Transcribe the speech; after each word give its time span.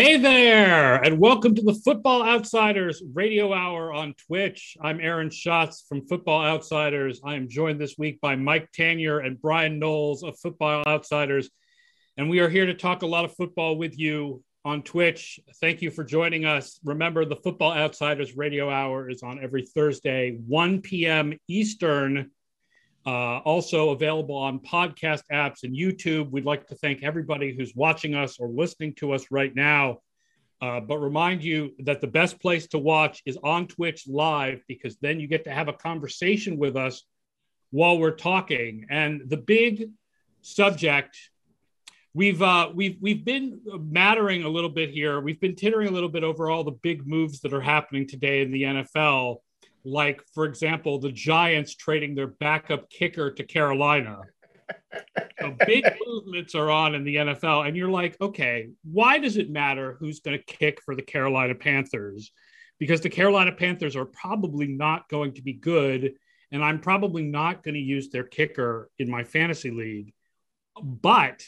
Hey 0.00 0.16
there, 0.16 0.94
and 1.04 1.20
welcome 1.20 1.54
to 1.54 1.60
the 1.60 1.74
Football 1.74 2.22
Outsiders 2.22 3.02
Radio 3.12 3.52
Hour 3.52 3.92
on 3.92 4.14
Twitch. 4.14 4.74
I'm 4.80 4.98
Aaron 4.98 5.28
Schatz 5.28 5.84
from 5.86 6.06
Football 6.06 6.42
Outsiders. 6.42 7.20
I 7.22 7.34
am 7.34 7.50
joined 7.50 7.78
this 7.78 7.98
week 7.98 8.18
by 8.22 8.34
Mike 8.34 8.70
Tanier 8.72 9.22
and 9.22 9.38
Bryan 9.38 9.78
Knowles 9.78 10.22
of 10.22 10.38
Football 10.38 10.84
Outsiders, 10.86 11.50
and 12.16 12.30
we 12.30 12.38
are 12.38 12.48
here 12.48 12.64
to 12.64 12.72
talk 12.72 13.02
a 13.02 13.06
lot 13.06 13.26
of 13.26 13.36
football 13.36 13.76
with 13.76 13.98
you 13.98 14.42
on 14.64 14.82
Twitch. 14.82 15.38
Thank 15.60 15.82
you 15.82 15.90
for 15.90 16.02
joining 16.02 16.46
us. 16.46 16.80
Remember, 16.82 17.26
the 17.26 17.36
Football 17.36 17.74
Outsiders 17.74 18.34
Radio 18.38 18.70
Hour 18.70 19.10
is 19.10 19.22
on 19.22 19.38
every 19.44 19.66
Thursday, 19.66 20.38
1 20.46 20.80
p.m. 20.80 21.34
Eastern. 21.46 22.30
Uh, 23.06 23.38
also 23.38 23.90
available 23.90 24.36
on 24.36 24.58
podcast 24.58 25.22
apps 25.32 25.62
and 25.62 25.74
YouTube. 25.74 26.30
We'd 26.30 26.44
like 26.44 26.66
to 26.66 26.74
thank 26.74 27.02
everybody 27.02 27.56
who's 27.56 27.74
watching 27.74 28.14
us 28.14 28.38
or 28.38 28.48
listening 28.48 28.94
to 28.96 29.12
us 29.12 29.26
right 29.30 29.54
now. 29.54 30.00
Uh, 30.60 30.80
but 30.80 30.98
remind 30.98 31.42
you 31.42 31.72
that 31.78 32.02
the 32.02 32.06
best 32.06 32.38
place 32.40 32.66
to 32.68 32.78
watch 32.78 33.22
is 33.24 33.38
on 33.42 33.66
Twitch 33.66 34.06
live 34.06 34.60
because 34.68 34.96
then 34.98 35.18
you 35.18 35.26
get 35.26 35.44
to 35.44 35.50
have 35.50 35.68
a 35.68 35.72
conversation 35.72 36.58
with 36.58 36.76
us 36.76 37.02
while 37.70 37.98
we're 37.98 38.10
talking. 38.10 38.86
And 38.90 39.22
the 39.30 39.38
big 39.38 39.90
subject 40.42 41.16
we've 42.14 42.42
uh, 42.42 42.70
we've 42.74 42.98
we've 43.00 43.24
been 43.24 43.60
mattering 43.78 44.44
a 44.44 44.48
little 44.48 44.70
bit 44.70 44.90
here. 44.90 45.20
We've 45.20 45.40
been 45.40 45.54
tittering 45.54 45.88
a 45.88 45.92
little 45.92 46.08
bit 46.08 46.24
over 46.24 46.50
all 46.50 46.64
the 46.64 46.72
big 46.72 47.06
moves 47.06 47.40
that 47.40 47.52
are 47.52 47.60
happening 47.60 48.06
today 48.06 48.42
in 48.42 48.50
the 48.50 48.62
NFL 48.62 49.36
like, 49.84 50.22
for 50.34 50.44
example, 50.44 50.98
the 50.98 51.12
Giants 51.12 51.74
trading 51.74 52.14
their 52.14 52.26
backup 52.26 52.90
kicker 52.90 53.30
to 53.30 53.44
Carolina. 53.44 54.20
so 55.40 55.56
big 55.66 55.84
movements 56.06 56.54
are 56.54 56.70
on 56.70 56.94
in 56.94 57.04
the 57.04 57.16
NFL, 57.16 57.66
and 57.66 57.76
you're 57.76 57.90
like, 57.90 58.16
okay, 58.20 58.70
why 58.84 59.18
does 59.18 59.36
it 59.36 59.50
matter 59.50 59.96
who's 59.98 60.20
going 60.20 60.38
to 60.38 60.44
kick 60.44 60.80
for 60.82 60.94
the 60.94 61.02
Carolina 61.02 61.54
Panthers? 61.54 62.32
Because 62.78 63.00
the 63.00 63.10
Carolina 63.10 63.52
Panthers 63.52 63.96
are 63.96 64.06
probably 64.06 64.66
not 64.66 65.08
going 65.08 65.34
to 65.34 65.42
be 65.42 65.52
good, 65.52 66.14
and 66.50 66.64
I'm 66.64 66.80
probably 66.80 67.22
not 67.22 67.62
going 67.62 67.74
to 67.74 67.80
use 67.80 68.10
their 68.10 68.24
kicker 68.24 68.90
in 68.98 69.10
my 69.10 69.24
fantasy 69.24 69.70
league. 69.70 70.12
But 70.82 71.42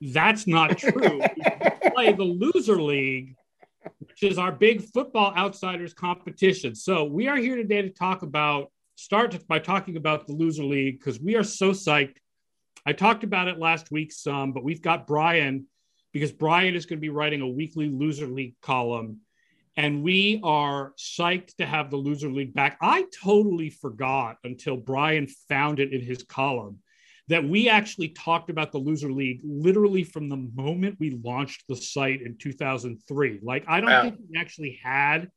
that's 0.00 0.46
not 0.46 0.78
true. 0.78 1.20
play 1.94 2.12
the 2.12 2.22
loser 2.22 2.80
league 2.80 3.34
which 4.20 4.32
is 4.32 4.38
our 4.38 4.50
big 4.50 4.82
football 4.82 5.32
outsiders 5.36 5.94
competition. 5.94 6.74
So 6.74 7.04
we 7.04 7.28
are 7.28 7.36
here 7.36 7.56
today 7.56 7.82
to 7.82 7.90
talk 7.90 8.22
about, 8.22 8.72
start 8.96 9.36
by 9.46 9.60
talking 9.60 9.96
about 9.96 10.26
the 10.26 10.32
loser 10.32 10.64
league 10.64 10.98
because 10.98 11.20
we 11.20 11.36
are 11.36 11.44
so 11.44 11.70
psyched. 11.70 12.16
I 12.84 12.94
talked 12.94 13.22
about 13.22 13.46
it 13.46 13.58
last 13.58 13.92
week 13.92 14.10
some, 14.10 14.52
but 14.52 14.64
we've 14.64 14.82
got 14.82 15.06
Bryan 15.06 15.66
because 16.12 16.32
Bryan 16.32 16.74
is 16.74 16.86
going 16.86 16.98
to 16.98 17.00
be 17.00 17.10
writing 17.10 17.42
a 17.42 17.48
weekly 17.48 17.88
loser 17.90 18.26
league 18.26 18.56
column. 18.60 19.20
And 19.76 20.02
we 20.02 20.40
are 20.42 20.94
psyched 20.98 21.54
to 21.56 21.66
have 21.66 21.90
the 21.90 21.96
loser 21.96 22.30
league 22.30 22.54
back. 22.54 22.76
I 22.80 23.04
totally 23.22 23.70
forgot 23.70 24.38
until 24.42 24.76
Brian 24.76 25.28
found 25.48 25.78
it 25.78 25.92
in 25.92 26.00
his 26.00 26.24
column 26.24 26.80
that 27.28 27.46
we 27.46 27.68
actually 27.68 28.08
talked 28.08 28.50
about 28.50 28.72
the 28.72 28.78
loser 28.78 29.12
league 29.12 29.40
literally 29.44 30.02
from 30.02 30.28
the 30.28 30.36
moment 30.54 30.96
we 30.98 31.10
launched 31.22 31.64
the 31.68 31.76
site 31.76 32.22
in 32.22 32.36
2003 32.38 33.40
like 33.42 33.64
i 33.68 33.80
don't 33.80 34.02
think 34.02 34.18
we 34.30 34.38
actually 34.38 34.78
had 34.82 35.30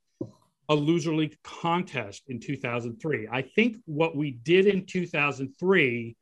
a 0.68 0.74
loser 0.74 1.14
league 1.14 1.36
contest 1.42 2.22
in 2.28 2.40
2003 2.40 3.28
i 3.30 3.42
think 3.42 3.76
what 3.86 4.16
we 4.16 4.30
did 4.30 4.66
in 4.66 4.86
2003 4.86 6.16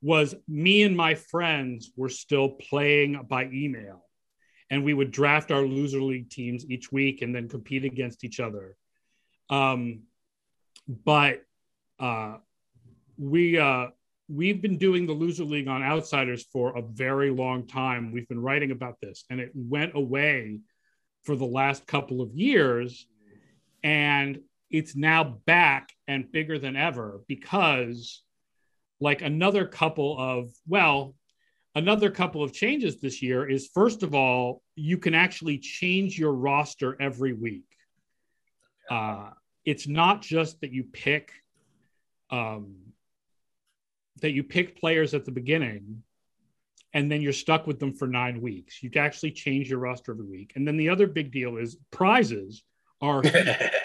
was 0.00 0.34
me 0.46 0.82
and 0.82 0.96
my 0.96 1.14
friends 1.14 1.90
were 1.96 2.08
still 2.08 2.50
playing 2.50 3.20
by 3.28 3.44
email 3.52 4.04
and 4.70 4.84
we 4.84 4.94
would 4.94 5.10
draft 5.10 5.50
our 5.50 5.62
loser 5.62 6.00
league 6.00 6.30
teams 6.30 6.64
each 6.68 6.92
week 6.92 7.22
and 7.22 7.34
then 7.34 7.48
compete 7.48 7.84
against 7.84 8.24
each 8.24 8.38
other. 8.40 8.76
Um, 9.50 10.02
but 10.86 11.42
uh, 11.98 12.36
we 13.16 13.58
uh, 13.58 13.88
we've 14.28 14.60
been 14.60 14.76
doing 14.76 15.06
the 15.06 15.12
loser 15.12 15.44
league 15.44 15.68
on 15.68 15.82
outsiders 15.82 16.46
for 16.52 16.76
a 16.76 16.82
very 16.82 17.30
long 17.30 17.66
time. 17.66 18.12
We've 18.12 18.28
been 18.28 18.42
writing 18.42 18.70
about 18.70 19.00
this 19.00 19.24
and 19.30 19.40
it 19.40 19.50
went 19.54 19.92
away 19.94 20.60
for 21.24 21.34
the 21.34 21.46
last 21.46 21.86
couple 21.86 22.20
of 22.20 22.34
years 22.34 23.06
and 23.82 24.40
it's 24.70 24.94
now 24.94 25.24
back 25.46 25.92
and 26.06 26.30
bigger 26.30 26.58
than 26.58 26.76
ever 26.76 27.22
because 27.26 28.22
like 29.00 29.22
another 29.22 29.66
couple 29.66 30.18
of 30.18 30.50
well 30.66 31.14
another 31.74 32.10
couple 32.10 32.42
of 32.42 32.52
changes 32.52 33.00
this 33.00 33.22
year 33.22 33.48
is 33.48 33.70
first 33.72 34.02
of 34.02 34.14
all 34.14 34.62
you 34.74 34.98
can 34.98 35.14
actually 35.14 35.58
change 35.58 36.18
your 36.18 36.32
roster 36.32 37.00
every 37.00 37.32
week. 37.32 37.64
Uh, 38.90 39.30
it's 39.64 39.86
not 39.86 40.22
just 40.22 40.60
that 40.60 40.72
you 40.72 40.84
pick 40.84 41.32
um, 42.30 42.76
that 44.20 44.32
you 44.32 44.42
pick 44.42 44.80
players 44.80 45.14
at 45.14 45.24
the 45.24 45.30
beginning 45.30 46.02
and 46.94 47.10
then 47.10 47.20
you're 47.20 47.32
stuck 47.32 47.66
with 47.66 47.78
them 47.78 47.92
for 47.92 48.08
nine 48.08 48.40
weeks. 48.40 48.82
You 48.82 48.90
actually 48.96 49.32
change 49.32 49.68
your 49.68 49.78
roster 49.78 50.12
every 50.12 50.24
week. 50.24 50.52
And 50.56 50.66
then 50.66 50.76
the 50.76 50.88
other 50.88 51.06
big 51.06 51.30
deal 51.30 51.56
is 51.56 51.76
prizes 51.90 52.62
are 53.00 53.22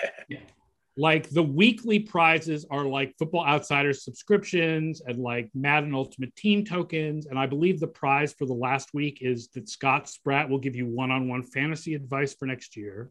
like 0.97 1.29
the 1.29 1.43
weekly 1.43 1.99
prizes 1.99 2.65
are 2.69 2.85
like 2.85 3.15
Football 3.17 3.45
Outsiders 3.45 4.03
subscriptions 4.03 5.01
and 5.01 5.17
like 5.17 5.49
Madden 5.53 5.93
Ultimate 5.93 6.35
Team 6.35 6.63
tokens. 6.63 7.25
And 7.25 7.37
I 7.37 7.45
believe 7.45 7.79
the 7.79 7.87
prize 7.87 8.33
for 8.33 8.45
the 8.45 8.53
last 8.53 8.93
week 8.93 9.19
is 9.21 9.49
that 9.49 9.69
Scott 9.69 10.07
Spratt 10.07 10.49
will 10.49 10.59
give 10.59 10.75
you 10.75 10.87
one 10.87 11.11
on 11.11 11.27
one 11.27 11.43
fantasy 11.43 11.95
advice 11.95 12.33
for 12.33 12.45
next 12.45 12.77
year. 12.77 13.09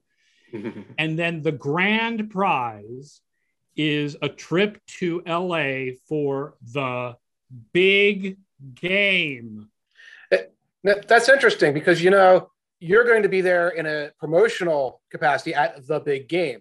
and 0.99 1.19
then 1.19 1.43
the 1.43 1.53
grand 1.53 2.31
prize 2.31 3.21
is 3.77 4.17
a 4.23 4.29
trip 4.29 4.79
to 4.87 5.23
LA 5.27 5.95
for 6.09 6.55
the 6.73 7.17
big 7.73 8.39
game. 8.75 9.69
That's 10.83 11.29
interesting 11.29 11.75
because 11.75 12.03
you 12.03 12.11
know 12.11 12.51
you're 12.81 13.05
going 13.05 13.23
to 13.23 13.29
be 13.29 13.41
there 13.41 13.69
in 13.69 13.87
a 13.87 14.11
promotional 14.19 15.01
capacity 15.11 15.55
at 15.55 15.87
the 15.87 16.01
big 16.01 16.29
game. 16.29 16.61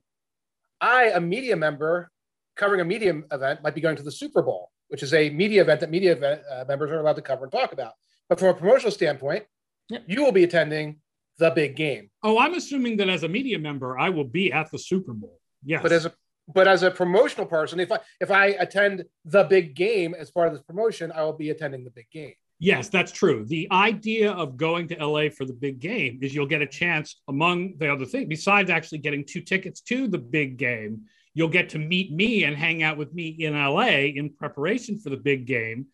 I, 0.80 1.06
a 1.06 1.20
media 1.20 1.56
member 1.56 2.12
covering 2.56 2.82
a 2.82 2.86
media 2.86 3.22
event, 3.32 3.64
might 3.64 3.76
be 3.76 3.82
going 3.82 3.96
to 3.96 4.04
the 4.04 4.12
Super 4.12 4.42
Bowl, 4.42 4.72
which 4.90 5.04
is 5.04 5.14
a 5.14 5.30
media 5.32 5.62
event 5.62 5.80
that 5.80 5.90
media 5.90 6.12
event, 6.12 6.42
uh, 6.52 6.64
members 6.68 6.92
are 6.92 7.00
allowed 7.00 7.16
to 7.16 7.22
cover 7.22 7.46
and 7.46 7.52
talk 7.52 7.74
about. 7.74 7.94
But 8.30 8.40
from 8.40 8.50
a 8.50 8.54
promotional 8.54 8.92
standpoint, 8.92 9.46
yep. 9.90 10.04
you 10.08 10.24
will 10.24 10.32
be 10.32 10.44
attending 10.44 10.98
the 11.38 11.50
big 11.50 11.76
game. 11.76 12.10
Oh, 12.24 12.38
I'm 12.38 12.54
assuming 12.54 12.98
that 12.98 13.10
as 13.10 13.24
a 13.24 13.28
media 13.28 13.58
member, 13.58 13.98
I 13.98 14.10
will 14.10 14.26
be 14.26 14.52
at 14.52 14.70
the 14.70 14.78
Super 14.78 15.14
Bowl. 15.14 15.40
Yes. 15.64 15.82
But 15.82 15.92
as 15.92 16.06
a 16.06 16.14
but 16.54 16.68
as 16.68 16.84
a 16.84 16.92
promotional 16.92 17.46
person, 17.46 17.80
if 17.80 17.92
I 17.92 18.00
if 18.20 18.32
I 18.32 18.48
attend 18.48 19.06
the 19.26 19.44
big 19.44 19.76
game 19.76 20.16
as 20.18 20.32
part 20.32 20.48
of 20.48 20.54
this 20.54 20.64
promotion, 20.64 21.12
I 21.12 21.24
will 21.24 21.34
be 21.34 21.50
attending 21.50 21.84
the 21.84 21.92
big 21.92 22.10
game. 22.12 22.34
Yes, 22.60 22.90
that's 22.90 23.12
true. 23.12 23.44
The 23.48 23.68
idea 23.72 24.32
of 24.32 24.56
going 24.56 24.88
to 24.90 25.04
LA 25.04 25.30
for 25.36 25.46
the 25.46 25.54
big 25.54 25.80
game 25.80 26.20
is 26.22 26.36
you'll 26.36 26.46
get 26.46 26.62
a 26.62 26.68
chance, 26.68 27.20
among 27.28 27.78
the 27.80 27.92
other 27.92 28.06
things, 28.06 28.28
besides 28.30 28.70
actually 28.70 29.00
getting 29.00 29.26
two 29.26 29.42
tickets 29.42 29.82
to 29.82 30.08
the 30.08 30.20
big 30.20 30.58
game, 30.58 31.06
you'll 31.34 31.48
get 31.48 31.70
to 31.70 31.80
meet 31.80 32.12
me 32.12 32.44
and 32.44 32.56
hang 32.56 32.84
out 32.84 32.98
with 32.98 33.14
me 33.16 33.30
in 33.30 33.54
LA 33.54 34.12
in 34.14 34.32
preparation 34.38 35.00
for 35.00 35.10
the 35.10 35.18
big 35.18 35.48
game, 35.48 35.88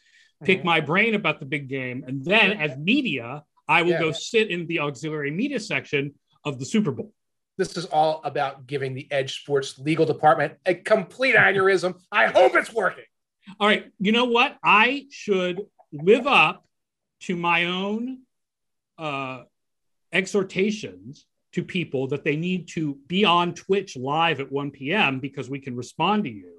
pick 0.43 0.59
mm-hmm. 0.59 0.67
my 0.67 0.81
brain 0.81 1.15
about 1.15 1.39
the 1.39 1.45
big 1.45 1.69
game, 1.69 2.03
and 2.05 2.25
then 2.25 2.51
as 2.51 2.77
media, 2.77 3.43
I 3.69 3.83
will 3.83 3.91
yeah. 3.91 3.99
go 3.99 4.11
sit 4.11 4.49
in 4.49 4.67
the 4.67 4.79
auxiliary 4.79 5.31
media 5.31 5.61
section 5.61 6.15
of 6.43 6.59
the 6.59 6.65
Super 6.65 6.91
Bowl. 6.91 7.13
This 7.57 7.75
is 7.75 7.85
all 7.85 8.21
about 8.23 8.67
giving 8.67 8.93
the 8.93 9.07
EdjSports 9.11 9.83
legal 9.83 10.05
department 10.05 10.53
a 10.65 10.75
complete 10.75 11.35
aneurysm. 11.35 11.95
I 12.11 12.27
hope 12.27 12.55
it's 12.55 12.71
working. 12.71 13.03
All 13.59 13.67
right. 13.67 13.85
You 13.99 14.11
know 14.11 14.25
what? 14.25 14.57
I 14.63 15.07
should 15.09 15.61
live 15.91 16.27
up 16.27 16.65
to 17.21 17.35
my 17.35 17.65
own 17.65 18.19
uh, 18.97 19.43
exhortations 20.11 21.25
to 21.53 21.63
people 21.63 22.07
that 22.09 22.23
they 22.23 22.35
need 22.35 22.67
to 22.67 22.99
be 23.07 23.25
on 23.25 23.55
Twitch 23.55 23.97
live 23.97 24.39
at 24.39 24.51
1 24.51 24.71
p.m. 24.71 25.19
because 25.19 25.49
we 25.49 25.59
can 25.59 25.75
respond 25.75 26.25
to 26.25 26.29
you 26.29 26.53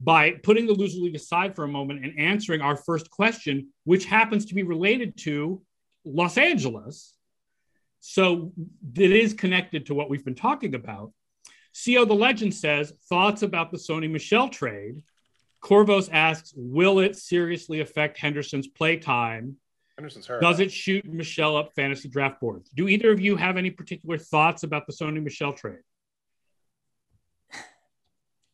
by 0.00 0.32
putting 0.42 0.66
the 0.66 0.72
loser 0.72 1.00
league 1.00 1.16
aside 1.16 1.56
for 1.56 1.64
a 1.64 1.68
moment 1.68 2.04
and 2.04 2.18
answering 2.18 2.60
our 2.60 2.76
first 2.76 3.10
question, 3.10 3.68
which 3.84 4.04
happens 4.04 4.44
to 4.44 4.54
be 4.54 4.62
related 4.62 5.16
to 5.16 5.62
Los 6.04 6.38
Angeles 6.38 7.14
so 8.04 8.52
it 8.96 9.12
is 9.12 9.32
connected 9.32 9.86
to 9.86 9.94
what 9.94 10.10
we've 10.10 10.24
been 10.24 10.34
talking 10.34 10.74
about. 10.74 11.12
CO 11.72 12.04
the 12.04 12.14
Legend 12.14 12.52
says 12.52 12.92
thoughts 13.08 13.42
about 13.42 13.70
the 13.70 13.78
Sony 13.78 14.10
Michel 14.10 14.48
trade. 14.48 15.04
Corvos 15.62 16.10
asks, 16.12 16.52
will 16.56 16.98
it 16.98 17.16
seriously 17.16 17.80
affect 17.80 18.18
Henderson's 18.18 18.66
play 18.66 18.96
time? 18.96 19.56
Henderson's 19.96 20.26
hurt. 20.26 20.42
Does 20.42 20.58
it 20.58 20.72
shoot 20.72 21.04
Michel 21.04 21.56
up 21.56 21.72
fantasy 21.76 22.08
draft 22.08 22.40
boards? 22.40 22.70
Do 22.70 22.88
either 22.88 23.12
of 23.12 23.20
you 23.20 23.36
have 23.36 23.56
any 23.56 23.70
particular 23.70 24.18
thoughts 24.18 24.64
about 24.64 24.88
the 24.88 24.92
Sony 24.92 25.22
Michel 25.22 25.52
trade? 25.52 25.78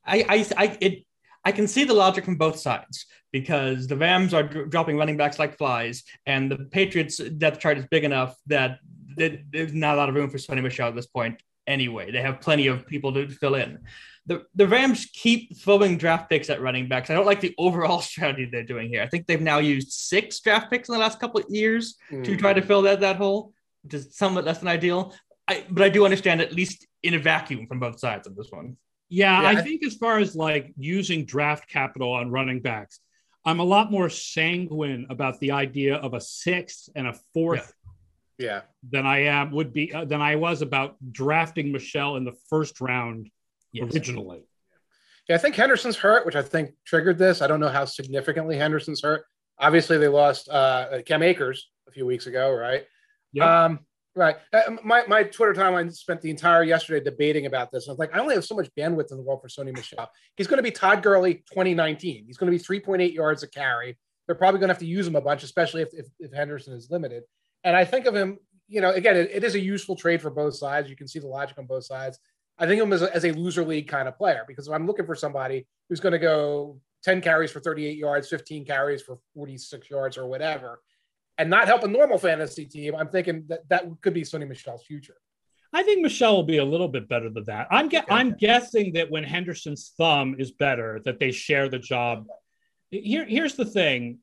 I, 0.04 0.26
I, 0.28 0.46
I, 0.58 0.78
it, 0.78 1.06
I 1.42 1.52
can 1.52 1.66
see 1.66 1.84
the 1.84 1.94
logic 1.94 2.26
from 2.26 2.36
both 2.36 2.58
sides 2.58 3.06
because 3.32 3.86
the 3.86 3.96
Rams 3.96 4.34
are 4.34 4.42
dropping 4.42 4.98
running 4.98 5.16
backs 5.16 5.38
like 5.38 5.56
flies, 5.56 6.02
and 6.26 6.50
the 6.50 6.58
Patriots' 6.58 7.16
depth 7.16 7.60
chart 7.60 7.78
is 7.78 7.86
big 7.90 8.04
enough 8.04 8.36
that 8.46 8.78
there's 9.18 9.72
not 9.72 9.94
a 9.94 9.98
lot 9.98 10.08
of 10.08 10.14
room 10.14 10.30
for 10.30 10.38
Sony 10.38 10.62
Michel 10.62 10.88
at 10.88 10.94
this 10.94 11.06
point 11.06 11.40
anyway. 11.66 12.10
They 12.10 12.22
have 12.22 12.40
plenty 12.40 12.66
of 12.66 12.86
people 12.86 13.12
to 13.14 13.28
fill 13.28 13.54
in. 13.54 13.80
The, 14.26 14.44
the 14.54 14.66
Rams 14.68 15.06
keep 15.12 15.56
throwing 15.58 15.96
draft 15.96 16.28
picks 16.28 16.50
at 16.50 16.60
running 16.60 16.88
backs. 16.88 17.10
I 17.10 17.14
don't 17.14 17.26
like 17.26 17.40
the 17.40 17.54
overall 17.58 18.00
strategy 18.02 18.48
they're 18.50 18.62
doing 18.62 18.88
here. 18.88 19.02
I 19.02 19.06
think 19.06 19.26
they've 19.26 19.40
now 19.40 19.58
used 19.58 19.92
six 19.92 20.40
draft 20.40 20.70
picks 20.70 20.88
in 20.88 20.94
the 20.94 20.98
last 20.98 21.20
couple 21.20 21.40
of 21.40 21.46
years 21.48 21.96
mm. 22.10 22.24
to 22.24 22.36
try 22.36 22.52
to 22.52 22.62
fill 22.62 22.82
that, 22.82 23.00
that 23.00 23.16
hole, 23.16 23.52
which 23.82 23.94
is 23.94 24.16
somewhat 24.16 24.44
less 24.44 24.58
than 24.58 24.68
ideal. 24.68 25.14
I, 25.46 25.64
but 25.70 25.82
I 25.82 25.88
do 25.88 26.04
understand 26.04 26.40
at 26.40 26.52
least 26.52 26.86
in 27.02 27.14
a 27.14 27.18
vacuum 27.18 27.66
from 27.66 27.80
both 27.80 27.98
sides 27.98 28.26
of 28.26 28.36
this 28.36 28.48
one. 28.50 28.76
Yeah, 29.08 29.40
yeah, 29.40 29.48
I 29.48 29.62
think 29.62 29.86
as 29.86 29.94
far 29.94 30.18
as 30.18 30.36
like 30.36 30.74
using 30.76 31.24
draft 31.24 31.68
capital 31.68 32.12
on 32.12 32.30
running 32.30 32.60
backs, 32.60 33.00
I'm 33.46 33.60
a 33.60 33.64
lot 33.64 33.90
more 33.90 34.10
sanguine 34.10 35.06
about 35.08 35.40
the 35.40 35.52
idea 35.52 35.96
of 35.96 36.12
a 36.12 36.20
sixth 36.20 36.90
and 36.94 37.06
a 37.06 37.14
fourth. 37.32 37.72
Yeah. 38.38 38.46
yeah. 38.46 38.60
Than 38.90 39.06
I 39.06 39.24
am 39.24 39.50
would 39.52 39.72
be 39.72 39.92
uh, 39.92 40.04
than 40.04 40.20
I 40.20 40.36
was 40.36 40.62
about 40.62 40.96
drafting 41.10 41.72
Michel 41.72 42.16
in 42.16 42.24
the 42.24 42.34
first 42.48 42.80
round 42.80 43.30
yes. 43.72 43.92
originally. 43.94 44.44
Yeah, 45.28 45.36
I 45.36 45.38
think 45.38 45.56
Henderson's 45.56 45.96
hurt, 45.96 46.24
which 46.24 46.36
I 46.36 46.42
think 46.42 46.70
triggered 46.86 47.18
this. 47.18 47.42
I 47.42 47.46
don't 47.46 47.60
know 47.60 47.68
how 47.68 47.84
significantly 47.84 48.56
Henderson's 48.56 49.02
hurt. 49.02 49.24
Obviously, 49.58 49.98
they 49.98 50.08
lost 50.08 50.48
uh, 50.48 51.02
Cam 51.04 51.22
Akers 51.22 51.68
a 51.86 51.90
few 51.90 52.06
weeks 52.06 52.26
ago, 52.26 52.50
right? 52.50 52.86
Yeah. 53.32 53.64
Um, 53.64 53.80
Right. 54.18 54.34
Uh, 54.52 54.72
my, 54.82 55.04
my 55.06 55.22
Twitter 55.22 55.54
timeline 55.54 55.94
spent 55.94 56.20
the 56.22 56.30
entire 56.30 56.64
yesterday 56.64 57.02
debating 57.04 57.46
about 57.46 57.70
this. 57.70 57.86
I 57.86 57.92
was 57.92 58.00
like, 58.00 58.12
I 58.12 58.18
only 58.18 58.34
have 58.34 58.44
so 58.44 58.56
much 58.56 58.68
bandwidth 58.76 59.12
in 59.12 59.16
the 59.16 59.22
world 59.22 59.40
for 59.40 59.46
Sony 59.46 59.72
Michel. 59.72 60.10
He's 60.36 60.48
going 60.48 60.56
to 60.56 60.62
be 60.62 60.72
Todd 60.72 61.04
Gurley 61.04 61.34
2019. 61.34 62.24
He's 62.26 62.36
going 62.36 62.50
to 62.52 62.58
be 62.58 62.80
3.8 62.80 63.14
yards 63.14 63.44
a 63.44 63.48
carry. 63.48 63.96
They're 64.26 64.34
probably 64.34 64.58
going 64.58 64.70
to 64.70 64.74
have 64.74 64.80
to 64.80 64.86
use 64.86 65.06
him 65.06 65.14
a 65.14 65.20
bunch, 65.20 65.44
especially 65.44 65.82
if, 65.82 65.90
if, 65.92 66.06
if 66.18 66.32
Henderson 66.32 66.74
is 66.74 66.90
limited. 66.90 67.22
And 67.64 67.76
I 67.76 67.84
think 67.84 68.06
of 68.06 68.14
him, 68.14 68.38
you 68.68 68.80
know, 68.80 68.90
again, 68.90 69.16
it, 69.16 69.30
it 69.32 69.44
is 69.44 69.54
a 69.54 69.60
useful 69.60 69.96
trade 69.96 70.22
for 70.22 70.30
both 70.30 70.54
sides. 70.56 70.88
You 70.88 70.96
can 70.96 71.08
see 71.08 71.18
the 71.18 71.26
logic 71.26 71.58
on 71.58 71.66
both 71.66 71.84
sides. 71.84 72.18
I 72.58 72.66
think 72.66 72.80
of 72.80 72.88
him 72.88 72.92
as 72.92 73.02
a, 73.02 73.14
as 73.14 73.24
a 73.24 73.32
loser 73.32 73.64
league 73.64 73.88
kind 73.88 74.08
of 74.08 74.16
player 74.16 74.44
because 74.46 74.66
if 74.66 74.74
I'm 74.74 74.86
looking 74.86 75.06
for 75.06 75.14
somebody 75.14 75.66
who's 75.88 76.00
going 76.00 76.12
to 76.12 76.18
go 76.18 76.80
10 77.04 77.20
carries 77.20 77.50
for 77.50 77.60
38 77.60 77.96
yards, 77.96 78.28
15 78.28 78.64
carries 78.64 79.02
for 79.02 79.18
46 79.34 79.88
yards 79.88 80.18
or 80.18 80.26
whatever, 80.26 80.80
and 81.38 81.48
not 81.48 81.66
help 81.66 81.84
a 81.84 81.88
normal 81.88 82.18
fantasy 82.18 82.66
team, 82.66 82.96
I'm 82.96 83.08
thinking 83.08 83.44
that 83.48 83.68
that 83.68 83.84
could 84.00 84.14
be 84.14 84.22
Sony 84.22 84.48
Michel's 84.48 84.84
future. 84.84 85.16
I 85.72 85.82
think 85.82 86.02
Michel 86.02 86.34
will 86.34 86.44
be 86.44 86.58
a 86.58 86.64
little 86.64 86.88
bit 86.88 87.08
better 87.08 87.30
than 87.30 87.44
that. 87.44 87.68
I'm 87.70 87.88
ge- 87.88 87.96
okay. 87.96 88.06
I'm 88.10 88.34
guessing 88.34 88.94
that 88.94 89.10
when 89.10 89.22
Henderson's 89.22 89.92
thumb 89.96 90.34
is 90.38 90.50
better, 90.50 91.00
that 91.04 91.20
they 91.20 91.30
share 91.30 91.68
the 91.68 91.78
job. 91.78 92.26
Here, 92.90 93.26
here's 93.26 93.54
the 93.54 93.66
thing 93.66 94.18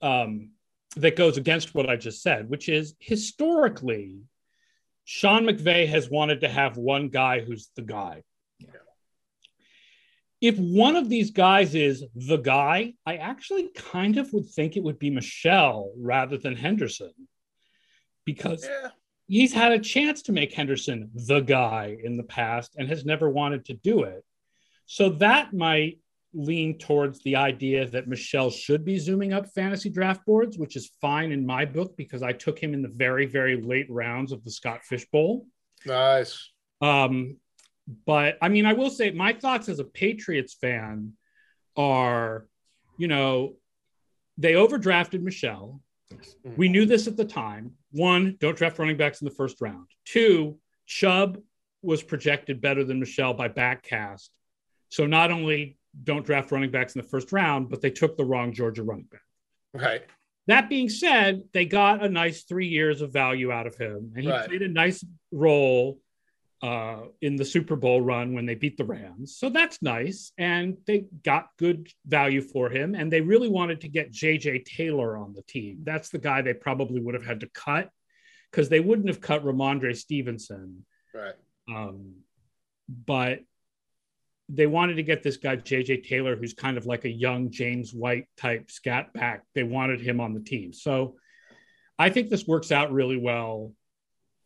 um, 0.00 0.50
that 0.96 1.16
goes 1.16 1.36
against 1.36 1.74
what 1.74 1.88
I 1.88 1.96
just 1.96 2.22
said, 2.22 2.48
which 2.48 2.68
is 2.68 2.94
historically, 2.98 4.20
Sean 5.04 5.44
McVay 5.44 5.88
has 5.88 6.10
wanted 6.10 6.40
to 6.42 6.48
have 6.48 6.76
one 6.76 7.08
guy 7.08 7.40
who's 7.40 7.70
the 7.76 7.82
guy 7.82 8.22
if 10.40 10.56
one 10.56 10.96
of 10.96 11.08
these 11.08 11.30
guys 11.30 11.74
is 11.74 12.04
the 12.14 12.36
guy, 12.36 12.94
I 13.04 13.16
actually 13.16 13.70
kind 13.74 14.18
of 14.18 14.32
would 14.32 14.48
think 14.48 14.76
it 14.76 14.82
would 14.82 14.98
be 14.98 15.10
Michel 15.10 15.92
rather 15.98 16.38
than 16.38 16.54
Henderson 16.54 17.12
because 18.24 18.64
yeah. 18.64 18.90
he's 19.26 19.52
had 19.52 19.72
a 19.72 19.80
chance 19.80 20.22
to 20.22 20.32
make 20.32 20.52
Henderson 20.52 21.10
the 21.14 21.40
guy 21.40 21.96
in 22.02 22.16
the 22.16 22.22
past 22.22 22.76
and 22.78 22.88
has 22.88 23.04
never 23.04 23.28
wanted 23.28 23.64
to 23.66 23.74
do 23.74 24.04
it. 24.04 24.24
So 24.86 25.10
that 25.10 25.52
might 25.52 25.98
lean 26.34 26.78
towards 26.78 27.22
the 27.22 27.36
idea 27.36 27.88
that 27.88 28.06
Michel 28.06 28.50
should 28.50 28.84
be 28.84 28.98
zooming 28.98 29.32
up 29.32 29.48
fantasy 29.54 29.88
draft 29.88 30.24
boards, 30.26 30.58
which 30.58 30.76
is 30.76 30.90
fine 31.00 31.32
in 31.32 31.46
my 31.46 31.64
book 31.64 31.96
because 31.96 32.22
I 32.22 32.32
took 32.32 32.58
him 32.58 32.74
in 32.74 32.82
the 32.82 32.88
very, 32.88 33.26
very 33.26 33.60
late 33.60 33.86
rounds 33.88 34.32
of 34.32 34.44
the 34.44 34.50
Scott 34.50 34.84
Fish 34.84 35.06
Bowl. 35.10 35.46
Nice. 35.86 36.50
Um, 36.80 37.36
but 38.06 38.36
I 38.42 38.48
mean, 38.48 38.66
I 38.66 38.74
will 38.74 38.90
say 38.90 39.10
my 39.10 39.32
thoughts 39.32 39.68
as 39.68 39.78
a 39.78 39.84
Patriots 39.84 40.54
fan 40.60 41.14
are, 41.76 42.46
you 42.98 43.08
know, 43.08 43.54
they 44.36 44.52
overdrafted 44.52 45.22
Michel. 45.22 45.80
We 46.56 46.68
knew 46.68 46.86
this 46.86 47.06
at 47.06 47.16
the 47.16 47.24
time. 47.24 47.72
One, 47.92 48.36
don't 48.40 48.56
draft 48.56 48.78
running 48.78 48.96
backs 48.96 49.20
in 49.20 49.26
the 49.26 49.34
first 49.34 49.60
round. 49.60 49.86
Two, 50.04 50.58
Chubb 50.86 51.38
was 51.82 52.02
projected 52.02 52.60
better 52.60 52.84
than 52.84 53.00
Michel 53.00 53.34
by 53.34 53.48
backcast. 53.48 54.28
So 54.90 55.06
not 55.06 55.30
only 55.30 55.77
don't 56.04 56.24
draft 56.24 56.52
running 56.52 56.70
backs 56.70 56.94
in 56.94 57.02
the 57.02 57.08
first 57.08 57.32
round, 57.32 57.68
but 57.68 57.80
they 57.80 57.90
took 57.90 58.16
the 58.16 58.24
wrong 58.24 58.52
Georgia 58.52 58.82
running 58.82 59.08
back. 59.10 59.20
Right. 59.74 60.02
That 60.46 60.68
being 60.68 60.88
said, 60.88 61.42
they 61.52 61.66
got 61.66 62.02
a 62.02 62.08
nice 62.08 62.44
three 62.44 62.68
years 62.68 63.02
of 63.02 63.12
value 63.12 63.52
out 63.52 63.66
of 63.66 63.76
him, 63.76 64.12
and 64.14 64.24
he 64.24 64.30
right. 64.30 64.48
played 64.48 64.62
a 64.62 64.68
nice 64.68 65.04
role 65.30 65.98
uh, 66.62 67.02
in 67.20 67.36
the 67.36 67.44
Super 67.44 67.76
Bowl 67.76 68.00
run 68.00 68.34
when 68.34 68.46
they 68.46 68.54
beat 68.54 68.76
the 68.76 68.84
Rams. 68.84 69.36
So 69.36 69.48
that's 69.48 69.80
nice. 69.80 70.32
And 70.38 70.76
they 70.86 71.06
got 71.22 71.50
good 71.58 71.88
value 72.06 72.40
for 72.40 72.68
him. 72.68 72.94
And 72.94 73.12
they 73.12 73.20
really 73.20 73.48
wanted 73.48 73.80
to 73.82 73.88
get 73.88 74.12
JJ 74.12 74.64
Taylor 74.64 75.16
on 75.16 75.34
the 75.34 75.42
team. 75.42 75.80
That's 75.84 76.08
the 76.08 76.18
guy 76.18 76.42
they 76.42 76.54
probably 76.54 77.00
would 77.00 77.14
have 77.14 77.24
had 77.24 77.40
to 77.40 77.48
cut 77.54 77.90
because 78.50 78.68
they 78.68 78.80
wouldn't 78.80 79.08
have 79.08 79.20
cut 79.20 79.44
Rhamondre 79.44 79.96
Stevenson. 79.96 80.84
Right. 81.14 81.34
Um, 81.72 82.14
but 82.88 83.40
they 84.48 84.66
wanted 84.66 84.94
to 84.94 85.02
get 85.02 85.22
this 85.22 85.36
guy, 85.36 85.56
JJ 85.56 86.08
Taylor, 86.08 86.36
who's 86.36 86.54
kind 86.54 86.78
of 86.78 86.86
like 86.86 87.04
a 87.04 87.10
young 87.10 87.50
James 87.50 87.92
White 87.92 88.26
type 88.36 88.70
scat 88.70 89.12
back. 89.12 89.44
They 89.54 89.62
wanted 89.62 90.00
him 90.00 90.20
on 90.20 90.32
the 90.32 90.40
team. 90.40 90.72
So 90.72 91.16
I 91.98 92.10
think 92.10 92.30
this 92.30 92.46
works 92.46 92.72
out 92.72 92.92
really 92.92 93.18
well 93.18 93.72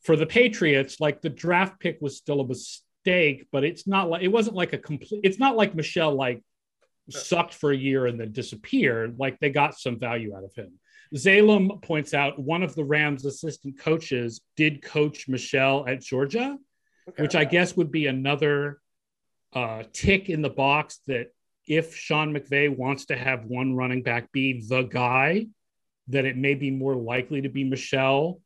for 0.03 0.17
the 0.17 0.27
Patriots, 0.27 1.01
like 1.01 1.21
the 1.21 1.31
draft 1.31 1.79
pick 1.81 1.99
was 2.01 2.17
still 2.17 2.41
a 2.41 2.47
mistake, 2.47 3.47
but 3.53 3.65
it's 3.65 3.87
not 3.87 4.11
like 4.11 4.23
it 4.23 4.29
wasn't 4.29 4.57
like 4.57 4.73
a 4.73 4.79
complete. 4.79 5.21
It's 5.25 5.39
not 5.39 5.57
like 5.57 5.75
Michel 5.75 6.15
like 6.15 6.43
sucked 7.11 7.55
for 7.55 7.71
a 7.71 7.77
year 7.77 8.07
and 8.07 8.19
then 8.19 8.33
disappeared. 8.33 9.17
Like 9.19 9.39
they 9.39 9.51
got 9.51 9.79
some 9.79 9.99
value 9.99 10.37
out 10.37 10.45
of 10.45 10.55
him. 10.55 10.73
Zalem 11.15 11.81
points 11.83 12.15
out 12.15 12.39
one 12.39 12.63
of 12.63 12.75
the 12.75 12.85
Rams' 12.85 13.27
assistant 13.27 13.79
coaches 13.79 14.41
did 14.57 14.83
coach 14.83 15.29
Michel 15.29 15.85
at 15.87 16.01
Georgia, 16.01 16.57
okay. 17.09 17.23
which 17.23 17.37
I 17.37 17.45
guess 17.45 17.77
would 17.77 17.93
be 17.93 18.07
another 18.07 18.81
uh, 19.53 19.85
tick 19.93 20.29
in 20.29 20.43
the 20.43 20.51
box 20.51 21.01
that 21.07 21.29
if 21.67 21.95
Sean 21.95 22.35
McVay 22.35 22.75
wants 22.75 23.07
to 23.07 23.17
have 23.17 23.45
one 23.45 23.75
running 23.77 24.03
back 24.03 24.33
be 24.33 24.65
the 24.67 24.83
guy, 24.83 25.47
that 26.09 26.25
it 26.25 26.37
may 26.37 26.55
be 26.55 26.71
more 26.71 26.97
likely 26.97 27.43
to 27.43 27.49
be 27.49 27.65
Michel. 27.65 28.41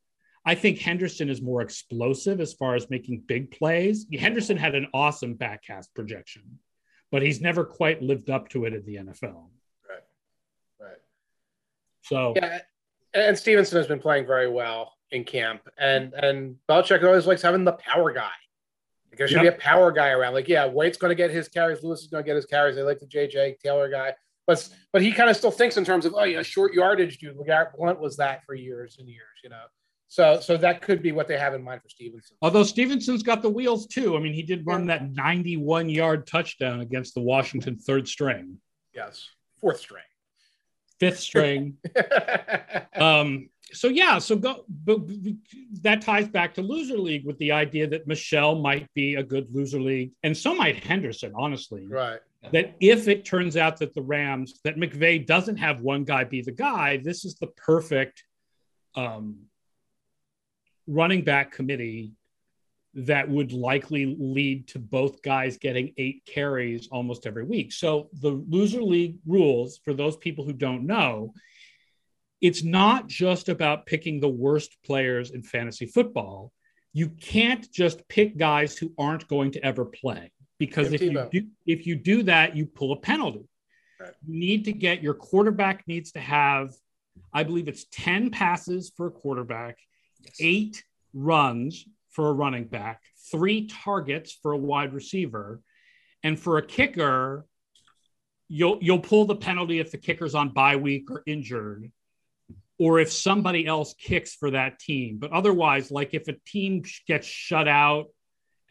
I 0.45 0.55
think 0.55 0.79
Henderson 0.79 1.29
is 1.29 1.43
more 1.43 1.63
explosive 1.63 2.41
as 2.41 2.53
far 2.53 2.77
as 2.77 2.89
making 2.91 3.25
big 3.27 3.51
plays. 3.51 4.07
Henderson 4.17 4.57
had 4.57 4.75
an 4.75 4.87
awesome 4.95 5.35
backcast 5.35 5.87
projection, 5.95 6.59
but 7.11 7.23
he's 7.23 7.41
never 7.41 7.65
quite 7.65 8.03
lived 8.03 8.31
up 8.31 8.49
to 8.51 8.65
it 8.65 8.75
in 8.75 8.85
the 8.85 8.97
NFL. 8.97 9.49
Right. 9.89 10.05
Right. 10.79 10.99
So 12.03 12.35
yeah, 12.37 12.61
and 13.15 13.37
Stevenson 13.37 13.79
has 13.79 13.89
been 13.89 13.99
playing 13.99 14.27
very 14.27 14.49
well 14.49 14.93
in 15.11 15.25
camp, 15.25 15.63
and 15.79 16.13
and 16.15 16.57
Belichick 16.69 17.03
always 17.03 17.27
likes 17.27 17.43
having 17.43 17.65
the 17.65 17.73
power 17.73 18.13
guy. 18.13 18.31
Like 19.11 19.19
there 19.19 19.29
should 19.29 19.43
yep. 19.43 19.55
be 19.55 19.57
a 19.57 19.61
power 19.61 19.93
guy 19.93 20.11
around. 20.11 20.35
Like, 20.35 20.49
yeah, 20.49 20.67
White's 20.67 20.99
going 20.99 21.11
to 21.11 21.15
get 21.15 21.31
his 21.31 21.49
carries. 21.49 21.83
Lewis 21.83 22.03
is 22.03 22.09
going 22.09 22.23
to 22.23 22.27
get 22.27 22.37
his 22.37 22.47
carries. 22.47 22.77
They 22.77 22.83
like 22.83 23.01
the 23.01 23.07
JJ 23.07 23.61
Taylor 23.61 23.89
guy, 23.89 24.15
but 24.47 24.69
but 24.93 25.03
he 25.03 25.13
kind 25.13 25.31
of 25.31 25.37
still 25.37 25.51
thinks 25.51 25.77
in 25.77 25.85
terms 25.85 26.05
of 26.05 26.15
oh 26.15 26.25
yeah, 26.25 26.43
short 26.43 26.75
yardage 26.75 27.19
dude. 27.19 27.37
LeGarrette 27.37 27.77
Blunt 27.77 28.01
was 28.01 28.17
that 28.17 28.45
for 28.45 28.55
years 28.55 28.97
and 28.99 29.09
years, 29.09 29.41
you 29.43 29.51
know. 29.51 29.65
So, 30.09 30.39
so 30.41 30.57
that 30.59 30.83
could 30.83 31.03
be 31.03 31.13
what 31.13 31.27
they 31.27 31.37
have 31.37 31.55
in 31.55 31.63
mind 31.63 31.83
for 31.83 31.89
Stevenson. 31.89 32.37
Although 32.41 32.63
Stevenson's 32.63 33.23
got 33.23 33.43
the 33.43 33.51
wheels 33.51 33.87
too. 33.87 34.17
I 34.17 34.21
mean, 34.21 34.35
he 34.35 34.43
did 34.43 34.65
run 34.65 34.87
that 34.87 35.11
91 35.11 35.89
yard 35.89 36.27
touchdown 36.27 36.81
against 36.81 37.15
the 37.15 37.21
Washington 37.21 37.77
third 37.77 38.07
string. 38.07 38.59
Yes, 38.95 39.29
fourth 39.61 39.81
string, 39.81 40.05
fifth 41.01 41.21
string. 41.21 41.79
um, 42.95 43.51
so 43.73 43.89
yeah, 43.89 44.19
so 44.19 44.37
go, 44.37 44.65
but 44.85 45.01
that 45.83 46.01
ties 46.01 46.29
back 46.29 46.55
to 46.55 46.63
loser 46.63 46.99
league 46.99 47.27
with 47.27 47.37
the 47.39 47.53
idea 47.53 47.87
that 47.89 48.07
Michel 48.07 48.55
might 48.57 48.93
be 48.95 49.17
a 49.17 49.23
good 49.23 49.49
loser 49.53 49.81
league, 49.81 50.13
and 50.23 50.37
so 50.37 50.55
might 50.55 50.85
Henderson. 50.85 51.33
Honestly, 51.35 51.87
right. 51.87 52.21
That 52.53 52.77
if 52.79 53.09
it 53.09 53.25
turns 53.25 53.57
out 53.57 53.79
that 53.79 53.93
the 53.93 54.03
Rams 54.03 54.61
that 54.63 54.77
McVay 54.77 55.27
doesn't 55.27 55.57
have 55.57 55.81
one 55.81 56.05
guy 56.05 56.23
be 56.23 56.43
the 56.43 56.53
guy, 56.53 56.99
this 56.99 57.25
is 57.25 57.35
the 57.37 57.49
perfect 57.49 58.23
um, 58.95 59.47
running 60.87 61.23
back 61.23 61.51
committee 61.51 62.13
that 62.95 63.29
would 63.29 63.53
likely 63.53 64.17
lead 64.19 64.69
to 64.69 64.79
both 64.79 65.23
guys 65.23 65.59
getting 65.59 65.93
eight 65.99 66.23
carries 66.25 66.89
almost 66.91 67.27
every 67.27 67.45
week. 67.45 67.73
So 67.73 68.09
the 68.21 68.31
loser 68.49 68.83
league 68.83 69.17
rules 69.27 69.79
for 69.85 69.93
those 69.93 70.17
people 70.17 70.45
who 70.45 70.55
don't 70.55 70.87
know, 70.87 71.35
it's 72.41 72.63
not 72.63 73.09
just 73.09 73.49
about 73.49 73.87
picking 73.87 74.21
the 74.21 74.29
worst 74.29 74.77
players 74.85 75.31
in 75.31 75.43
fantasy 75.43 75.87
football. 75.87 76.53
You 76.93 77.09
can't 77.09 77.71
just 77.73 78.07
pick 78.09 78.37
guys 78.37 78.77
who 78.77 78.93
aren't 78.99 79.29
going 79.29 79.53
to 79.53 79.65
ever 79.65 79.85
play 79.85 80.33
because 80.59 80.93
if 80.93 81.03
you 81.03 81.29
do, 81.31 81.47
if 81.67 81.87
you 81.87 81.97
do 81.97 82.23
that, 82.25 82.57
you 82.57 82.67
pull 82.67 82.93
a 82.93 82.97
penalty. 82.97 83.49
Right. 84.01 84.13
You 84.27 84.39
need 84.39 84.65
to 84.67 84.73
get 84.73 85.03
your 85.03 85.15
quarterback 85.15 85.85
needs 85.87 86.13
to 86.13 86.21
have, 86.21 86.73
I 87.33 87.45
believe 87.45 87.69
it's 87.69 87.87
10 87.93 88.31
passes 88.31 88.93
for 88.97 89.07
a 89.07 89.11
quarterback 89.11 89.79
eight 90.41 90.83
runs 91.15 91.87
for 92.11 92.29
a 92.29 92.33
running 92.33 92.65
back, 92.65 93.03
three 93.31 93.67
targets 93.67 94.33
for 94.43 94.53
a 94.53 94.57
wide 94.57 94.93
receiver, 94.95 95.61
and 96.23 96.39
for 96.39 96.59
a 96.59 96.63
kicker, 96.63 97.47
you'll 98.49 98.79
you'll 98.81 99.01
pull 99.01 99.25
the 99.25 99.37
penalty 99.37 99.81
if 99.81 99.91
the 99.91 99.99
kicker's 99.99 100.35
on 100.35 100.49
bye 100.51 100.77
week 100.77 101.11
or 101.11 101.23
injured, 101.27 101.91
or 102.79 102.99
if 102.99 103.11
somebody 103.11 103.67
else 103.67 103.95
kicks 103.95 104.35
for 104.35 104.51
that 104.51 104.79
team. 104.79 105.19
But 105.19 105.33
otherwise, 105.33 105.91
like 105.91 106.15
if 106.15 106.29
a 106.29 106.37
team 106.47 106.83
gets 107.07 107.27
shut 107.27 107.69
out 107.69 108.07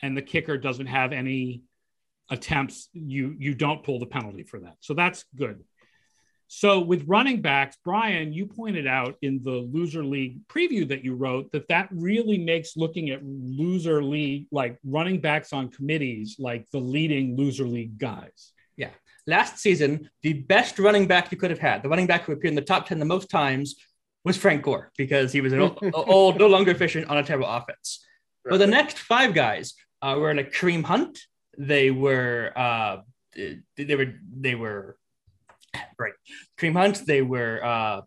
and 0.01 0.15
the 0.15 0.21
kicker 0.21 0.57
doesn't 0.57 0.87
have 0.87 1.11
any 1.11 1.63
attempts, 2.29 2.89
you 2.93 3.35
you 3.37 3.55
don't 3.55 3.83
pull 3.83 3.99
the 3.99 4.05
penalty 4.05 4.43
for 4.43 4.59
that. 4.59 4.77
So 4.79 4.93
that's 4.93 5.25
good. 5.35 5.63
So 6.47 6.79
with 6.79 7.05
running 7.07 7.41
backs, 7.41 7.75
Bryan, 7.83 8.31
you 8.31 8.45
pointed 8.45 8.85
out 8.85 9.15
in 9.23 9.41
the 9.43 9.67
loser 9.73 10.03
league 10.03 10.47
preview 10.47 10.87
that 10.89 11.03
you 11.03 11.15
wrote 11.15 11.51
that 11.51 11.67
that 11.69 11.89
really 11.91 12.37
makes 12.37 12.77
looking 12.77 13.09
at 13.09 13.23
loser 13.23 14.03
league 14.03 14.45
like 14.51 14.77
running 14.85 15.19
backs 15.19 15.53
on 15.53 15.69
committees 15.69 16.35
like 16.37 16.69
the 16.71 16.79
leading 16.79 17.35
loser 17.35 17.65
league 17.65 17.97
guys. 17.97 18.53
Yeah. 18.77 18.91
Last 19.25 19.57
season, 19.57 20.07
the 20.21 20.33
best 20.33 20.77
running 20.77 21.07
back 21.07 21.31
you 21.31 21.37
could 21.37 21.49
have 21.49 21.59
had, 21.59 21.81
the 21.81 21.89
running 21.89 22.05
back 22.05 22.25
who 22.25 22.33
appeared 22.33 22.51
in 22.51 22.55
the 22.55 22.61
top 22.61 22.87
10 22.87 22.99
the 22.99 23.05
most 23.05 23.31
times 23.31 23.75
was 24.25 24.35
Frank 24.35 24.63
Gore 24.63 24.91
because 24.97 25.31
he 25.31 25.39
was 25.39 25.53
an 25.53 25.59
old, 25.61 25.79
old 25.93 26.39
no 26.39 26.47
longer 26.47 26.71
efficient 26.71 27.07
on 27.09 27.17
a 27.17 27.23
terrible 27.23 27.47
offense. 27.47 28.03
Right. 28.43 28.51
But 28.51 28.57
the 28.57 28.67
next 28.67 28.99
five 28.99 29.33
guys 29.33 29.73
uh, 30.01 30.17
were 30.19 30.33
like 30.33 30.51
Kareem 30.51 30.83
Hunt. 30.83 31.19
They 31.57 31.91
were 31.91 32.51
uh, 32.55 32.97
they 33.77 33.95
were 33.95 34.13
they 34.37 34.55
were 34.55 34.97
right. 35.97 36.13
Kareem 36.57 36.73
Hunt, 36.73 37.05
they 37.05 37.21
were 37.21 37.63
uh, 37.63 38.01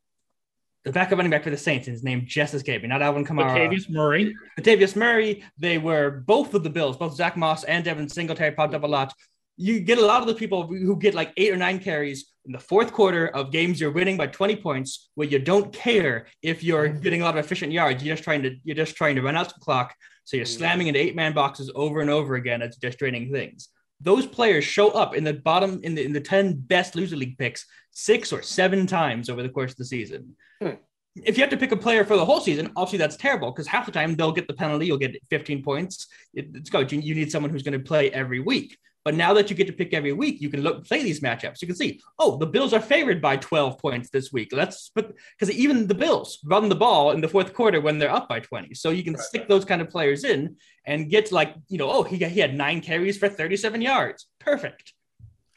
the 0.85 0.93
backup 0.93 1.19
running 1.19 1.31
back 1.31 1.45
for 1.45 1.51
the 1.51 1.57
Saints. 1.57 1.87
And 1.87 1.95
his 1.95 2.05
name 2.05 2.25
just 2.27 2.55
escaped 2.55 2.83
me. 2.83 2.89
Not 2.89 3.03
Alvin 3.03 3.25
Kamara. 3.25 3.51
Latavius 3.51 3.89
Murray. 3.89 4.35
Latavius 4.59 4.97
Murray. 4.97 5.45
They 5.59 5.79
were 5.79 6.23
both 6.27 6.55
of 6.55 6.63
the 6.63 6.71
Bills. 6.71 6.97
Both 6.97 7.15
Zach 7.15 7.37
Moss 7.37 7.65
and 7.65 7.85
Devin 7.85 8.09
Singletary 8.09 8.53
popped 8.53 8.75
up 8.75 8.83
a 8.83 8.87
lot. 8.87 9.15
You 9.59 9.81
get 9.81 9.99
a 9.99 10.07
lot 10.07 10.23
of 10.23 10.29
the 10.29 10.35
people 10.35 10.67
who 10.67 10.97
get 10.97 11.15
like 11.15 11.33
eight 11.37 11.53
or 11.53 11.57
nine 11.57 11.79
carries 11.81 12.33
in 12.47 12.53
the 12.53 12.59
fourth 12.59 12.93
quarter 12.93 13.27
of 13.29 13.53
games 13.53 13.81
you're 13.81 13.91
winning 13.91 14.17
by 14.17 14.29
20 14.29 14.57
points, 14.57 15.11
where 15.17 15.29
you 15.29 15.39
don't 15.39 15.73
care 15.73 16.29
if 16.43 16.65
you're 16.65 16.89
mm-hmm. 16.89 17.01
getting 17.01 17.21
a 17.21 17.25
lot 17.25 17.37
of 17.37 17.45
efficient 17.45 17.73
yards. 17.73 18.03
You're 18.03 18.15
just 18.15 18.25
trying 18.25 18.43
to 18.45 18.57
you're 18.65 18.77
just 18.77 18.97
trying 18.97 19.17
to 19.17 19.23
run 19.23 19.37
out 19.37 19.49
the 19.49 19.61
clock. 19.61 19.95
So 20.25 20.37
you're 20.37 20.47
mm-hmm. 20.47 20.59
slamming 20.59 20.87
into 20.87 21.01
eight 21.01 21.17
man 21.17 21.35
boxes 21.35 21.71
over 21.75 22.01
and 22.01 22.09
over 22.09 22.37
again. 22.37 22.63
It's 22.63 22.77
just 22.77 22.99
draining 22.99 23.33
things 23.33 23.69
those 24.01 24.27
players 24.27 24.65
show 24.65 24.91
up 24.91 25.15
in 25.15 25.25
the 25.25 25.35
bottom 25.35 25.81
in 25.83 25.95
the 25.95 26.05
in 26.05 26.13
the 26.13 26.21
10 26.21 26.55
best 26.55 26.95
loser 26.95 27.17
league 27.17 27.37
picks 27.39 27.67
six 27.91 28.33
or 28.33 28.43
seven 28.43 28.87
times 28.87 29.29
over 29.29 29.43
the 29.43 29.49
course 29.49 29.73
of 29.73 29.79
the 29.79 29.85
season. 29.85 30.37
Hmm. 30.63 30.75
If 31.17 31.37
you 31.37 31.43
have 31.43 31.51
to 31.51 31.57
pick 31.57 31.73
a 31.73 31.77
player 31.77 32.05
for 32.05 32.17
the 32.17 32.25
whole 32.25 32.41
season, 32.41 32.71
obviously 32.77 32.99
that's 32.99 33.17
terrible 33.17 33.51
because 33.51 33.67
half 33.67 33.87
the 33.87 33.93
time 33.93 34.15
they'll 34.15 34.31
get 34.31 34.47
the 34.47 34.55
penalty, 34.55 34.87
you'll 34.87 34.99
get 34.99 35.17
15 35.31 35.65
points. 35.65 36.07
It, 36.33 36.49
it's 36.55 36.71
go. 36.71 36.81
You, 36.81 37.01
you 37.01 37.15
need 37.15 37.33
someone 37.33 37.51
who's 37.51 37.65
going 37.65 37.77
to 37.77 37.85
play 37.85 38.11
every 38.13 38.39
week. 38.39 38.79
But 39.09 39.15
now 39.15 39.33
that 39.33 39.49
you 39.49 39.57
get 39.57 39.67
to 39.69 39.73
pick 39.73 39.95
every 39.95 40.13
week, 40.13 40.43
you 40.43 40.51
can 40.51 40.61
look 40.61 40.87
play 40.87 41.03
these 41.03 41.21
matchups. 41.21 41.63
You 41.63 41.67
can 41.67 41.77
see, 41.79 41.99
oh, 42.19 42.37
the 42.37 42.47
Bills 42.47 42.75
are 42.75 42.81
favored 42.95 43.23
by 43.23 43.39
12 43.39 43.79
points 43.79 44.11
this 44.11 44.35
week. 44.35 44.51
Let's 44.53 44.91
but 44.95 45.15
because 45.33 45.51
even 45.57 45.87
the 45.87 45.95
Bills 45.95 46.41
run 46.45 46.69
the 46.69 46.75
ball 46.75 47.13
in 47.13 47.23
the 47.23 47.29
fourth 47.29 47.55
quarter 47.55 47.81
when 47.81 47.97
they're 47.97 48.13
up 48.13 48.29
by 48.29 48.41
20. 48.41 48.75
So 48.75 48.91
you 48.91 49.03
can 49.03 49.15
right. 49.15 49.23
stick 49.23 49.49
those 49.49 49.65
kind 49.65 49.81
of 49.81 49.89
players 49.89 50.25
in 50.25 50.57
and 50.85 51.09
get 51.09 51.33
like, 51.33 51.55
you 51.69 51.79
know, 51.79 51.91
oh, 51.91 52.03
he, 52.03 52.19
he 52.19 52.39
had 52.39 52.55
nine 52.55 52.83
carries 52.83 53.17
for 53.17 53.31
37 53.31 53.81
yards. 53.81 54.27
Perfect. 54.41 54.93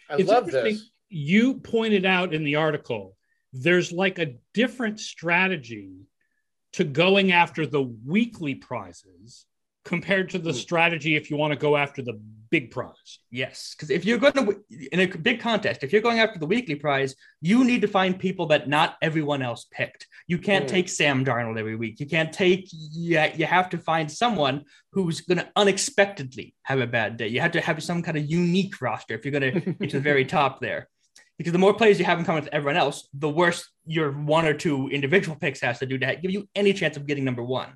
I 0.10 0.16
it's 0.16 0.30
love 0.30 0.50
this. 0.50 0.90
You 1.10 1.56
pointed 1.56 2.06
out 2.06 2.34
in 2.34 2.46
the 2.46 2.56
article, 2.56 3.18
there's 3.52 3.92
like 3.92 4.18
a 4.18 4.36
different 4.54 4.98
strategy 5.02 6.08
to 6.72 6.86
going 6.86 7.34
after 7.34 7.66
the 7.66 7.82
weekly 7.82 8.56
prizes 8.56 9.46
compared 9.84 10.30
to 10.30 10.38
the 10.38 10.54
strategy 10.54 11.16
if 11.16 11.30
you 11.30 11.38
want 11.38 11.52
to 11.52 11.60
go 11.60 11.76
after 11.76 12.02
the 12.02 12.20
big 12.52 12.70
prize. 12.70 13.20
Yes, 13.32 13.74
because 13.76 13.90
if 13.90 14.06
you're 14.06 14.18
going 14.18 14.34
to 14.34 14.64
in 14.92 15.00
a 15.00 15.08
big 15.08 15.40
contest, 15.40 15.84
if 15.84 15.92
you're 15.92 16.02
going 16.02 16.20
after 16.20 16.38
the 16.38 16.46
weekly 16.46 16.76
prize, 16.76 17.16
you 17.42 17.64
need 17.64 17.82
to 17.82 17.88
find 17.88 18.20
people 18.20 18.48
that 18.48 18.70
not 18.70 18.98
everyone 19.02 19.42
else 19.42 19.66
picked. 19.72 20.06
You 20.28 20.38
can't 20.38 20.66
mm. 20.66 20.70
take 20.70 20.90
Sam 20.90 21.26
Darnold 21.26 21.58
every 21.58 21.76
week. 21.76 22.00
You 22.00 22.06
can't 22.06 22.32
take 22.32 22.68
yeah. 22.72 23.34
You 23.36 23.46
have 23.46 23.70
to 23.70 23.78
find 23.78 24.12
someone 24.12 24.66
who's 24.92 25.22
going 25.22 25.40
to 25.40 25.50
unexpectedly 25.56 26.54
have 26.64 26.80
a 26.80 26.88
bad 26.88 27.18
day. 27.18 27.30
You 27.30 27.42
have 27.42 27.54
to 27.54 27.62
have 27.62 27.82
some 27.82 28.04
kind 28.04 28.18
of 28.18 28.26
unique 28.26 28.82
roster 28.82 29.16
if 29.16 29.26
you're 29.26 29.40
going 29.40 29.54
to 29.62 29.72
get 29.74 29.90
to 29.90 29.98
the 29.98 30.04
very 30.04 30.26
top 30.26 30.60
there. 30.60 30.90
Because 31.38 31.54
the 31.54 31.60
more 31.60 31.74
players 31.74 31.98
you 31.98 32.06
have 32.06 32.20
in 32.20 32.26
common 32.26 32.44
with 32.44 32.54
everyone 32.54 32.78
else, 32.78 33.08
the 33.14 33.30
worse 33.30 33.68
your 33.88 34.12
one 34.12 34.46
or 34.46 34.54
two 34.54 34.90
individual 34.90 35.36
picks 35.36 35.62
has 35.62 35.80
to 35.80 35.88
do 35.88 35.98
to 35.98 36.16
give 36.18 36.30
you 36.30 36.48
any 36.54 36.72
chance 36.72 36.98
of 36.98 37.08
getting 37.08 37.24
number 37.24 37.42
one 37.42 37.74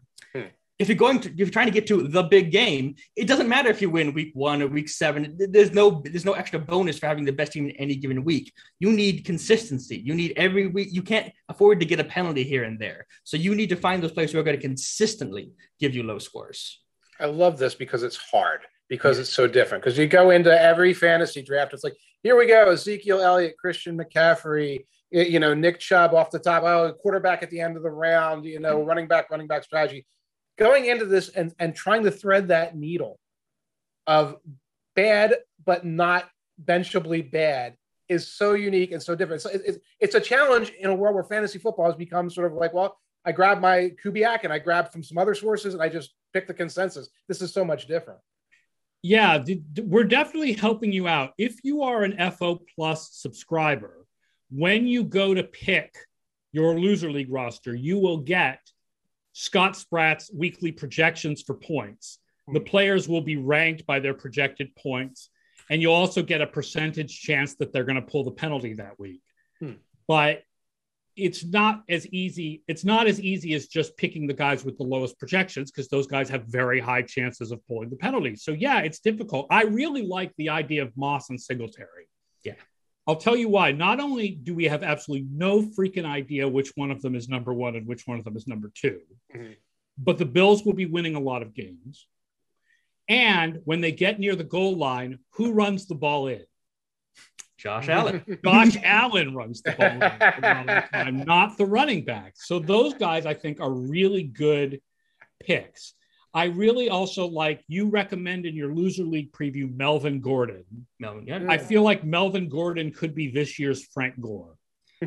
if 0.78 0.90
you're 0.90 0.98
going 0.98 1.20
to 1.22 1.30
if 1.30 1.38
you're 1.38 1.50
trying 1.50 1.68
to 1.68 1.72
get 1.72 1.88
to 1.88 2.08
the 2.08 2.24
big 2.24 2.52
game, 2.52 2.96
it 3.16 3.28
doesn't 3.28 3.48
matter 3.48 3.70
if 3.70 3.82
you 3.82 3.90
win 3.90 4.14
week 4.14 4.32
one 4.34 4.62
or 4.62 4.68
week 4.68 4.90
seven. 4.90 5.38
There's 5.38 5.72
no 5.72 6.02
there's 6.04 6.26
no 6.26 6.34
extra 6.34 6.60
bonus 6.60 7.00
for 7.00 7.08
having 7.08 7.24
the 7.24 7.32
best 7.32 7.54
team 7.54 7.66
in 7.66 7.76
any 7.78 7.96
given 7.96 8.24
week. 8.24 8.54
You 8.80 8.92
need 8.92 9.26
consistency. 9.26 9.98
You 9.98 10.14
need 10.16 10.34
every 10.36 10.68
week. 10.68 10.90
You 10.92 11.02
can't 11.02 11.32
afford 11.48 11.80
to 11.80 11.86
get 11.86 12.00
a 12.00 12.04
penalty 12.04 12.44
here 12.44 12.64
and 12.64 12.78
there. 12.78 13.08
So 13.24 13.38
you 13.38 13.56
need 13.56 13.70
to 13.70 13.78
find 13.78 14.04
those 14.04 14.12
players 14.12 14.34
who 14.34 14.40
are 14.40 14.44
going 14.44 14.58
to 14.58 14.62
consistently 14.62 15.52
give 15.80 15.96
you 15.96 16.04
low 16.04 16.20
scores. 16.20 16.82
I 17.20 17.28
love 17.28 17.58
this 17.58 17.76
because 17.76 18.04
it's 18.04 18.18
hard 18.18 18.62
because 18.90 19.18
yeah. 19.18 19.22
it's 19.22 19.34
so 19.34 19.48
different. 19.48 19.84
Because 19.84 19.98
you 19.98 20.08
go 20.08 20.32
into 20.32 20.52
every 20.52 20.94
fantasy 20.94 21.42
draft, 21.42 21.74
it's 21.74 21.86
like 21.86 21.96
here 22.22 22.36
we 22.38 22.48
go: 22.48 22.72
Ezekiel 22.72 23.22
Elliott, 23.22 23.58
Christian 23.58 23.98
McCaffrey, 23.98 24.86
you 25.10 25.40
know, 25.40 25.54
Nick 25.54 25.80
Chubb 25.80 26.14
off 26.14 26.32
the 26.32 26.40
top. 26.40 26.64
Oh, 26.64 26.92
quarterback 27.00 27.44
at 27.44 27.50
the 27.50 27.62
end 27.62 27.78
of 27.78 27.84
the 27.84 27.92
round. 27.92 28.44
You 28.44 28.60
know, 28.60 28.80
mm-hmm. 28.80 28.90
running 28.90 29.08
back, 29.08 29.32
running 29.32 29.48
back 29.48 29.64
strategy 29.64 30.06
going 30.58 30.86
into 30.86 31.06
this 31.06 31.30
and, 31.30 31.54
and 31.60 31.76
trying 31.76 32.04
to 32.04 32.12
thread 32.12 32.50
that 32.50 32.76
needle 32.76 33.20
of 34.08 34.38
bad 34.96 35.36
but 35.66 35.86
not 35.86 36.30
benchably 36.58 37.22
bad 37.22 37.76
is 38.08 38.28
so 38.28 38.54
unique 38.54 38.92
and 38.92 39.02
so 39.02 39.16
different. 39.16 39.42
So 39.42 39.50
it, 39.50 39.62
it, 39.66 39.82
it's 40.00 40.16
a 40.16 40.20
challenge 40.20 40.72
in 40.80 40.90
a 40.90 40.96
world 40.96 41.16
where 41.16 41.24
fantasy 41.24 41.58
football 41.58 41.86
has 41.86 41.96
become 41.96 42.30
sort 42.30 42.52
of 42.52 42.54
like, 42.54 42.74
well, 42.74 42.98
I 43.26 43.32
grab 43.32 43.60
my 43.60 43.92
Kubiak 44.04 44.44
and 44.44 44.54
I 44.54 44.60
grab 44.60 44.92
from 44.92 45.04
some 45.04 45.18
other 45.18 45.34
sources 45.34 45.74
and 45.74 45.82
I 45.82 45.90
just 45.90 46.14
pick 46.34 46.48
the 46.48 46.54
consensus. 46.54 47.10
This 47.28 47.42
is 47.42 47.52
so 47.52 47.66
much 47.66 47.88
different. 47.88 48.20
Yeah, 49.02 49.44
we're 49.84 50.04
definitely 50.04 50.54
helping 50.54 50.92
you 50.92 51.08
out. 51.08 51.34
If 51.38 51.60
you 51.64 51.84
are 51.84 52.04
an 52.04 52.32
FO 52.32 52.62
Plus 52.76 53.10
subscriber, 53.14 54.06
when 54.50 54.88
you 54.88 55.04
go 55.04 55.34
to 55.34 55.44
pick 55.44 55.96
your 56.52 56.80
loser 56.80 57.12
league 57.12 57.32
roster, 57.32 57.76
you 57.76 58.00
will 58.00 58.18
get 58.18 58.60
Scott 59.38 59.76
Spratt's 59.76 60.32
weekly 60.34 60.72
projections 60.72 61.42
for 61.42 61.56
points. 61.56 62.20
The 62.48 62.60
hmm. 62.60 62.66
players 62.66 63.10
will 63.10 63.20
be 63.20 63.36
ranked 63.36 63.86
by 63.86 64.00
their 64.00 64.14
projected 64.14 64.74
points, 64.78 65.30
and 65.70 65.82
you'll 65.82 65.94
also 65.94 66.24
get 66.24 66.40
a 66.40 66.48
percentage 66.48 67.20
chance 67.20 67.56
that 67.56 67.74
they're 67.74 67.84
going 67.84 67.98
to 67.98 68.02
pull 68.02 68.24
the 68.24 68.32
penalty 68.32 68.74
that 68.76 68.98
week. 68.98 69.22
Hmm. 69.60 69.74
But 70.08 70.44
it's 71.18 71.44
not 71.44 71.84
as 71.90 72.08
easy. 72.08 72.64
It's 72.70 72.86
not 72.86 73.08
as 73.08 73.20
easy 73.20 73.54
as 73.56 73.68
just 73.68 73.98
picking 73.98 74.26
the 74.26 74.34
guys 74.34 74.64
with 74.64 74.78
the 74.78 74.86
lowest 74.86 75.20
projections 75.20 75.70
because 75.70 75.90
those 75.90 76.08
guys 76.08 76.30
have 76.30 76.46
very 76.46 76.80
high 76.80 77.02
chances 77.02 77.52
of 77.52 77.66
pulling 77.68 77.90
the 77.90 77.98
penalty. 77.98 78.38
So 78.38 78.52
yeah, 78.52 78.82
it's 78.82 79.00
difficult. 79.00 79.48
I 79.50 79.64
really 79.64 80.08
like 80.08 80.32
the 80.38 80.48
idea 80.48 80.82
of 80.82 80.96
Moss 80.96 81.30
and 81.30 81.42
Singletary. 81.42 82.08
Yeah. 82.46 82.54
I'll 83.08 83.16
tell 83.16 83.36
you 83.36 83.50
why. 83.50 83.72
Not 83.72 84.00
only 84.00 84.30
do 84.30 84.56
we 84.56 84.66
have 84.66 84.84
absolutely 84.84 85.28
no 85.32 85.62
freaking 85.62 86.06
idea 86.06 86.48
which 86.48 86.72
one 86.76 86.92
of 86.92 87.02
them 87.02 87.16
is 87.16 87.30
number 87.30 87.54
one 87.54 87.76
and 87.76 87.88
which 87.88 88.08
one 88.08 88.18
of 88.18 88.24
them 88.24 88.36
is 88.36 88.48
number 88.48 88.72
2 88.74 89.00
mm-hmm. 89.36 89.52
but 89.98 90.18
the 90.18 90.26
Bills 90.26 90.64
will 90.66 90.74
be 90.74 90.86
winning 90.86 91.16
a 91.16 91.20
lot 91.20 91.42
of 91.42 91.54
games. 91.54 92.08
And 93.08 93.62
when 93.66 93.82
they 93.82 93.92
get 93.92 94.20
near 94.20 94.36
the 94.36 94.44
goal 94.44 94.76
line, 94.76 95.20
who 95.34 95.54
runs 95.54 95.86
the 95.86 95.96
ball 95.96 96.28
in? 96.28 96.44
Josh 97.58 97.88
Allen. 97.90 98.24
Josh 98.46 98.78
Allen 98.84 99.36
runs 99.36 99.62
the 99.62 99.72
ball 99.72 99.88
in 99.88 100.00
time, 100.92 101.26
not 101.26 101.58
the 101.58 101.66
running 101.66 102.04
back. 102.04 102.34
So 102.36 102.60
those 102.60 102.94
guys, 102.96 103.26
I 103.26 103.34
think, 103.34 103.60
are 103.60 103.72
really 103.72 104.24
good 104.24 104.82
picks. 105.40 105.94
I 106.36 106.46
really 106.46 106.90
also 106.90 107.26
like 107.28 107.64
you 107.70 107.90
recommend 107.90 108.46
in 108.46 108.56
your 108.56 108.74
loser 108.76 109.06
league 109.06 109.32
preview 109.32 109.74
Melvin 109.74 110.20
Gordon. 110.20 110.66
Melvin, 111.00 111.26
yeah. 111.26 111.38
I 111.48 111.58
mm. 111.58 111.62
feel 111.62 111.82
like 111.82 112.04
Melvin 112.04 112.50
Gordon 112.50 112.92
could 112.92 113.16
be 113.16 113.32
this 113.32 113.58
year's 113.58 113.86
Frank 113.94 114.20
Gore. 114.20 114.58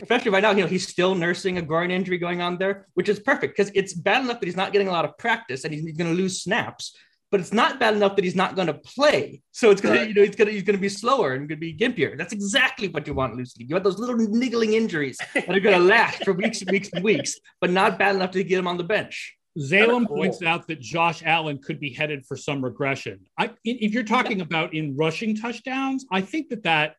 Especially 0.00 0.30
right 0.30 0.42
now, 0.42 0.52
you 0.52 0.62
know, 0.62 0.68
he's 0.68 0.86
still 0.86 1.16
nursing 1.16 1.58
a 1.58 1.62
groin 1.62 1.90
injury 1.90 2.18
going 2.18 2.40
on 2.40 2.56
there, 2.56 2.86
which 2.94 3.08
is 3.08 3.18
perfect 3.18 3.56
because 3.56 3.72
it's 3.74 3.94
bad 3.94 4.22
enough 4.22 4.38
that 4.38 4.46
he's 4.46 4.56
not 4.56 4.72
getting 4.72 4.86
a 4.86 4.92
lot 4.92 5.04
of 5.04 5.18
practice 5.18 5.64
and 5.64 5.74
he's, 5.74 5.82
he's 5.82 5.96
going 5.96 6.10
to 6.10 6.16
lose 6.16 6.42
snaps, 6.42 6.96
but 7.32 7.40
it's 7.40 7.52
not 7.52 7.80
bad 7.80 7.94
enough 7.94 8.14
that 8.14 8.24
he's 8.24 8.36
not 8.36 8.54
going 8.54 8.68
to 8.68 8.74
play. 8.74 9.42
So 9.50 9.72
it's 9.72 9.80
going 9.80 9.98
to, 9.98 10.08
you 10.08 10.14
know, 10.14 10.22
he's 10.22 10.36
going 10.36 10.46
to 10.46 10.52
he's 10.52 10.62
going 10.62 10.76
to 10.76 10.80
be 10.80 10.88
slower 10.88 11.32
and 11.32 11.48
going 11.48 11.60
to 11.60 11.66
be 11.66 11.74
gimpier. 11.74 12.16
That's 12.16 12.32
exactly 12.32 12.86
what 12.86 13.08
you 13.08 13.14
want, 13.14 13.34
Lucy. 13.34 13.64
You 13.64 13.74
want 13.74 13.82
those 13.82 13.98
little 13.98 14.16
niggling 14.16 14.74
injuries 14.74 15.18
that 15.34 15.48
are 15.48 15.58
going 15.58 15.78
to 15.80 15.84
last 15.84 16.24
for 16.24 16.32
weeks 16.32 16.62
and 16.62 16.70
weeks 16.70 16.90
and 16.92 17.02
weeks, 17.02 17.40
but 17.60 17.70
not 17.70 17.98
bad 17.98 18.14
enough 18.14 18.30
to 18.32 18.44
get 18.44 18.60
him 18.60 18.68
on 18.68 18.76
the 18.76 18.84
bench. 18.84 19.36
Zalem 19.58 20.06
cool. 20.06 20.16
points 20.16 20.42
out 20.42 20.66
that 20.68 20.80
Josh 20.80 21.22
Allen 21.24 21.58
could 21.58 21.78
be 21.78 21.90
headed 21.90 22.26
for 22.26 22.36
some 22.36 22.64
regression. 22.64 23.20
I, 23.38 23.50
if 23.64 23.92
you're 23.92 24.02
talking 24.02 24.40
about 24.40 24.74
in 24.74 24.96
rushing 24.96 25.36
touchdowns, 25.36 26.04
I 26.10 26.22
think 26.22 26.48
that 26.48 26.64
that 26.64 26.96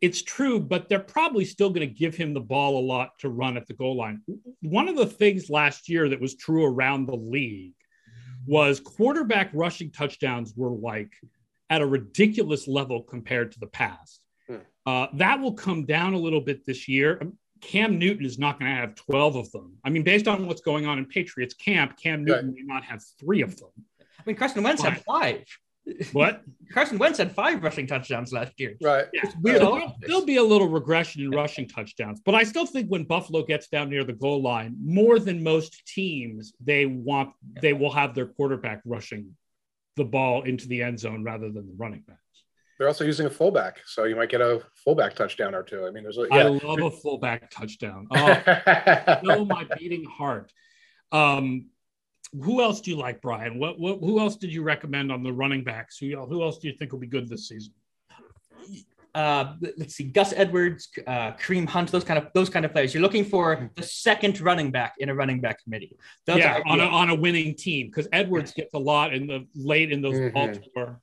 it's 0.00 0.22
true, 0.22 0.60
but 0.60 0.88
they're 0.88 1.00
probably 1.00 1.44
still 1.44 1.70
going 1.70 1.88
to 1.88 1.94
give 1.94 2.14
him 2.14 2.32
the 2.32 2.40
ball 2.40 2.78
a 2.78 2.84
lot 2.86 3.18
to 3.20 3.28
run 3.28 3.56
at 3.56 3.66
the 3.66 3.74
goal 3.74 3.96
line. 3.96 4.22
One 4.60 4.88
of 4.88 4.96
the 4.96 5.06
things 5.06 5.50
last 5.50 5.88
year 5.88 6.08
that 6.08 6.20
was 6.20 6.36
true 6.36 6.64
around 6.64 7.06
the 7.06 7.16
league 7.16 7.74
was 8.46 8.80
quarterback 8.80 9.50
rushing 9.52 9.90
touchdowns 9.90 10.54
were 10.56 10.70
like 10.70 11.12
at 11.70 11.82
a 11.82 11.86
ridiculous 11.86 12.68
level 12.68 13.02
compared 13.02 13.52
to 13.52 13.60
the 13.60 13.66
past. 13.66 14.20
Hmm. 14.46 14.56
Uh, 14.86 15.06
that 15.14 15.40
will 15.40 15.54
come 15.54 15.84
down 15.84 16.14
a 16.14 16.18
little 16.18 16.40
bit 16.40 16.64
this 16.64 16.86
year. 16.86 17.20
Cam 17.60 17.98
Newton 17.98 18.24
is 18.24 18.38
not 18.38 18.58
going 18.58 18.70
to 18.70 18.76
have 18.76 18.94
12 18.94 19.36
of 19.36 19.52
them. 19.52 19.74
I 19.84 19.90
mean, 19.90 20.02
based 20.02 20.28
on 20.28 20.46
what's 20.46 20.60
going 20.60 20.86
on 20.86 20.98
in 20.98 21.06
Patriots 21.06 21.54
camp, 21.54 21.98
Cam 22.00 22.24
Newton 22.24 22.46
right. 22.46 22.54
may 22.54 22.62
not 22.62 22.84
have 22.84 23.02
three 23.18 23.42
of 23.42 23.56
them. 23.56 23.70
I 24.00 24.22
mean, 24.26 24.36
Carson 24.36 24.62
Wentz 24.62 24.82
had 24.82 25.02
five. 25.04 25.44
What? 26.12 26.42
Carson 26.72 26.98
Wentz 26.98 27.18
had 27.18 27.32
five 27.32 27.62
rushing 27.62 27.86
touchdowns 27.86 28.32
last 28.32 28.52
year. 28.58 28.76
Right. 28.80 29.06
Yeah. 29.12 29.30
There'll, 29.40 29.94
there'll, 30.00 30.26
be 30.26 30.36
a 30.36 30.42
little 30.42 30.68
regression 30.68 31.22
in 31.22 31.30
rushing 31.30 31.66
touchdowns, 31.66 32.20
but 32.24 32.34
I 32.34 32.42
still 32.42 32.66
think 32.66 32.88
when 32.88 33.04
Buffalo 33.04 33.42
gets 33.42 33.68
down 33.68 33.88
near 33.88 34.04
the 34.04 34.12
goal 34.12 34.42
line, 34.42 34.76
more 34.82 35.18
than 35.18 35.42
most 35.42 35.86
teams, 35.86 36.52
they 36.60 36.84
want 36.86 37.30
they 37.62 37.72
will 37.72 37.92
have 37.92 38.14
their 38.14 38.26
quarterback 38.26 38.82
rushing 38.84 39.34
the 39.96 40.04
ball 40.04 40.42
into 40.42 40.68
the 40.68 40.82
end 40.82 41.00
zone 41.00 41.24
rather 41.24 41.50
than 41.50 41.66
the 41.66 41.74
running 41.76 42.04
backs. 42.06 42.20
They're 42.78 42.86
also 42.86 43.04
using 43.04 43.26
a 43.26 43.30
fullback, 43.30 43.80
so 43.86 44.04
you 44.04 44.14
might 44.14 44.28
get 44.28 44.40
a 44.40 44.62
fullback 44.84 45.16
touchdown 45.16 45.52
or 45.52 45.64
two. 45.64 45.84
I 45.84 45.90
mean, 45.90 46.04
there's 46.04 46.18
a, 46.18 46.28
yeah. 46.30 46.36
I 46.36 46.42
love 46.44 46.80
a 46.80 46.90
fullback 46.90 47.50
touchdown. 47.50 48.06
Oh, 48.14 49.18
no, 49.24 49.44
my 49.44 49.66
beating 49.76 50.04
heart. 50.04 50.52
Um, 51.10 51.66
who 52.32 52.62
else 52.62 52.80
do 52.80 52.90
you 52.90 52.96
like, 52.96 53.20
Bryan? 53.20 53.58
What, 53.58 53.80
what 53.80 53.98
who 54.00 54.20
else 54.20 54.36
did 54.36 54.52
you 54.52 54.62
recommend 54.62 55.10
on 55.10 55.22
the 55.22 55.32
running 55.32 55.64
backs? 55.64 55.98
Who, 55.98 56.14
who 56.26 56.42
else 56.42 56.58
do 56.58 56.68
you 56.68 56.74
think 56.74 56.92
will 56.92 57.00
be 57.00 57.06
good 57.06 57.28
this 57.28 57.48
season? 57.48 57.72
Uh, 59.14 59.54
let's 59.76 59.96
see, 59.96 60.04
Gus 60.04 60.32
Edwards, 60.36 60.88
uh, 61.06 61.32
Kareem 61.32 61.66
Hunt, 61.66 61.90
those 61.90 62.04
kind 62.04 62.18
of 62.18 62.28
those 62.34 62.48
kind 62.48 62.64
of 62.64 62.72
players. 62.72 62.94
You're 62.94 63.02
looking 63.02 63.24
for 63.24 63.70
the 63.74 63.82
second 63.82 64.40
running 64.40 64.70
back 64.70 64.94
in 64.98 65.08
a 65.08 65.14
running 65.14 65.40
back 65.40 65.64
committee. 65.64 65.96
Those 66.26 66.38
yeah, 66.38 66.60
on 66.66 66.78
a, 66.78 66.84
on 66.84 67.10
a 67.10 67.14
winning 67.14 67.56
team 67.56 67.86
because 67.86 68.06
Edwards 68.12 68.52
gets 68.52 68.74
a 68.74 68.78
lot 68.78 69.14
in 69.14 69.26
the 69.26 69.46
late 69.56 69.90
in 69.90 70.02
those 70.02 70.14
mm-hmm. 70.14 70.34
Baltimore 70.34 71.00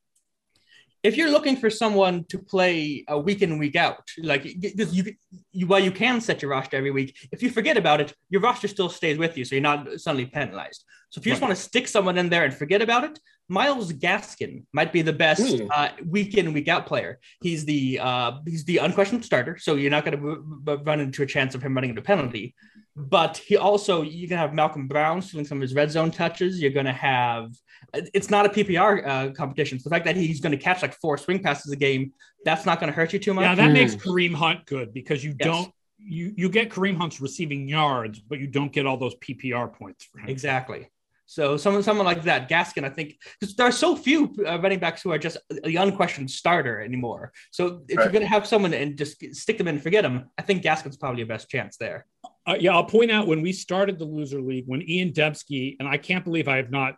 if 1.05 1.15
you're 1.17 1.29
looking 1.29 1.55
for 1.55 1.69
someone 1.69 2.23
to 2.29 2.39
play 2.39 3.05
a 3.07 3.17
week 3.17 3.43
in 3.43 3.59
week 3.59 3.75
out, 3.75 4.09
like 4.17 4.43
you, 4.43 5.13
you, 5.51 5.67
while 5.67 5.79
you 5.79 5.91
can 5.91 6.19
set 6.19 6.41
your 6.41 6.49
roster 6.49 6.77
every 6.77 6.89
week, 6.89 7.15
if 7.31 7.43
you 7.43 7.51
forget 7.51 7.77
about 7.77 8.01
it, 8.01 8.13
your 8.29 8.41
roster 8.41 8.67
still 8.67 8.89
stays 8.89 9.17
with 9.17 9.37
you, 9.37 9.45
so 9.45 9.53
you're 9.53 9.61
not 9.61 9.99
suddenly 9.99 10.25
penalized. 10.25 10.83
So 11.09 11.19
if 11.19 11.25
you 11.25 11.31
just 11.31 11.41
want 11.41 11.55
to 11.55 11.61
stick 11.61 11.87
someone 11.87 12.17
in 12.17 12.29
there 12.29 12.43
and 12.43 12.53
forget 12.53 12.81
about 12.81 13.03
it, 13.03 13.19
Myles 13.47 13.93
Gaskin 13.93 14.63
might 14.73 14.91
be 14.91 15.01
the 15.01 15.13
best 15.13 15.41
mm. 15.41 15.67
uh, 15.71 15.89
week 16.05 16.35
in 16.35 16.51
week 16.53 16.67
out 16.67 16.87
player. 16.87 17.19
He's 17.41 17.63
the 17.63 17.99
uh, 18.01 18.39
he's 18.45 18.65
the 18.65 18.77
unquestioned 18.77 19.23
starter, 19.23 19.57
so 19.57 19.75
you're 19.75 19.91
not 19.91 20.03
going 20.03 20.19
to 20.19 20.77
run 20.83 20.99
into 20.99 21.21
a 21.21 21.25
chance 21.25 21.53
of 21.53 21.61
him 21.61 21.75
running 21.75 21.91
into 21.91 22.01
penalty. 22.01 22.55
But 22.95 23.37
he 23.37 23.55
also 23.55 24.01
you 24.01 24.27
can 24.27 24.37
have 24.37 24.53
Malcolm 24.53 24.87
Brown 24.87 25.21
stealing 25.21 25.45
some 25.45 25.59
of 25.59 25.61
his 25.61 25.75
red 25.75 25.91
zone 25.91 26.11
touches. 26.11 26.59
You're 26.59 26.71
going 26.71 26.87
to 26.87 26.93
have 26.93 27.51
it's 27.93 28.29
not 28.29 28.45
a 28.45 28.49
PPR 28.49 29.07
uh, 29.07 29.31
competition. 29.31 29.79
So 29.79 29.89
the 29.89 29.95
fact 29.95 30.05
that 30.05 30.15
he's 30.15 30.41
going 30.41 30.51
to 30.51 30.57
catch 30.57 30.81
like 30.81 30.95
four 30.95 31.17
swing 31.17 31.39
passes 31.39 31.71
a 31.71 31.75
game, 31.75 32.13
that's 32.43 32.65
not 32.65 32.79
going 32.79 32.91
to 32.91 32.95
hurt 32.95 33.13
you 33.13 33.19
too 33.19 33.33
much. 33.33 33.43
Yeah, 33.43 33.55
that 33.55 33.69
mm. 33.69 33.73
makes 33.73 33.95
Kareem 33.95 34.33
Hunt 34.33 34.65
good 34.65 34.93
because 34.93 35.23
you 35.23 35.35
yes. 35.39 35.47
don't 35.47 35.71
you 35.99 36.33
you 36.35 36.49
get 36.49 36.69
Kareem 36.69 36.97
Hunt's 36.97 37.21
receiving 37.21 37.67
yards, 37.67 38.19
but 38.19 38.39
you 38.39 38.47
don't 38.47 38.71
get 38.71 38.85
all 38.85 38.97
those 38.97 39.15
PPR 39.15 39.71
points 39.71 40.05
for 40.05 40.19
him. 40.19 40.29
Exactly. 40.29 40.89
So 41.27 41.57
someone 41.57 41.83
someone 41.83 42.05
like 42.05 42.23
that, 42.23 42.49
Gaskin, 42.49 42.83
I 42.83 42.89
think, 42.89 43.17
because 43.39 43.55
there 43.55 43.65
are 43.67 43.71
so 43.71 43.95
few 43.95 44.35
uh, 44.45 44.59
running 44.59 44.79
backs 44.79 45.01
who 45.01 45.11
are 45.11 45.17
just 45.17 45.37
the 45.49 45.75
unquestioned 45.75 46.29
starter 46.29 46.81
anymore. 46.81 47.31
So 47.51 47.83
if 47.87 47.97
right. 47.97 48.03
you're 48.03 48.11
going 48.11 48.21
to 48.21 48.29
have 48.29 48.45
someone 48.45 48.73
and 48.73 48.97
just 48.97 49.23
stick 49.35 49.57
them 49.57 49.67
in 49.67 49.75
and 49.75 49.83
forget 49.83 50.03
them, 50.03 50.29
I 50.37 50.43
think 50.43 50.63
Gaskin's 50.63 50.97
probably 50.97 51.19
your 51.19 51.27
best 51.27 51.49
chance 51.49 51.77
there. 51.77 52.05
Uh, 52.45 52.57
yeah, 52.59 52.73
I'll 52.73 52.85
point 52.85 53.11
out 53.11 53.27
when 53.27 53.41
we 53.41 53.51
started 53.51 53.97
the 53.97 54.05
loser 54.05 54.39
league, 54.39 54.65
when 54.67 54.83
Ian 54.83 55.11
Dembski, 55.13 55.77
and 55.79 55.87
I 55.87 55.97
can't 55.97 56.23
believe 56.23 56.47
I 56.47 56.57
have 56.57 56.71
not 56.71 56.95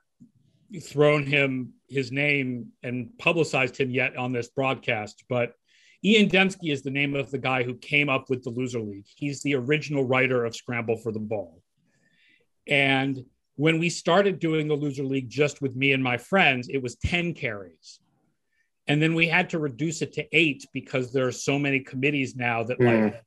thrown 0.83 1.25
him 1.25 1.73
his 1.87 2.11
name 2.11 2.67
and 2.83 3.17
publicized 3.17 3.77
him 3.77 3.89
yet 3.89 4.17
on 4.17 4.33
this 4.33 4.49
broadcast, 4.49 5.23
but 5.29 5.53
Ian 6.03 6.29
Dembski 6.29 6.71
is 6.71 6.83
the 6.83 6.91
name 6.91 7.15
of 7.15 7.31
the 7.31 7.37
guy 7.37 7.63
who 7.63 7.75
came 7.75 8.09
up 8.09 8.29
with 8.29 8.43
the 8.43 8.49
loser 8.49 8.81
league. 8.81 9.07
He's 9.07 9.41
the 9.41 9.55
original 9.55 10.03
writer 10.03 10.45
of 10.45 10.55
Scramble 10.55 10.97
for 10.97 11.11
the 11.11 11.19
Ball. 11.19 11.61
And 12.67 13.23
when 13.57 13.79
we 13.79 13.89
started 13.89 14.39
doing 14.39 14.67
the 14.67 14.75
loser 14.75 15.03
league 15.03 15.29
just 15.29 15.61
with 15.61 15.75
me 15.75 15.91
and 15.91 16.03
my 16.03 16.17
friends, 16.17 16.69
it 16.69 16.81
was 16.81 16.95
10 16.97 17.33
carries. 17.33 17.99
And 18.87 19.01
then 19.01 19.15
we 19.15 19.27
had 19.27 19.49
to 19.49 19.59
reduce 19.59 20.01
it 20.01 20.13
to 20.13 20.25
eight 20.31 20.65
because 20.73 21.11
there 21.11 21.27
are 21.27 21.31
so 21.31 21.59
many 21.59 21.81
committees 21.81 22.35
now 22.35 22.63
that 22.63 22.79
mm. 22.79 23.05
like 23.05 23.23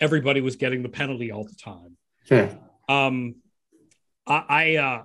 everybody 0.00 0.40
was 0.40 0.56
getting 0.56 0.82
the 0.82 0.88
penalty 0.88 1.30
all 1.30 1.44
the 1.44 1.54
time. 1.54 1.96
Hmm. 2.28 2.92
Um, 2.92 3.34
I, 4.26 4.44
I, 4.48 4.76
uh, 4.76 5.02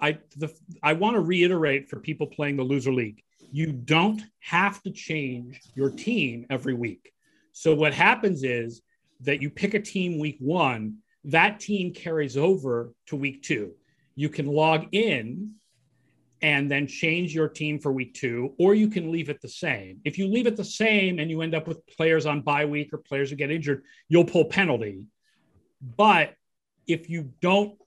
I, 0.00 0.18
the, 0.36 0.52
I 0.82 0.94
want 0.94 1.14
to 1.14 1.20
reiterate 1.20 1.88
for 1.88 2.00
people 2.00 2.26
playing 2.26 2.56
the 2.56 2.62
loser 2.62 2.92
league, 2.92 3.22
you 3.52 3.72
don't 3.72 4.22
have 4.40 4.82
to 4.82 4.90
change 4.90 5.60
your 5.74 5.90
team 5.90 6.46
every 6.50 6.74
week. 6.74 7.12
So 7.52 7.74
what 7.74 7.94
happens 7.94 8.42
is 8.44 8.82
that 9.20 9.40
you 9.40 9.50
pick 9.50 9.74
a 9.74 9.80
team 9.80 10.18
week 10.18 10.36
one, 10.40 10.98
that 11.24 11.60
team 11.60 11.92
carries 11.92 12.36
over 12.36 12.92
to 13.06 13.16
week 13.16 13.42
two. 13.42 13.72
You 14.16 14.28
can 14.28 14.46
log 14.46 14.88
in 14.92 15.52
and 16.42 16.70
then 16.70 16.86
change 16.86 17.34
your 17.34 17.48
team 17.48 17.78
for 17.78 17.92
week 17.92 18.14
two, 18.14 18.54
or 18.58 18.74
you 18.74 18.88
can 18.88 19.10
leave 19.10 19.30
it 19.30 19.40
the 19.40 19.48
same. 19.48 20.00
If 20.04 20.18
you 20.18 20.26
leave 20.26 20.46
it 20.46 20.56
the 20.56 20.64
same 20.64 21.18
and 21.18 21.30
you 21.30 21.40
end 21.42 21.54
up 21.54 21.66
with 21.66 21.86
players 21.86 22.26
on 22.26 22.42
bye 22.42 22.66
week 22.66 22.92
or 22.92 22.98
players 22.98 23.30
who 23.30 23.36
get 23.36 23.50
injured, 23.50 23.82
you'll 24.08 24.24
pull 24.24 24.44
penalty. 24.44 25.04
But 25.80 26.34
if 26.86 27.08
you 27.08 27.32
don't, 27.40 27.78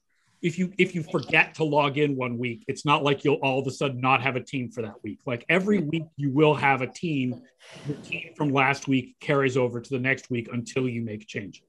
if 0.41 0.57
you 0.57 0.71
if 0.77 0.95
you 0.95 1.03
forget 1.03 1.55
to 1.55 1.63
log 1.63 1.97
in 1.97 2.15
one 2.15 2.37
week, 2.37 2.63
it's 2.67 2.85
not 2.85 3.03
like 3.03 3.23
you'll 3.23 3.35
all 3.35 3.59
of 3.59 3.67
a 3.67 3.71
sudden 3.71 3.99
not 3.99 4.21
have 4.21 4.35
a 4.35 4.43
team 4.43 4.71
for 4.71 4.81
that 4.81 5.03
week. 5.03 5.19
Like 5.25 5.45
every 5.49 5.79
week, 5.79 6.05
you 6.15 6.31
will 6.31 6.55
have 6.55 6.81
a 6.81 6.87
team. 6.87 7.41
The 7.87 7.93
team 7.95 8.33
from 8.35 8.49
last 8.49 8.87
week 8.87 9.17
carries 9.19 9.57
over 9.57 9.81
to 9.81 9.89
the 9.89 9.99
next 9.99 10.29
week 10.29 10.49
until 10.51 10.87
you 10.87 11.01
make 11.01 11.27
changes. 11.27 11.68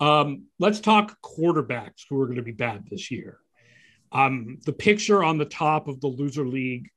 Um, 0.00 0.44
let's 0.58 0.80
talk 0.80 1.18
quarterbacks 1.22 2.04
who 2.08 2.20
are 2.20 2.26
going 2.26 2.36
to 2.36 2.42
be 2.42 2.52
bad 2.52 2.84
this 2.88 3.10
year. 3.10 3.38
Um, 4.12 4.58
the 4.64 4.72
picture 4.72 5.22
on 5.22 5.38
the 5.38 5.44
top 5.44 5.88
of 5.88 6.00
the 6.00 6.06
loser 6.06 6.46
league 6.46 6.88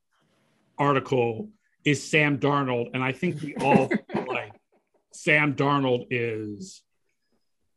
article 0.77 1.49
is 1.83 2.07
Sam 2.07 2.37
Darnold, 2.37 2.91
and 2.93 3.03
I 3.03 3.11
think 3.11 3.41
we 3.41 3.55
all 3.55 3.89
like 4.27 4.53
Sam 5.11 5.55
Darnold 5.55 6.07
is 6.09 6.83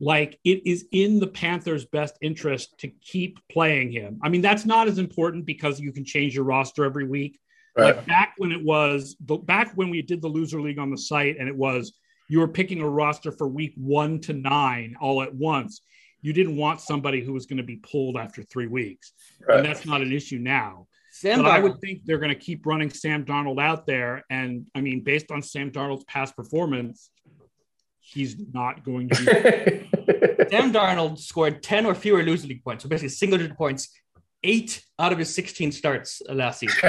like 0.00 0.38
it 0.44 0.66
is 0.66 0.86
in 0.92 1.20
the 1.20 1.26
Panthers' 1.26 1.86
best 1.86 2.16
interest 2.20 2.78
to 2.78 2.88
keep 2.88 3.38
playing 3.50 3.90
him. 3.90 4.20
I 4.22 4.28
mean, 4.28 4.42
that's 4.42 4.66
not 4.66 4.88
as 4.88 4.98
important 4.98 5.46
because 5.46 5.80
you 5.80 5.92
can 5.92 6.04
change 6.04 6.34
your 6.34 6.44
roster 6.44 6.84
every 6.84 7.06
week. 7.06 7.38
Right. 7.76 7.96
Like 7.96 8.06
back 8.06 8.34
when 8.36 8.52
it 8.52 8.62
was 8.62 9.16
the, 9.24 9.36
back 9.36 9.72
when 9.74 9.90
we 9.90 10.02
did 10.02 10.22
the 10.22 10.28
loser 10.28 10.60
league 10.60 10.78
on 10.78 10.90
the 10.90 10.98
site, 10.98 11.38
and 11.38 11.48
it 11.48 11.56
was 11.56 11.94
you 12.28 12.40
were 12.40 12.48
picking 12.48 12.80
a 12.80 12.88
roster 12.88 13.30
for 13.32 13.46
week 13.46 13.74
one 13.76 14.20
to 14.20 14.32
nine 14.32 14.96
all 15.00 15.22
at 15.22 15.34
once 15.34 15.80
you 16.24 16.32
didn't 16.32 16.56
want 16.56 16.80
somebody 16.80 17.20
who 17.20 17.34
was 17.34 17.44
going 17.44 17.58
to 17.58 17.62
be 17.62 17.76
pulled 17.76 18.16
after 18.16 18.42
three 18.42 18.66
weeks. 18.66 19.12
Right. 19.46 19.58
And 19.58 19.66
that's 19.66 19.84
not 19.84 20.00
an 20.00 20.10
issue 20.10 20.38
now. 20.38 20.86
Sam 21.12 21.42
but 21.42 21.50
I 21.50 21.58
would 21.58 21.78
think 21.82 22.00
they're 22.06 22.18
going 22.18 22.30
to 22.30 22.34
keep 22.34 22.64
running 22.64 22.88
Sam 22.88 23.26
Darnold 23.26 23.60
out 23.60 23.86
there. 23.86 24.24
And 24.30 24.66
I 24.74 24.80
mean, 24.80 25.02
based 25.02 25.30
on 25.30 25.42
Sam 25.42 25.70
Darnold's 25.70 26.04
past 26.04 26.34
performance, 26.34 27.10
he's 28.00 28.36
not 28.54 28.84
going 28.84 29.10
to 29.10 29.16
be. 29.16 30.46
Sam 30.50 30.72
Darnold 30.72 31.18
scored 31.18 31.62
10 31.62 31.84
or 31.84 31.94
fewer 31.94 32.22
loser 32.22 32.48
league 32.48 32.64
points. 32.64 32.84
So 32.84 32.88
basically, 32.88 33.10
single 33.10 33.38
digit 33.38 33.58
points, 33.58 33.90
eight 34.42 34.82
out 34.98 35.12
of 35.12 35.18
his 35.18 35.32
16 35.34 35.72
starts 35.72 36.22
last 36.30 36.60
season. 36.60 36.78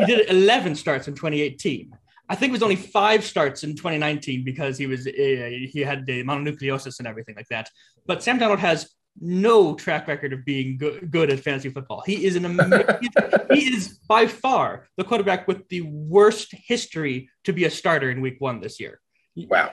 he 0.00 0.06
did 0.06 0.28
11 0.28 0.74
starts 0.74 1.06
in 1.06 1.14
2018. 1.14 1.92
I 2.30 2.36
think 2.36 2.50
it 2.50 2.52
was 2.52 2.62
only 2.62 2.76
five 2.76 3.24
starts 3.24 3.64
in 3.64 3.74
2019 3.74 4.44
because 4.44 4.78
he 4.78 4.86
was 4.86 5.04
uh, 5.04 5.10
he 5.10 5.80
had 5.84 6.06
the 6.06 6.22
mononucleosis 6.22 7.00
and 7.00 7.08
everything 7.08 7.34
like 7.34 7.48
that. 7.48 7.68
But 8.06 8.22
Sam 8.22 8.38
Darnold 8.38 8.60
has 8.60 8.88
no 9.20 9.74
track 9.74 10.06
record 10.06 10.32
of 10.32 10.44
being 10.44 10.78
good, 10.78 11.10
good 11.10 11.32
at 11.32 11.40
fantasy 11.40 11.70
football. 11.70 12.04
He 12.06 12.24
is 12.24 12.36
an 12.36 12.44
amazing, 12.44 12.84
he 13.52 13.74
is 13.74 13.98
by 14.08 14.28
far 14.28 14.86
the 14.96 15.02
quarterback 15.02 15.48
with 15.48 15.68
the 15.70 15.80
worst 15.82 16.54
history 16.66 17.28
to 17.42 17.52
be 17.52 17.64
a 17.64 17.70
starter 17.70 18.12
in 18.12 18.20
Week 18.20 18.36
One 18.38 18.60
this 18.60 18.78
year. 18.78 19.00
Wow. 19.34 19.72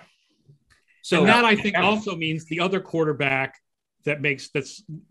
So 1.03 1.19
and 1.19 1.29
that 1.29 1.45
I 1.45 1.55
think 1.55 1.77
also 1.77 2.15
means 2.15 2.45
the 2.45 2.59
other 2.59 2.79
quarterback 2.79 3.53
that 4.05 4.19
makes 4.19 4.49
that 4.49 4.67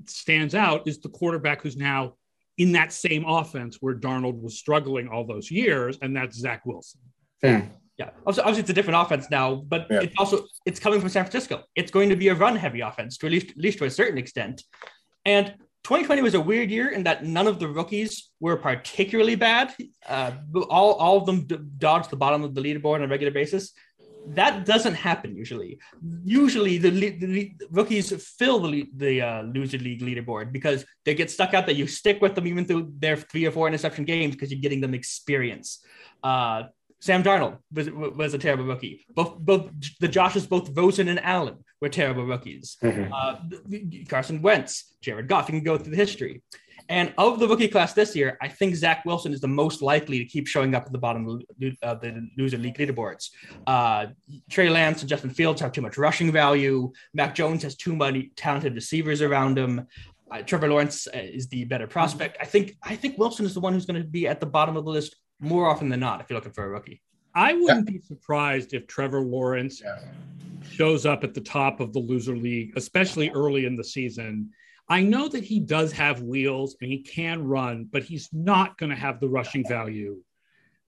stands 0.06 0.56
out 0.56 0.88
is 0.88 0.98
the 0.98 1.11
quarterback 1.11 1.62
who's 1.62 1.76
now 1.76 2.14
in 2.59 2.72
that 2.72 2.92
same 2.92 3.24
offense 3.24 3.76
where 3.80 3.94
Darnold 3.94 4.40
was 4.40 4.59
struggling 4.59 5.06
all 5.06 5.24
those 5.24 5.48
years, 5.48 5.96
and 6.02 6.16
that's 6.16 6.37
Zach 6.37 6.66
Wilson. 6.66 7.00
Hmm. 7.42 7.68
Yeah, 7.99 8.11
obviously, 8.27 8.42
obviously, 8.42 8.61
it's 8.61 8.70
a 8.70 8.75
different 8.75 9.01
offense 9.01 9.31
now, 9.31 9.55
but 9.55 9.87
yeah. 9.90 10.01
it's 10.03 10.14
also 10.18 10.44
it's 10.66 10.79
coming 10.79 11.01
from 11.01 11.09
San 11.09 11.25
Francisco. 11.25 11.62
It's 11.75 11.90
going 11.90 12.11
to 12.11 12.16
be 12.16 12.29
a 12.29 12.35
run-heavy 12.35 12.81
offense, 12.81 13.16
to 13.18 13.27
at 13.27 13.33
least 13.33 13.51
at 13.51 13.57
least 13.57 13.79
to 13.79 13.85
a 13.87 13.90
certain 13.90 14.18
extent. 14.18 14.62
And 15.25 15.55
2020 15.87 16.20
was 16.20 16.35
a 16.35 16.40
weird 16.40 16.68
year 16.68 16.90
in 16.90 17.05
that 17.05 17.25
none 17.25 17.46
of 17.46 17.61
the 17.61 17.68
rookies 17.68 18.31
were 18.40 18.57
particularly 18.57 19.37
bad. 19.37 19.72
Uh, 20.05 20.33
all, 20.68 20.94
all 20.94 21.18
of 21.18 21.27
them 21.27 21.46
d- 21.46 21.59
dodged 21.79 22.11
the 22.11 22.16
bottom 22.16 22.42
of 22.42 22.57
the 22.57 22.61
leaderboard 22.61 22.96
on 22.96 23.03
a 23.03 23.09
regular 23.09 23.33
basis. 23.33 23.72
That 24.27 24.66
doesn't 24.66 24.94
happen 24.94 25.37
usually. 25.37 25.79
Usually, 26.25 26.79
the, 26.79 26.90
the 26.90 27.53
rookies 27.70 28.11
fill 28.37 28.59
the, 28.59 28.88
the 28.96 29.22
uh, 29.22 29.42
loser 29.42 29.79
league 29.79 30.03
leaderboard 30.03 30.51
because 30.51 30.85
they 31.05 31.14
get 31.14 31.31
stuck 31.31 31.55
out 31.55 31.66
that 31.66 31.77
you 31.77 31.87
stick 31.87 32.20
with 32.20 32.35
them 32.35 32.49
even 32.49 32.64
through 32.64 32.92
their 32.99 33.16
three 33.16 33.46
or 33.46 33.53
four 33.53 33.68
interception 33.68 34.05
games 34.05 34.35
because 34.35 34.51
you're 34.51 34.61
getting 34.61 34.81
them 34.81 34.92
experience. 34.92 35.85
Uh, 36.20 36.64
Sam 37.00 37.22
Darnold 37.22 37.59
was, 37.72 37.90
was 37.90 38.35
a 38.35 38.38
terrible 38.38 38.64
rookie. 38.64 39.04
Both 39.14 39.38
both 39.38 39.70
the 40.00 40.09
Joshes, 40.09 40.48
both 40.48 40.70
Rosen 40.74 41.09
and 41.09 41.22
Allen, 41.22 41.59
were 41.80 41.88
terrible 41.88 42.24
rookies. 42.24 42.76
Mm-hmm. 42.82 43.12
Uh, 43.12 44.04
Carson 44.09 44.42
Wentz, 44.42 44.96
Jared 45.00 45.28
Goff, 45.28 45.48
you 45.48 45.54
can 45.54 45.64
go 45.64 45.76
through 45.76 45.90
the 45.90 45.96
history. 45.96 46.42
And 46.88 47.12
of 47.18 47.40
the 47.40 47.48
rookie 47.48 47.68
class 47.68 47.94
this 47.94 48.14
year, 48.14 48.38
I 48.40 48.48
think 48.48 48.76
Zach 48.76 49.04
Wilson 49.04 49.32
is 49.32 49.40
the 49.40 49.48
most 49.48 49.82
likely 49.82 50.18
to 50.18 50.24
keep 50.24 50.46
showing 50.46 50.74
up 50.74 50.87
at 50.87 50.92
the 50.92 50.98
bottom 50.98 51.28
of 51.28 51.42
the 51.59 52.28
loser 52.38 52.59
league 52.59 52.78
leaderboards. 52.78 53.30
Uh, 53.66 54.06
Trey 54.48 54.68
Lance 54.68 55.00
and 55.00 55.09
Justin 55.09 55.30
Fields 55.30 55.61
have 55.61 55.72
too 55.72 55.80
much 55.80 55.98
rushing 55.98 56.30
value. 56.30 56.92
Mac 57.12 57.35
Jones 57.35 57.64
has 57.64 57.76
too 57.76 57.96
many 57.96 58.30
talented 58.37 58.74
receivers 58.74 59.20
around 59.20 59.59
him. 59.59 59.87
Uh, 60.30 60.42
Trevor 60.42 60.68
Lawrence 60.68 61.09
uh, 61.09 61.18
is 61.18 61.48
the 61.48 61.64
better 61.64 61.87
prospect. 61.87 62.37
I 62.40 62.44
think 62.44 62.76
I 62.82 62.96
think 62.96 63.18
Wilson 63.18 63.46
is 63.46 63.54
the 63.54 63.61
one 63.61 63.72
who's 63.72 63.87
going 63.87 64.00
to 64.00 64.09
be 64.09 64.26
at 64.26 64.40
the 64.40 64.46
bottom 64.46 64.76
of 64.76 64.85
the 64.85 64.90
list 64.90 65.16
more 65.40 65.66
often 65.66 65.88
than 65.88 66.01
not 66.01 66.20
if 66.20 66.31
you're 66.31 66.37
looking 66.38 66.53
for 66.53 66.64
a 66.64 66.68
rookie. 66.68 67.03
I 67.35 67.53
wouldn't 67.53 67.88
yeah. 67.88 67.99
be 67.99 68.01
surprised 68.01 68.72
if 68.72 68.87
Trevor 68.87 69.20
Lawrence 69.20 69.83
yeah. 69.85 69.99
shows 70.70 71.05
up 71.05 71.22
at 71.22 71.35
the 71.35 71.40
top 71.40 71.81
of 71.81 71.92
the 71.92 71.99
loser 71.99 72.37
league, 72.37 72.72
especially 72.77 73.31
early 73.31 73.66
in 73.66 73.77
the 73.77 73.85
season. 73.85 74.51
I 74.88 75.03
know 75.03 75.29
that 75.29 75.44
he 75.44 75.61
does 75.61 75.92
have 75.92 76.22
wheels 76.22 76.77
and 76.81 76.90
he 76.90 77.03
can 77.03 77.44
run, 77.44 77.88
but 77.90 78.05
he's 78.05 78.29
not 78.33 78.79
going 78.79 78.90
to 78.90 78.96
have 78.96 79.20
the 79.20 79.29
rushing 79.29 79.66
value 79.68 80.22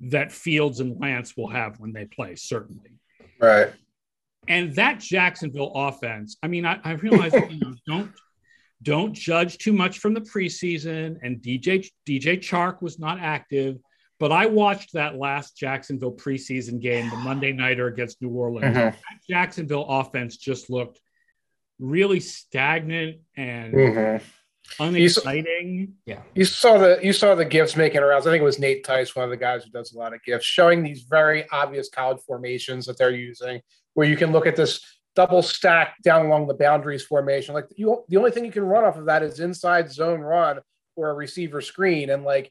that 0.00 0.32
Fields 0.32 0.80
and 0.80 0.98
Lance 1.00 1.36
will 1.36 1.48
have 1.48 1.80
when 1.80 1.92
they 1.92 2.04
play, 2.04 2.36
certainly. 2.36 2.98
Right. 3.40 3.72
And 4.46 4.74
that 4.76 5.00
Jacksonville 5.00 5.72
offense, 5.74 6.36
I 6.42 6.48
mean, 6.48 6.64
I, 6.64 6.78
I 6.84 6.92
realize 6.92 7.32
you 7.34 7.58
know, 7.58 7.74
don't 7.86 8.12
don't 8.82 9.12
judge 9.12 9.58
too 9.58 9.72
much 9.72 9.98
from 9.98 10.14
the 10.14 10.20
preseason. 10.20 11.18
And 11.22 11.42
DJ 11.42 11.90
DJ 12.08 12.38
Chark 12.38 12.80
was 12.80 12.98
not 12.98 13.18
active, 13.18 13.78
but 14.18 14.32
I 14.32 14.46
watched 14.46 14.94
that 14.94 15.16
last 15.16 15.56
Jacksonville 15.56 16.12
preseason 16.12 16.80
game, 16.80 17.08
the 17.10 17.16
Monday 17.16 17.52
nighter 17.52 17.86
against 17.86 18.20
New 18.20 18.30
Orleans. 18.30 18.76
Mm-hmm. 18.76 18.98
Jacksonville 19.28 19.86
offense 19.88 20.36
just 20.36 20.70
looked 20.70 21.00
really 21.78 22.18
stagnant 22.18 23.18
and 23.36 23.72
mm-hmm. 23.72 24.82
unexciting. 24.82 25.74
You, 25.74 25.88
yeah, 26.06 26.22
you 26.34 26.44
saw 26.44 26.78
the 26.78 26.98
you 27.02 27.12
saw 27.12 27.34
the 27.34 27.44
GIFs 27.44 27.76
making 27.76 28.00
around. 28.00 28.22
I 28.22 28.24
think 28.24 28.40
it 28.40 28.44
was 28.44 28.58
Nate 28.58 28.84
Tice, 28.84 29.14
one 29.14 29.24
of 29.24 29.30
the 29.30 29.36
guys 29.36 29.64
who 29.64 29.70
does 29.70 29.92
a 29.92 29.98
lot 29.98 30.14
of 30.14 30.22
GIFs, 30.22 30.44
showing 30.44 30.82
these 30.82 31.02
very 31.02 31.48
obvious 31.50 31.88
college 31.88 32.20
formations 32.26 32.86
that 32.86 32.98
they're 32.98 33.10
using, 33.10 33.60
where 33.94 34.08
you 34.08 34.16
can 34.16 34.32
look 34.32 34.46
at 34.46 34.56
this 34.56 34.80
double 35.14 35.42
stack 35.42 35.96
down 36.02 36.26
along 36.26 36.46
the 36.46 36.54
boundaries 36.54 37.04
formation. 37.04 37.54
Like 37.54 37.66
you, 37.76 38.04
the 38.08 38.16
only 38.16 38.30
thing 38.30 38.44
you 38.44 38.52
can 38.52 38.64
run 38.64 38.84
off 38.84 38.96
of 38.96 39.06
that 39.06 39.22
is 39.22 39.40
inside 39.40 39.90
zone 39.92 40.20
run 40.20 40.60
or 40.96 41.10
a 41.10 41.14
receiver 41.14 41.60
screen, 41.60 42.10
and 42.10 42.24
like 42.24 42.50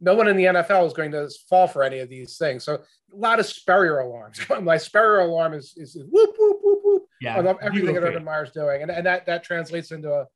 no 0.00 0.14
one 0.14 0.28
in 0.28 0.36
the 0.36 0.44
NFL 0.44 0.86
is 0.86 0.92
going 0.92 1.10
to 1.12 1.28
fall 1.48 1.66
for 1.66 1.82
any 1.82 1.98
of 1.98 2.08
these 2.08 2.36
things. 2.36 2.64
So 2.64 2.74
a 2.74 3.16
lot 3.16 3.40
of 3.40 3.46
Spurrier 3.46 3.98
alarms. 3.98 4.40
My 4.62 4.76
Spurrier 4.76 5.20
alarm 5.20 5.54
is, 5.54 5.74
is 5.76 5.96
whoop, 6.08 6.34
whoop, 6.38 6.58
whoop, 6.62 6.80
whoop. 6.84 7.02
Yeah, 7.20 7.36
I 7.36 7.40
love 7.40 7.56
everything 7.60 7.94
that 7.94 8.04
Urban 8.04 8.24
Meyer's 8.24 8.52
doing. 8.52 8.82
And, 8.82 8.90
and 8.90 9.04
that, 9.06 9.26
that 9.26 9.42
translates 9.42 9.90
into 9.90 10.12
a 10.12 10.26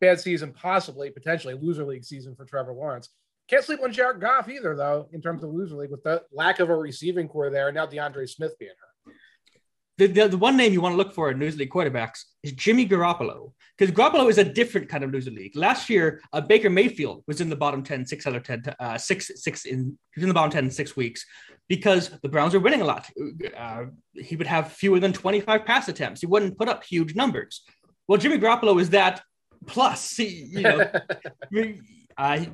bad 0.00 0.20
season, 0.20 0.52
possibly, 0.52 1.10
potentially 1.10 1.54
loser 1.54 1.84
league 1.84 2.04
season 2.04 2.34
for 2.34 2.44
Trevor 2.44 2.72
Lawrence. 2.72 3.10
Can't 3.48 3.64
sleep 3.64 3.80
on 3.82 3.92
Jared 3.92 4.20
Goff 4.20 4.48
either, 4.48 4.76
though, 4.76 5.08
in 5.12 5.20
terms 5.20 5.42
of 5.42 5.50
loser 5.50 5.74
league 5.74 5.90
with 5.90 6.04
the 6.04 6.22
lack 6.32 6.60
of 6.60 6.70
a 6.70 6.76
receiving 6.76 7.28
core 7.28 7.50
there. 7.50 7.68
And 7.68 7.74
now 7.74 7.86
DeAndre 7.86 8.28
Smith 8.28 8.56
being 8.58 8.70
hurt 8.70 8.89
the, 10.00 10.06
the, 10.06 10.28
the, 10.28 10.38
one 10.38 10.56
name 10.56 10.72
you 10.72 10.80
want 10.80 10.94
to 10.94 10.96
look 10.96 11.12
for 11.12 11.30
in 11.30 11.38
loser 11.38 11.58
league 11.58 11.70
quarterbacks 11.70 12.24
is 12.42 12.52
Jimmy 12.52 12.88
Garoppolo 12.88 13.52
because 13.76 13.94
Garoppolo 13.94 14.30
is 14.30 14.38
a 14.38 14.44
different 14.44 14.88
kind 14.88 15.04
of 15.04 15.12
loser 15.12 15.30
league. 15.30 15.54
Last 15.54 15.90
year, 15.90 16.22
uh, 16.32 16.40
Baker 16.40 16.70
Mayfield 16.70 17.22
was 17.26 17.42
in 17.42 17.50
the 17.50 17.56
bottom 17.56 17.82
10, 17.82 18.06
six 18.06 18.26
out 18.26 18.34
of 18.34 18.42
10, 18.42 18.74
uh, 18.80 18.96
six, 18.96 19.30
six 19.34 19.66
in, 19.66 19.98
he 20.14 20.20
was 20.20 20.22
in 20.22 20.28
the 20.28 20.34
bottom 20.34 20.50
10 20.50 20.64
in 20.64 20.70
six 20.70 20.96
weeks 20.96 21.26
because 21.68 22.10
the 22.22 22.30
Browns 22.30 22.54
are 22.54 22.60
winning 22.60 22.80
a 22.80 22.84
lot. 22.84 23.10
Uh, 23.56 23.84
he 24.14 24.36
would 24.36 24.46
have 24.46 24.72
fewer 24.72 25.00
than 25.00 25.12
25 25.12 25.66
pass 25.66 25.88
attempts. 25.88 26.22
He 26.22 26.26
wouldn't 26.26 26.56
put 26.56 26.68
up 26.68 26.82
huge 26.82 27.14
numbers. 27.14 27.62
Well, 28.08 28.18
Jimmy 28.18 28.38
Garoppolo 28.38 28.80
is 28.80 28.90
that 28.90 29.20
plus, 29.66 30.18
you 30.18 30.62
know, 30.62 30.90
Uh, 32.20 32.44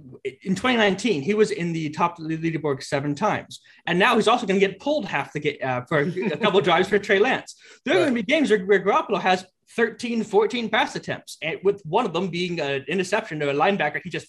in 0.44 0.54
2019, 0.54 1.22
he 1.22 1.34
was 1.34 1.50
in 1.50 1.72
the 1.72 1.90
top 1.90 2.18
leaderboard 2.18 2.80
seven 2.84 3.16
times, 3.16 3.60
and 3.84 3.98
now 3.98 4.14
he's 4.14 4.28
also 4.28 4.46
going 4.46 4.60
to 4.60 4.64
get 4.64 4.78
pulled 4.78 5.06
half 5.06 5.32
the 5.32 5.40
game 5.40 5.56
uh, 5.60 5.80
for 5.88 5.98
a 5.98 6.36
couple 6.36 6.60
drives 6.60 6.88
for 6.88 7.00
Trey 7.00 7.18
Lance. 7.18 7.56
There 7.84 7.96
are 7.96 8.02
going 8.04 8.14
to 8.14 8.14
be 8.14 8.22
games 8.22 8.48
where, 8.48 8.64
where 8.64 8.78
Garoppolo 8.78 9.20
has 9.20 9.44
13, 9.70 10.22
14 10.22 10.68
pass 10.68 10.94
attempts, 10.94 11.36
and 11.42 11.58
with 11.64 11.82
one 11.84 12.06
of 12.06 12.12
them 12.12 12.28
being 12.28 12.60
an 12.60 12.84
interception 12.86 13.40
to 13.40 13.50
a 13.50 13.54
linebacker 13.54 14.00
he 14.04 14.08
just 14.08 14.28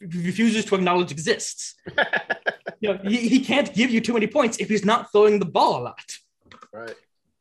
refuses 0.00 0.64
to 0.64 0.76
acknowledge 0.76 1.12
exists. 1.12 1.74
you 2.80 2.94
know, 2.94 2.98
he, 3.04 3.28
he 3.28 3.40
can't 3.40 3.74
give 3.74 3.90
you 3.90 4.00
too 4.00 4.14
many 4.14 4.26
points 4.26 4.56
if 4.56 4.70
he's 4.70 4.86
not 4.86 5.12
throwing 5.12 5.38
the 5.38 5.44
ball 5.44 5.82
a 5.82 5.82
lot. 5.82 6.16
Right. 6.72 6.94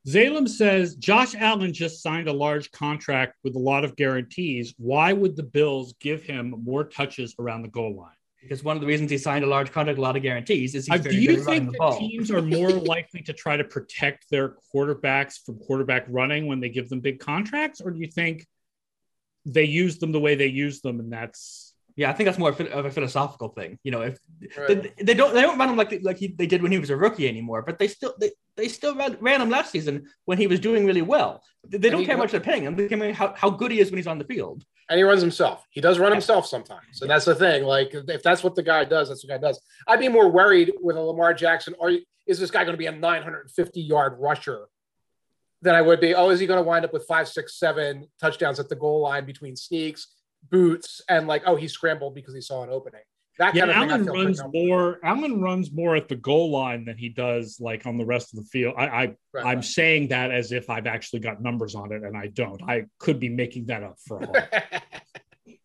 Zalem 0.08 0.48
says 0.48 0.96
Josh 0.96 1.36
Allen 1.36 1.74
just 1.74 2.02
signed 2.02 2.30
a 2.30 2.34
large 2.34 2.72
contract 2.72 3.36
with 3.44 3.56
a 3.56 3.60
lot 3.60 3.84
of 3.84 3.96
guarantees. 3.98 4.74
Why 4.78 5.12
would 5.12 5.36
the 5.36 5.44
Bills 5.44 5.94
give 6.00 6.24
him 6.24 6.56
more 6.64 6.86
touches 6.86 7.36
around 7.40 7.64
the 7.64 7.68
goal 7.68 7.96
line? 7.96 8.12
Because 8.42 8.64
one 8.64 8.78
of 8.78 8.82
the 8.82 8.88
reasons 8.88 9.12
he 9.12 9.18
signed 9.18 9.44
a 9.44 9.48
large 9.48 9.72
contract, 9.72 10.00
a 10.00 10.02
lot 10.02 10.16
of 10.16 10.24
guarantees, 10.24 10.76
is 10.76 10.86
he's 10.86 11.06
uh, 11.06 11.10
do 11.10 11.20
you 11.20 11.44
think 11.44 11.72
that 11.72 11.98
teams 12.00 12.32
are 12.32 12.42
more 12.42 12.70
likely 12.94 13.22
to 13.24 13.34
try 13.34 13.58
to 13.58 13.66
protect 13.66 14.30
their 14.30 14.56
quarterbacks 14.74 15.44
from 15.46 15.60
quarterback 15.60 16.06
running 16.08 16.48
when 16.48 16.62
they 16.62 16.70
give 16.70 16.88
them 16.88 17.02
big 17.02 17.20
contracts, 17.20 17.82
or 17.82 17.92
do 17.92 18.00
you 18.00 18.08
think 18.08 18.46
they 19.46 19.66
use 19.66 19.98
them 19.98 20.14
the 20.14 20.20
way 20.20 20.36
they 20.36 20.48
use 20.48 20.80
them, 20.80 21.02
and 21.02 21.12
that's 21.12 21.67
yeah, 21.98 22.12
I 22.12 22.14
think 22.14 22.28
that's 22.28 22.38
more 22.38 22.52
of 22.52 22.86
a 22.86 22.92
philosophical 22.92 23.50
thing. 23.50 23.80
You 23.84 23.90
know, 23.90 24.02
if 24.02 24.20
right. 24.56 24.68
they, 24.68 25.04
they, 25.04 25.14
don't 25.16 25.34
they 25.34 25.42
don't 25.42 25.58
run 25.58 25.70
him 25.70 25.78
like 25.78 26.00
like 26.04 26.20
he, 26.20 26.28
they 26.28 26.46
did 26.46 26.62
when 26.62 26.72
he 26.72 26.78
was 26.78 26.92
a 26.92 26.96
rookie 26.96 27.28
anymore, 27.28 27.64
but 27.64 27.80
they 27.80 27.88
still 27.88 28.14
they, 28.20 28.32
they 28.56 28.68
still 28.68 28.96
ran, 28.96 29.18
ran 29.20 29.42
him 29.42 29.50
last 29.50 29.72
season 29.72 30.06
when 30.26 30.38
he 30.38 30.46
was 30.46 30.60
doing 30.60 30.86
really 30.86 31.02
well. 31.02 31.42
They, 31.68 31.80
they 31.80 31.90
don't 31.90 32.06
care 32.06 32.16
much 32.16 32.32
they're 32.32 32.40
paying 32.40 32.64
him. 32.64 32.76
They 32.76 32.88
care 32.88 33.14
how, 33.14 33.34
how 33.36 33.50
good 33.50 33.72
he 33.72 33.80
is 33.80 33.90
when 33.90 33.98
he's 33.98 34.06
on 34.06 34.20
the 34.20 34.26
field. 34.26 34.64
And 34.90 35.00
he 35.00 35.04
runs 35.04 35.22
himself. 35.22 35.66
He 35.72 35.82
does 35.82 35.98
run 35.98 36.12
himself 36.12 36.46
sometimes, 36.46 37.02
and 37.02 37.10
that's 37.10 37.26
the 37.26 37.34
thing. 37.34 37.64
Like 37.64 37.90
if 37.94 38.22
that's 38.22 38.44
what 38.44 38.54
the 38.54 38.64
guy 38.64 38.86
does, 38.86 39.10
that's 39.10 39.26
what 39.26 39.34
the 39.34 39.40
guy 39.40 39.48
does. 39.48 39.60
I'd 39.88 40.00
be 40.00 40.08
more 40.08 40.30
worried 40.30 40.74
with 40.80 40.98
a 40.98 41.02
Lamar 41.02 41.34
Jackson. 41.34 41.74
Are 41.82 41.90
you, 41.90 42.02
is 42.28 42.40
this 42.40 42.52
guy 42.52 42.64
going 42.64 42.74
to 42.74 42.78
be 42.78 42.86
a 42.86 42.92
950 42.92 43.82
yard 43.82 44.18
rusher? 44.20 44.68
Than 45.64 45.74
I 45.74 45.82
would 45.82 46.00
be. 46.00 46.14
Oh, 46.14 46.30
is 46.30 46.40
he 46.40 46.46
going 46.46 46.64
to 46.64 46.64
wind 46.64 46.86
up 46.86 46.94
with 46.94 47.08
five, 47.08 47.28
six, 47.28 47.58
seven 47.58 48.06
touchdowns 48.22 48.60
at 48.60 48.70
the 48.70 48.76
goal 48.76 49.02
line 49.02 49.26
between 49.26 49.56
sneaks? 49.56 50.17
Boots 50.50 51.02
and 51.10 51.28
like, 51.28 51.44
oh, 51.46 51.56
he 51.56 51.68
scrambled 51.68 52.16
because 52.16 52.34
he 52.34 52.42
saw 52.42 52.64
an 52.64 52.70
opening. 52.70 53.02
That 53.38 53.54
yeah, 53.54 53.68
kind 53.68 53.72
of 53.72 53.78
Allen 53.78 54.06
runs 54.06 54.42
more. 54.52 55.00
Allen 55.04 55.42
runs 55.42 55.72
more 55.72 55.96
at 55.96 56.08
the 56.08 56.16
goal 56.16 56.50
line 56.50 56.86
than 56.86 56.98
he 56.98 57.10
does 57.10 57.60
like 57.60 57.86
on 57.86 57.98
the 57.98 58.06
rest 58.06 58.34
of 58.34 58.40
the 58.44 58.46
field. 58.46 58.74
I, 58.78 58.86
I 58.86 59.02
right, 59.34 59.46
I'm 59.46 59.56
right. 59.58 59.64
saying 59.64 60.08
that 60.08 60.32
as 60.32 60.52
if 60.52 60.70
I've 60.70 60.88
actually 60.88 61.20
got 61.20 61.42
numbers 61.42 61.76
on 61.76 61.92
it, 61.92 62.04
and 62.04 62.18
I 62.18 62.28
don't. 62.28 62.62
I 62.64 62.86
could 62.98 63.20
be 63.20 63.30
making 63.30 63.68
that 63.68 63.84
up 63.84 63.98
for 64.08 64.24
a 64.24 64.82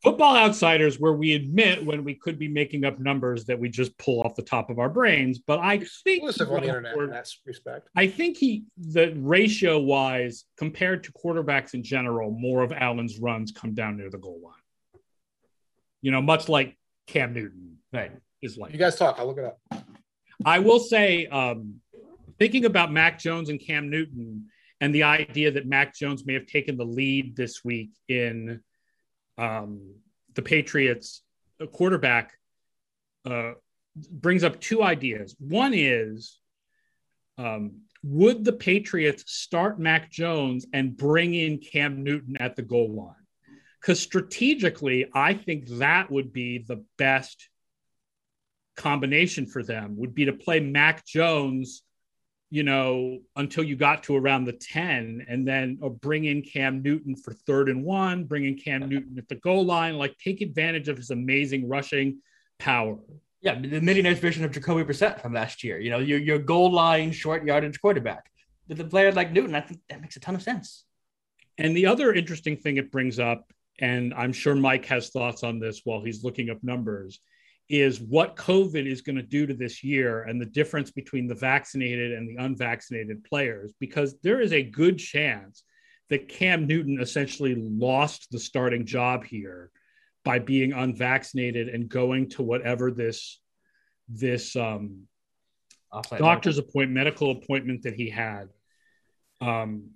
Football 0.03 0.37
Outsiders, 0.37 0.99
where 0.99 1.13
we 1.13 1.35
admit 1.35 1.85
when 1.85 2.03
we 2.03 2.15
could 2.15 2.37
be 2.37 2.49
making 2.49 2.85
up 2.85 2.99
numbers 2.99 3.45
that 3.45 3.59
we 3.59 3.69
just 3.69 3.97
pull 3.99 4.21
off 4.21 4.35
the 4.35 4.43
top 4.43 4.69
of 4.69 4.81
our 4.81 4.89
brains. 4.89 5.39
But 5.39 5.61
I 5.61 5.79
think 6.03 6.25
on 6.25 6.31
the 6.37 6.63
internet 6.67 6.97
in 6.97 7.11
that 7.11 7.29
respect. 7.47 7.89
I 7.97 8.09
think 8.09 8.37
he 8.37 8.65
the 8.77 9.15
ratio 9.17 9.79
wise 9.79 10.45
compared 10.59 11.05
to 11.05 11.13
quarterbacks 11.13 11.73
in 11.73 11.85
general, 11.85 12.33
more 12.33 12.63
of 12.63 12.73
Allen's 12.73 13.19
runs 13.19 13.53
come 13.53 13.75
down 13.75 13.97
near 13.97 14.11
the 14.11 14.19
goal 14.19 14.41
line 14.45 14.62
you 16.03 16.11
know, 16.11 16.21
much 16.21 16.49
like 16.49 16.77
Cam 17.07 17.33
Newton 17.33 17.79
right. 17.93 18.13
is 18.43 18.59
like. 18.59 18.73
You 18.73 18.79
guys 18.79 18.97
talk. 18.97 19.19
I'll 19.19 19.27
look 19.27 19.39
it 19.39 19.45
up. 19.45 19.59
I 20.45 20.59
will 20.59 20.81
say, 20.81 21.27
um, 21.27 21.77
thinking 22.39 22.65
about 22.65 22.93
Mac 22.93 23.19
Jones 23.19 23.49
and 23.49 23.61
Cam 23.61 23.89
Newton 23.89 24.47
and 24.81 24.93
the 24.93 25.05
idea 25.05 25.53
that 25.53 25.67
Mac 25.67 25.95
Jones 25.95 26.27
may 26.27 26.35
have 26.35 26.47
taken 26.47 26.77
the 26.77 26.85
lead 26.85 27.37
this 27.37 27.65
week 27.65 27.91
in 28.09 28.61
um, 29.39 29.95
the 30.35 30.43
Patriots 30.43 31.23
quarterback 31.73 32.33
uh, 33.25 33.53
brings 33.95 34.43
up 34.43 34.61
two 34.61 34.83
ideas. 34.83 35.37
One 35.39 35.73
is, 35.73 36.39
um, 37.39 37.83
would 38.03 38.45
the 38.45 38.53
Patriots 38.53 39.25
start 39.33 39.79
Mac 39.79 40.11
Jones 40.11 40.67
and 40.73 40.97
bring 40.97 41.35
in 41.35 41.59
Cam 41.59 42.03
Newton 42.03 42.37
at 42.41 42.57
the 42.57 42.63
goal 42.63 42.93
line? 42.93 43.15
Because 43.83 44.01
strategically, 44.01 45.11
I 45.13 45.35
think 45.35 45.69
that 45.69 46.11
would 46.11 46.33
be 46.33 46.59
the 46.59 46.85
best 46.97 47.51
combination 48.77 49.45
for 49.45 49.63
them 49.63 49.97
would 49.99 50.15
be 50.15 50.25
to 50.25 50.33
play 50.33 50.61
Mac 50.61 51.05
Jones 51.05 51.83
you 52.53 52.63
know, 52.63 53.19
until 53.35 53.65
you 53.65 53.77
got 53.77 54.03
to 54.03 54.15
around 54.15 54.45
the 54.45 54.53
10 54.53 55.25
and 55.27 55.49
then 55.49 55.79
or 55.81 55.89
bring 55.89 56.27
in 56.27 56.43
Cam 56.43 56.83
Newton 56.83 57.17
for 57.17 57.33
third 57.33 57.71
and 57.71 57.83
one, 57.83 58.25
bring 58.25 58.45
in 58.45 58.59
Cam 58.59 58.91
Newton 58.91 59.17
at 59.17 59.27
the 59.27 59.37
goal 59.37 59.65
line, 59.65 59.97
like 59.97 60.19
take 60.19 60.43
advantage 60.43 60.87
of 60.89 60.99
his 60.99 61.09
amazing 61.09 61.67
rushing 61.67 62.19
power. 62.59 62.99
Yeah, 63.41 63.59
the 63.59 63.81
millionaire's 63.81 64.19
version 64.19 64.45
of 64.45 64.53
Jacoby 64.53 64.85
Brissett 64.85 65.23
from 65.23 65.33
last 65.33 65.65
year. 65.65 65.81
You 65.81 65.89
know, 65.89 65.99
your, 65.99 66.19
your 66.19 66.39
goal 66.39 66.71
line, 66.71 67.11
short 67.11 67.43
yardage 67.43 67.81
quarterback. 67.81 68.31
With 68.69 68.79
a 68.81 68.85
player 68.85 69.13
like 69.13 69.33
Newton, 69.33 69.55
I 69.55 69.63
think 69.63 69.81
that 69.89 70.03
makes 70.03 70.17
a 70.17 70.21
ton 70.21 70.35
of 70.35 70.43
sense. 70.43 70.85
And 71.57 71.75
the 71.75 71.87
other 71.87 72.13
interesting 72.13 72.59
thing 72.59 72.77
it 72.77 72.93
brings 72.93 73.19
up, 73.19 73.51
and 73.83 74.15
I'm 74.15 74.33
sure 74.33 74.55
Mike 74.55 74.87
has 74.87 75.11
thoughts 75.11 75.43
on 75.43 75.59
this 75.59 75.83
while 75.85 76.03
he's 76.03 76.25
looking 76.25 76.49
up 76.51 76.59
numbers, 76.63 77.21
is 77.69 78.01
what 78.01 78.37
COVID 78.37 78.87
is 78.87 79.03
going 79.03 79.17
to 79.17 79.23
do 79.23 79.45
to 79.45 79.55
this 79.55 79.83
year 79.83 80.23
and 80.23 80.41
the 80.41 80.47
difference 80.47 80.93
between 80.93 81.27
the 81.27 81.35
vaccinated 81.35 82.13
and 82.13 82.29
the 82.29 82.43
unvaccinated 82.43 83.25
players, 83.25 83.75
because 83.81 84.15
there 84.23 84.41
is 84.41 84.53
a 84.53 84.63
good 84.63 84.99
chance 84.99 85.65
that 86.11 86.29
Cam 86.29 86.67
Newton 86.67 87.01
essentially 87.01 87.57
lost 87.57 88.29
the 88.31 88.39
starting 88.39 88.87
job 88.87 89.25
here 89.25 89.71
by 90.25 90.39
being 90.39 90.73
unvaccinated 90.73 91.69
and 91.69 91.89
going 91.89 92.31
to 92.31 92.43
whatever 92.43 92.91
this 92.91 93.41
this 94.09 94.55
um, 94.57 95.09
doctor's 96.19 96.59
appointment, 96.59 96.93
medical 96.93 97.31
appointment 97.33 97.83
that 97.83 97.95
he 97.95 98.11
had. 98.11 98.49
Um, 99.41 99.91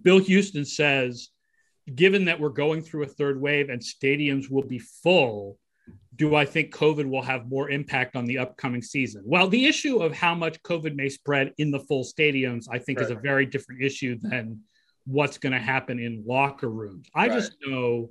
Bill 0.00 0.18
Houston 0.18 0.64
says, 0.64 1.28
given 1.94 2.24
that 2.26 2.38
we're 2.38 2.50
going 2.50 2.82
through 2.82 3.04
a 3.04 3.08
third 3.08 3.40
wave 3.40 3.68
and 3.68 3.80
stadiums 3.80 4.50
will 4.50 4.62
be 4.62 4.78
full, 4.78 5.58
do 6.16 6.34
I 6.36 6.44
think 6.44 6.74
COVID 6.74 7.08
will 7.08 7.22
have 7.22 7.48
more 7.48 7.70
impact 7.70 8.16
on 8.16 8.26
the 8.26 8.38
upcoming 8.38 8.82
season? 8.82 9.22
Well, 9.24 9.48
the 9.48 9.66
issue 9.66 10.02
of 10.02 10.14
how 10.14 10.34
much 10.34 10.62
COVID 10.62 10.94
may 10.94 11.08
spread 11.08 11.52
in 11.58 11.70
the 11.70 11.80
full 11.80 12.04
stadiums, 12.04 12.66
I 12.70 12.78
think, 12.78 12.98
right. 12.98 13.06
is 13.06 13.10
a 13.10 13.16
very 13.16 13.46
different 13.46 13.82
issue 13.82 14.18
than 14.20 14.60
what's 15.06 15.38
going 15.38 15.52
to 15.52 15.58
happen 15.58 15.98
in 15.98 16.22
locker 16.26 16.70
rooms. 16.70 17.08
I 17.14 17.28
right. 17.28 17.32
just 17.34 17.56
know 17.66 18.10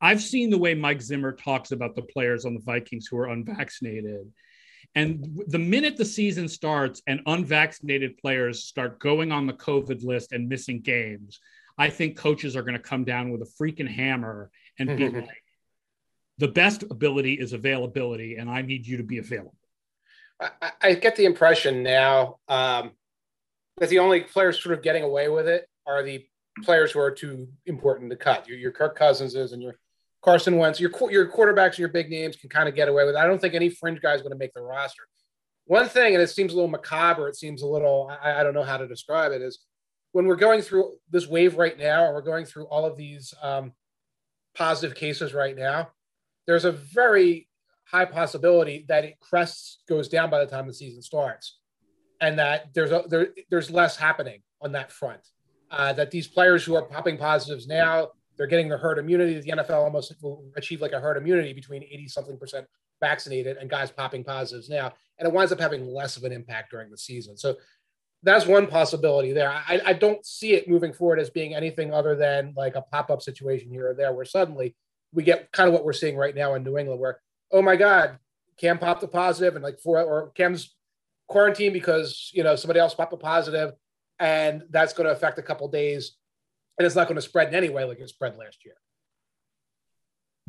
I've 0.00 0.22
seen 0.22 0.50
the 0.50 0.58
way 0.58 0.74
Mike 0.74 1.02
Zimmer 1.02 1.32
talks 1.32 1.72
about 1.72 1.94
the 1.94 2.02
players 2.02 2.44
on 2.44 2.54
the 2.54 2.60
Vikings 2.60 3.06
who 3.06 3.18
are 3.18 3.28
unvaccinated. 3.28 4.32
And 4.94 5.42
the 5.46 5.58
minute 5.58 5.96
the 5.96 6.04
season 6.04 6.48
starts 6.48 7.02
and 7.06 7.20
unvaccinated 7.26 8.16
players 8.16 8.64
start 8.64 8.98
going 8.98 9.30
on 9.30 9.46
the 9.46 9.52
COVID 9.52 10.02
list 10.02 10.32
and 10.32 10.48
missing 10.48 10.80
games, 10.80 11.38
I 11.80 11.88
think 11.88 12.18
coaches 12.18 12.56
are 12.56 12.62
going 12.62 12.74
to 12.74 12.78
come 12.78 13.04
down 13.04 13.30
with 13.30 13.40
a 13.40 13.46
freaking 13.58 13.88
hammer 13.88 14.50
and 14.78 14.98
be 14.98 15.08
like, 15.08 15.28
the 16.36 16.48
best 16.48 16.82
ability 16.82 17.34
is 17.34 17.54
availability, 17.54 18.36
and 18.36 18.50
I 18.50 18.60
need 18.60 18.86
you 18.86 18.98
to 18.98 19.02
be 19.02 19.16
available. 19.16 19.56
I, 20.38 20.72
I 20.82 20.94
get 20.94 21.16
the 21.16 21.24
impression 21.24 21.82
now 21.82 22.36
um, 22.48 22.90
that 23.78 23.88
the 23.88 23.98
only 23.98 24.20
players 24.20 24.62
sort 24.62 24.76
of 24.76 24.82
getting 24.82 25.04
away 25.04 25.30
with 25.30 25.48
it 25.48 25.66
are 25.86 26.02
the 26.02 26.22
players 26.64 26.92
who 26.92 27.00
are 27.00 27.10
too 27.10 27.48
important 27.64 28.10
to 28.10 28.16
cut. 28.16 28.46
Your, 28.46 28.58
your 28.58 28.72
Kirk 28.72 28.98
Cousinses 28.98 29.52
and 29.52 29.62
your 29.62 29.78
Carson 30.22 30.58
Wentz, 30.58 30.80
your 30.80 30.90
your 31.10 31.32
quarterbacks 31.32 31.70
and 31.70 31.78
your 31.78 31.88
big 31.88 32.10
names 32.10 32.36
can 32.36 32.50
kind 32.50 32.68
of 32.68 32.74
get 32.74 32.88
away 32.88 33.06
with 33.06 33.14
it. 33.14 33.18
I 33.18 33.26
don't 33.26 33.40
think 33.40 33.54
any 33.54 33.70
fringe 33.70 34.02
guy 34.02 34.12
is 34.12 34.20
going 34.20 34.32
to 34.32 34.38
make 34.38 34.52
the 34.52 34.60
roster. 34.60 35.04
One 35.64 35.88
thing, 35.88 36.12
and 36.12 36.22
it 36.22 36.28
seems 36.28 36.52
a 36.52 36.56
little 36.56 36.70
macabre, 36.70 37.26
it 37.28 37.36
seems 37.36 37.62
a 37.62 37.66
little, 37.66 38.14
I, 38.22 38.40
I, 38.40 38.42
don't 38.42 38.54
know 38.54 38.64
how 38.64 38.76
to 38.76 38.88
describe 38.88 39.32
it, 39.32 39.40
is 39.40 39.60
when 40.12 40.26
we're 40.26 40.36
going 40.36 40.62
through 40.62 40.94
this 41.10 41.26
wave 41.26 41.56
right 41.56 41.78
now, 41.78 42.04
and 42.04 42.14
we're 42.14 42.22
going 42.22 42.44
through 42.44 42.66
all 42.66 42.84
of 42.84 42.96
these 42.96 43.34
um, 43.42 43.72
positive 44.54 44.96
cases 44.96 45.32
right 45.34 45.56
now, 45.56 45.90
there's 46.46 46.64
a 46.64 46.72
very 46.72 47.48
high 47.84 48.04
possibility 48.04 48.84
that 48.88 49.04
it 49.04 49.18
crests 49.20 49.82
goes 49.88 50.08
down 50.08 50.30
by 50.30 50.44
the 50.44 50.50
time 50.50 50.66
the 50.66 50.74
season 50.74 51.02
starts, 51.02 51.58
and 52.20 52.38
that 52.38 52.72
there's 52.74 52.92
a, 52.92 53.04
there, 53.08 53.28
there's 53.50 53.70
less 53.70 53.96
happening 53.96 54.42
on 54.60 54.72
that 54.72 54.90
front. 54.90 55.20
Uh, 55.70 55.92
that 55.92 56.10
these 56.10 56.26
players 56.26 56.64
who 56.64 56.74
are 56.74 56.82
popping 56.82 57.16
positives 57.16 57.68
now 57.68 58.08
they're 58.40 58.46
getting 58.46 58.70
the 58.70 58.78
herd 58.78 58.96
immunity. 58.96 59.38
The 59.38 59.50
NFL 59.50 59.84
almost 59.84 60.14
will 60.22 60.42
achieve 60.56 60.80
like 60.80 60.92
a 60.92 60.98
herd 60.98 61.18
immunity 61.18 61.52
between 61.52 61.82
80 61.82 62.08
something 62.08 62.38
percent 62.38 62.66
vaccinated 62.98 63.58
and 63.58 63.68
guys 63.68 63.90
popping 63.90 64.24
positives 64.24 64.70
now. 64.70 64.94
And 65.18 65.28
it 65.28 65.34
winds 65.34 65.52
up 65.52 65.60
having 65.60 65.86
less 65.86 66.16
of 66.16 66.24
an 66.24 66.32
impact 66.32 66.70
during 66.70 66.90
the 66.90 66.96
season. 66.96 67.36
So 67.36 67.56
that's 68.22 68.46
one 68.46 68.66
possibility 68.66 69.32
there. 69.32 69.50
I, 69.50 69.80
I 69.86 69.92
don't 69.94 70.24
see 70.24 70.52
it 70.52 70.68
moving 70.68 70.92
forward 70.92 71.18
as 71.18 71.30
being 71.30 71.54
anything 71.54 71.92
other 71.92 72.14
than 72.14 72.52
like 72.56 72.74
a 72.74 72.82
pop 72.82 73.10
up 73.10 73.22
situation 73.22 73.70
here 73.70 73.90
or 73.90 73.94
there 73.94 74.12
where 74.12 74.24
suddenly 74.24 74.76
we 75.12 75.22
get 75.22 75.50
kind 75.52 75.68
of 75.68 75.72
what 75.72 75.84
we're 75.84 75.92
seeing 75.92 76.16
right 76.16 76.34
now 76.34 76.54
in 76.54 76.62
New 76.62 76.76
England 76.76 77.00
where, 77.00 77.20
oh 77.50 77.62
my 77.62 77.76
God, 77.76 78.18
Cam 78.58 78.78
popped 78.78 79.02
a 79.02 79.08
positive 79.08 79.54
and 79.54 79.64
like 79.64 79.80
four 79.80 80.02
or 80.02 80.30
Cam's 80.30 80.74
quarantined 81.28 81.72
because, 81.72 82.30
you 82.34 82.44
know, 82.44 82.56
somebody 82.56 82.78
else 82.78 82.94
popped 82.94 83.12
a 83.12 83.16
positive 83.16 83.72
and 84.18 84.64
that's 84.70 84.92
going 84.92 85.06
to 85.06 85.12
affect 85.12 85.38
a 85.38 85.42
couple 85.42 85.66
days 85.68 86.12
and 86.78 86.86
it's 86.86 86.96
not 86.96 87.08
going 87.08 87.16
to 87.16 87.22
spread 87.22 87.48
in 87.48 87.54
any 87.54 87.70
way 87.70 87.84
like 87.84 88.00
it 88.00 88.08
spread 88.08 88.36
last 88.36 88.64
year. 88.64 88.74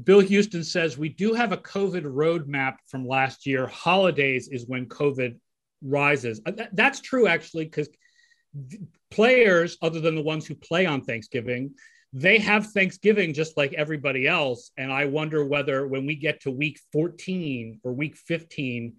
Bill 0.03 0.19
Houston 0.19 0.63
says 0.63 0.97
we 0.97 1.09
do 1.09 1.33
have 1.33 1.51
a 1.51 1.57
COVID 1.57 2.03
roadmap 2.03 2.75
from 2.87 3.07
last 3.07 3.45
year. 3.45 3.67
Holidays 3.67 4.49
is 4.49 4.65
when 4.67 4.87
COVID 4.87 5.37
rises. 5.81 6.41
Uh, 6.45 6.51
that's 6.73 7.01
true, 7.01 7.27
actually, 7.27 7.65
because 7.65 7.89
players, 9.09 9.77
other 9.81 9.99
than 9.99 10.15
the 10.15 10.21
ones 10.21 10.45
who 10.45 10.55
play 10.55 10.85
on 10.85 11.01
Thanksgiving, 11.03 11.73
they 12.13 12.37
have 12.39 12.67
Thanksgiving 12.67 13.33
just 13.33 13.55
like 13.55 13.73
everybody 13.73 14.27
else. 14.27 14.71
And 14.77 14.91
I 14.91 15.05
wonder 15.05 15.45
whether 15.45 15.87
when 15.87 16.05
we 16.05 16.15
get 16.15 16.41
to 16.41 16.51
week 16.51 16.79
14 16.91 17.79
or 17.83 17.93
week 17.93 18.17
15, 18.17 18.93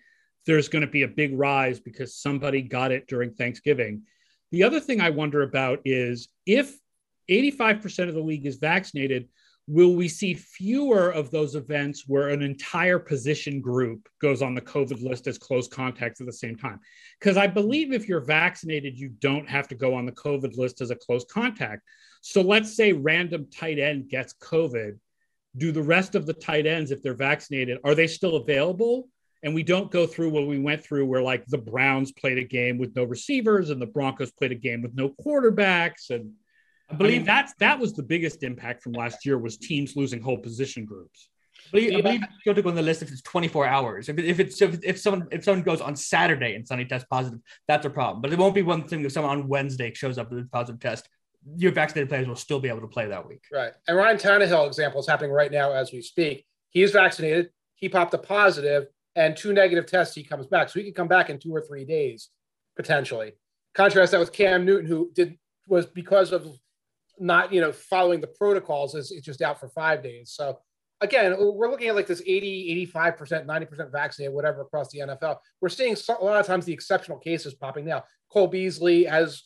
there's 0.46 0.68
going 0.68 0.84
to 0.84 0.90
be 0.90 1.02
a 1.02 1.08
big 1.08 1.38
rise 1.38 1.78
because 1.78 2.16
somebody 2.16 2.62
got 2.62 2.90
it 2.90 3.06
during 3.06 3.32
Thanksgiving. 3.32 4.02
The 4.50 4.64
other 4.64 4.80
thing 4.80 5.00
I 5.00 5.10
wonder 5.10 5.42
about 5.42 5.80
is 5.84 6.28
if 6.46 6.74
85% 7.30 8.08
of 8.08 8.14
the 8.14 8.20
league 8.20 8.46
is 8.46 8.56
vaccinated, 8.56 9.28
will 9.68 9.94
we 9.94 10.08
see 10.08 10.34
fewer 10.34 11.10
of 11.10 11.30
those 11.30 11.54
events 11.54 12.04
where 12.06 12.28
an 12.28 12.42
entire 12.42 12.98
position 12.98 13.60
group 13.60 14.08
goes 14.20 14.42
on 14.42 14.54
the 14.54 14.60
COVID 14.60 15.02
list 15.02 15.26
as 15.28 15.38
close 15.38 15.68
contacts 15.68 16.20
at 16.20 16.26
the 16.26 16.32
same 16.32 16.56
time? 16.56 16.80
Because 17.20 17.36
I 17.36 17.46
believe 17.46 17.92
if 17.92 18.08
you're 18.08 18.20
vaccinated, 18.20 18.98
you 18.98 19.10
don't 19.20 19.48
have 19.48 19.68
to 19.68 19.74
go 19.74 19.94
on 19.94 20.04
the 20.04 20.12
COVID 20.12 20.56
list 20.56 20.80
as 20.80 20.90
a 20.90 20.96
close 20.96 21.24
contact. 21.24 21.82
So 22.22 22.42
let's 22.42 22.74
say 22.74 22.92
random 22.92 23.46
tight 23.52 23.78
end 23.78 24.08
gets 24.08 24.34
COVID. 24.34 24.98
Do 25.56 25.70
the 25.70 25.82
rest 25.82 26.14
of 26.14 26.26
the 26.26 26.32
tight 26.32 26.66
ends, 26.66 26.90
if 26.90 27.02
they're 27.02 27.14
vaccinated, 27.14 27.78
are 27.84 27.94
they 27.94 28.06
still 28.06 28.36
available? 28.36 29.08
And 29.44 29.54
we 29.54 29.62
don't 29.62 29.90
go 29.90 30.06
through 30.06 30.30
what 30.30 30.46
we 30.46 30.58
went 30.58 30.84
through 30.84 31.06
where 31.06 31.22
like 31.22 31.44
the 31.46 31.58
Browns 31.58 32.12
played 32.12 32.38
a 32.38 32.44
game 32.44 32.78
with 32.78 32.94
no 32.96 33.04
receivers 33.04 33.70
and 33.70 33.82
the 33.82 33.86
Broncos 33.86 34.30
played 34.30 34.52
a 34.52 34.56
game 34.56 34.82
with 34.82 34.94
no 34.94 35.10
quarterbacks 35.24 36.10
and 36.10 36.32
I 36.92 36.96
believe 36.96 37.14
I 37.14 37.16
mean, 37.18 37.26
that's 37.26 37.54
that 37.54 37.78
was 37.78 37.94
the 37.94 38.02
biggest 38.02 38.42
impact 38.42 38.82
from 38.82 38.92
last 38.92 39.24
year 39.24 39.38
was 39.38 39.56
teams 39.56 39.96
losing 39.96 40.20
whole 40.20 40.38
position 40.38 40.84
groups. 40.84 41.30
I 41.68 41.70
believe, 41.70 41.96
I 41.96 42.00
believe 42.02 42.20
you 42.20 42.26
have 42.46 42.56
to 42.56 42.62
go 42.62 42.68
on 42.68 42.74
the 42.74 42.82
list 42.82 43.02
if 43.02 43.10
it's 43.10 43.22
24 43.22 43.66
hours. 43.66 44.08
If, 44.08 44.18
if 44.18 44.40
it's 44.40 44.60
if, 44.60 44.78
if 44.84 44.98
someone 44.98 45.28
if 45.30 45.44
someone 45.44 45.62
goes 45.62 45.80
on 45.80 45.96
Saturday 45.96 46.54
and 46.54 46.66
suddenly 46.66 46.88
tests 46.88 47.06
positive, 47.10 47.40
that's 47.66 47.86
a 47.86 47.90
problem. 47.90 48.20
But 48.20 48.32
it 48.32 48.38
won't 48.38 48.54
be 48.54 48.62
one 48.62 48.86
thing 48.86 49.04
if 49.04 49.12
someone 49.12 49.38
on 49.38 49.48
Wednesday 49.48 49.92
shows 49.94 50.18
up 50.18 50.30
with 50.30 50.44
a 50.44 50.48
positive 50.48 50.80
test. 50.80 51.08
Your 51.56 51.72
vaccinated 51.72 52.08
players 52.08 52.28
will 52.28 52.36
still 52.36 52.60
be 52.60 52.68
able 52.68 52.82
to 52.82 52.88
play 52.88 53.08
that 53.08 53.26
week. 53.26 53.42
Right. 53.50 53.72
And 53.88 53.96
Ryan 53.96 54.16
Tannehill 54.16 54.66
example 54.66 55.00
is 55.00 55.08
happening 55.08 55.32
right 55.32 55.50
now 55.50 55.72
as 55.72 55.92
we 55.92 56.02
speak. 56.02 56.46
He 56.68 56.82
is 56.82 56.92
vaccinated. 56.92 57.50
He 57.74 57.88
popped 57.88 58.14
a 58.14 58.18
positive 58.18 58.86
and 59.16 59.36
two 59.36 59.52
negative 59.52 59.86
tests. 59.86 60.14
He 60.14 60.22
comes 60.22 60.46
back, 60.46 60.68
so 60.68 60.78
he 60.78 60.86
could 60.86 60.94
come 60.94 61.08
back 61.08 61.30
in 61.30 61.38
two 61.38 61.54
or 61.54 61.60
three 61.60 61.84
days 61.84 62.28
potentially. 62.76 63.32
Contrast 63.74 64.12
that 64.12 64.20
with 64.20 64.32
Cam 64.32 64.64
Newton, 64.64 64.86
who 64.86 65.10
did 65.14 65.38
was 65.66 65.86
because 65.86 66.32
of 66.32 66.46
not 67.22 67.52
you 67.52 67.60
know 67.60 67.72
following 67.72 68.20
the 68.20 68.26
protocols 68.26 68.94
is 68.94 69.12
it's 69.12 69.24
just 69.24 69.42
out 69.42 69.60
for 69.60 69.68
five 69.68 70.02
days. 70.02 70.32
So 70.32 70.58
again 71.00 71.34
we're 71.38 71.70
looking 71.70 71.88
at 71.88 71.94
like 71.94 72.06
this 72.06 72.22
80 72.24 72.88
85% 72.92 73.46
90% 73.46 73.90
vaccinated 73.90 74.34
whatever 74.34 74.60
across 74.60 74.88
the 74.90 75.00
nfl 75.00 75.36
we're 75.60 75.68
seeing 75.68 75.96
so, 75.96 76.16
a 76.20 76.24
lot 76.24 76.38
of 76.38 76.46
times 76.46 76.64
the 76.64 76.72
exceptional 76.72 77.18
cases 77.18 77.54
popping 77.54 77.84
now. 77.84 78.04
Cole 78.30 78.46
beasley 78.46 79.04
has 79.04 79.42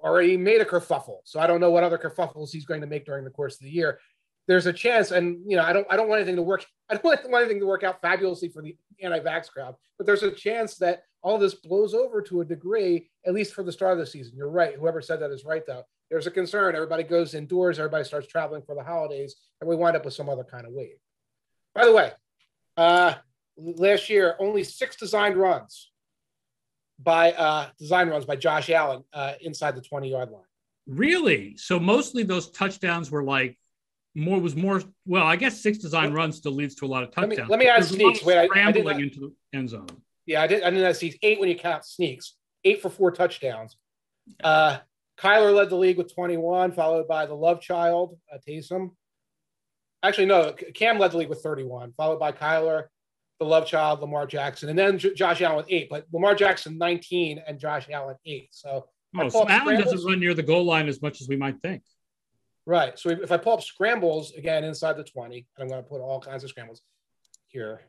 already 0.00 0.36
made 0.36 0.60
a 0.60 0.64
kerfuffle. 0.64 1.18
So 1.24 1.40
i 1.40 1.46
don't 1.46 1.60
know 1.60 1.70
what 1.70 1.84
other 1.84 1.98
kerfuffles 1.98 2.50
he's 2.50 2.66
going 2.66 2.80
to 2.80 2.86
make 2.86 3.04
during 3.04 3.24
the 3.24 3.30
course 3.30 3.54
of 3.54 3.60
the 3.60 3.70
year. 3.70 3.98
There's 4.46 4.66
a 4.66 4.72
chance 4.72 5.10
and 5.10 5.38
you 5.46 5.56
know 5.56 5.62
i 5.62 5.72
don't 5.72 5.86
i 5.90 5.96
don't 5.96 6.08
want 6.08 6.20
anything 6.20 6.36
to 6.36 6.42
work 6.42 6.64
i 6.88 6.94
don't 6.94 7.04
want 7.04 7.20
anything 7.34 7.60
to 7.60 7.66
work 7.66 7.84
out 7.84 8.00
fabulously 8.00 8.48
for 8.48 8.62
the 8.62 8.76
anti-vax 9.02 9.50
crowd 9.50 9.74
but 9.98 10.06
there's 10.06 10.22
a 10.22 10.30
chance 10.30 10.76
that 10.76 11.02
all 11.22 11.38
this 11.38 11.54
blows 11.54 11.94
over 11.94 12.22
to 12.22 12.40
a 12.40 12.44
degree 12.44 13.10
at 13.26 13.34
least 13.34 13.54
for 13.54 13.62
the 13.62 13.72
start 13.72 13.92
of 13.92 13.98
the 13.98 14.06
season 14.06 14.36
you're 14.36 14.50
right 14.50 14.76
whoever 14.76 15.00
said 15.00 15.20
that 15.20 15.30
is 15.30 15.44
right 15.44 15.66
though 15.66 15.84
there's 16.10 16.26
a 16.26 16.30
concern. 16.30 16.74
Everybody 16.74 17.02
goes 17.02 17.34
indoors, 17.34 17.78
everybody 17.78 18.04
starts 18.04 18.26
traveling 18.26 18.62
for 18.62 18.74
the 18.74 18.82
holidays, 18.82 19.36
and 19.60 19.68
we 19.68 19.76
wind 19.76 19.96
up 19.96 20.04
with 20.04 20.14
some 20.14 20.28
other 20.28 20.44
kind 20.44 20.66
of 20.66 20.72
wave. 20.72 20.96
By 21.74 21.84
the 21.84 21.92
way, 21.92 22.12
uh, 22.76 23.14
last 23.56 24.08
year, 24.08 24.34
only 24.38 24.64
six 24.64 24.96
designed 24.96 25.36
runs 25.36 25.90
by 26.98 27.32
uh, 27.32 27.68
design 27.78 28.08
runs 28.08 28.24
by 28.24 28.36
Josh 28.36 28.70
Allen 28.70 29.04
uh, 29.12 29.34
inside 29.40 29.76
the 29.76 29.82
20 29.82 30.10
yard 30.10 30.30
line. 30.30 30.42
Really? 30.86 31.56
So 31.56 31.78
mostly 31.78 32.22
those 32.22 32.50
touchdowns 32.50 33.10
were 33.10 33.22
like 33.22 33.58
more 34.14 34.40
was 34.40 34.56
more. 34.56 34.82
Well, 35.06 35.24
I 35.24 35.36
guess 35.36 35.60
six 35.60 35.78
design 35.78 36.12
runs 36.12 36.36
still 36.36 36.52
leads 36.52 36.74
to 36.76 36.86
a 36.86 36.88
lot 36.88 37.02
of 37.02 37.10
touchdowns. 37.10 37.38
Let 37.38 37.46
me, 37.46 37.50
let 37.50 37.58
me 37.58 37.68
add 37.68 37.84
sneaks. 37.84 38.24
Wait, 38.24 38.48
scrambling 38.48 38.88
I, 38.88 38.98
I 38.98 39.02
into 39.02 39.20
the 39.20 39.32
end 39.56 39.68
zone. 39.68 39.86
Yeah, 40.28 40.42
I 40.42 40.46
did. 40.46 40.62
I 40.62 40.68
didn't 40.68 40.84
have 40.84 40.96
sneaks. 40.96 41.16
Eight 41.22 41.40
when 41.40 41.48
you 41.48 41.56
count 41.56 41.86
sneaks. 41.86 42.34
eight 42.62 42.82
for 42.82 42.90
four 42.90 43.10
touchdowns. 43.10 43.78
Uh, 44.44 44.76
Kyler 45.18 45.54
led 45.54 45.70
the 45.70 45.76
league 45.76 45.96
with 45.96 46.14
21, 46.14 46.72
followed 46.72 47.08
by 47.08 47.24
the 47.24 47.34
love 47.34 47.62
child, 47.62 48.18
uh, 48.30 48.36
Taysom. 48.46 48.90
Actually, 50.02 50.26
no, 50.26 50.52
Cam 50.74 50.98
led 50.98 51.12
the 51.12 51.16
league 51.16 51.30
with 51.30 51.40
31, 51.40 51.94
followed 51.96 52.20
by 52.20 52.30
Kyler, 52.32 52.84
the 53.40 53.46
love 53.46 53.66
child, 53.66 54.00
Lamar 54.00 54.26
Jackson, 54.26 54.68
and 54.68 54.78
then 54.78 54.98
J- 54.98 55.14
Josh 55.14 55.40
Allen 55.40 55.56
with 55.56 55.66
eight. 55.70 55.88
But 55.88 56.04
Lamar 56.12 56.34
Jackson 56.34 56.76
19 56.76 57.42
and 57.46 57.58
Josh 57.58 57.88
Allen 57.90 58.16
eight. 58.26 58.48
So, 58.50 58.86
oh, 59.16 59.28
so 59.30 59.48
Allen 59.48 59.80
doesn't 59.80 60.04
run 60.04 60.20
near 60.20 60.34
the 60.34 60.42
goal 60.42 60.64
line 60.64 60.88
as 60.88 61.00
much 61.00 61.22
as 61.22 61.28
we 61.28 61.36
might 61.36 61.58
think. 61.62 61.82
Right. 62.66 62.98
So 62.98 63.08
if 63.08 63.32
I 63.32 63.38
pull 63.38 63.54
up 63.54 63.62
scrambles 63.62 64.34
again 64.34 64.62
inside 64.62 64.98
the 64.98 65.04
20, 65.04 65.36
and 65.38 65.46
I'm 65.62 65.68
going 65.68 65.82
to 65.82 65.88
put 65.88 66.02
all 66.02 66.20
kinds 66.20 66.44
of 66.44 66.50
scrambles 66.50 66.82
here. 67.46 67.80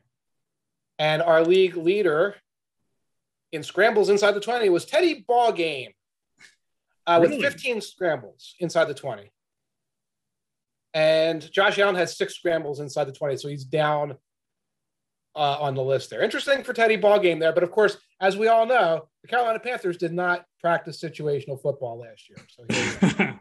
And 1.00 1.22
our 1.22 1.42
league 1.42 1.78
leader 1.78 2.36
in 3.52 3.62
scrambles 3.62 4.10
inside 4.10 4.32
the 4.32 4.40
20 4.40 4.68
was 4.68 4.84
Teddy 4.84 5.24
Ballgame 5.26 5.94
uh, 7.06 7.18
really? 7.22 7.38
with 7.38 7.52
15 7.54 7.80
scrambles 7.80 8.54
inside 8.60 8.84
the 8.84 8.94
20. 8.94 9.32
And 10.92 11.50
Josh 11.50 11.78
Allen 11.78 11.94
has 11.94 12.18
six 12.18 12.34
scrambles 12.34 12.80
inside 12.80 13.04
the 13.04 13.12
20, 13.12 13.38
so 13.38 13.48
he's 13.48 13.64
down 13.64 14.18
uh, 15.34 15.56
on 15.60 15.74
the 15.74 15.82
list 15.82 16.10
there. 16.10 16.20
Interesting 16.20 16.62
for 16.62 16.74
Teddy 16.74 16.98
Ballgame 16.98 17.40
there, 17.40 17.54
but 17.54 17.62
of 17.62 17.70
course, 17.70 17.96
as 18.20 18.36
we 18.36 18.48
all 18.48 18.66
know, 18.66 19.08
the 19.22 19.28
Carolina 19.28 19.58
Panthers 19.58 19.96
did 19.96 20.12
not 20.12 20.44
practice 20.60 21.02
situational 21.02 21.62
football 21.62 21.98
last 21.98 22.28
year. 22.28 22.38
So 22.48 23.38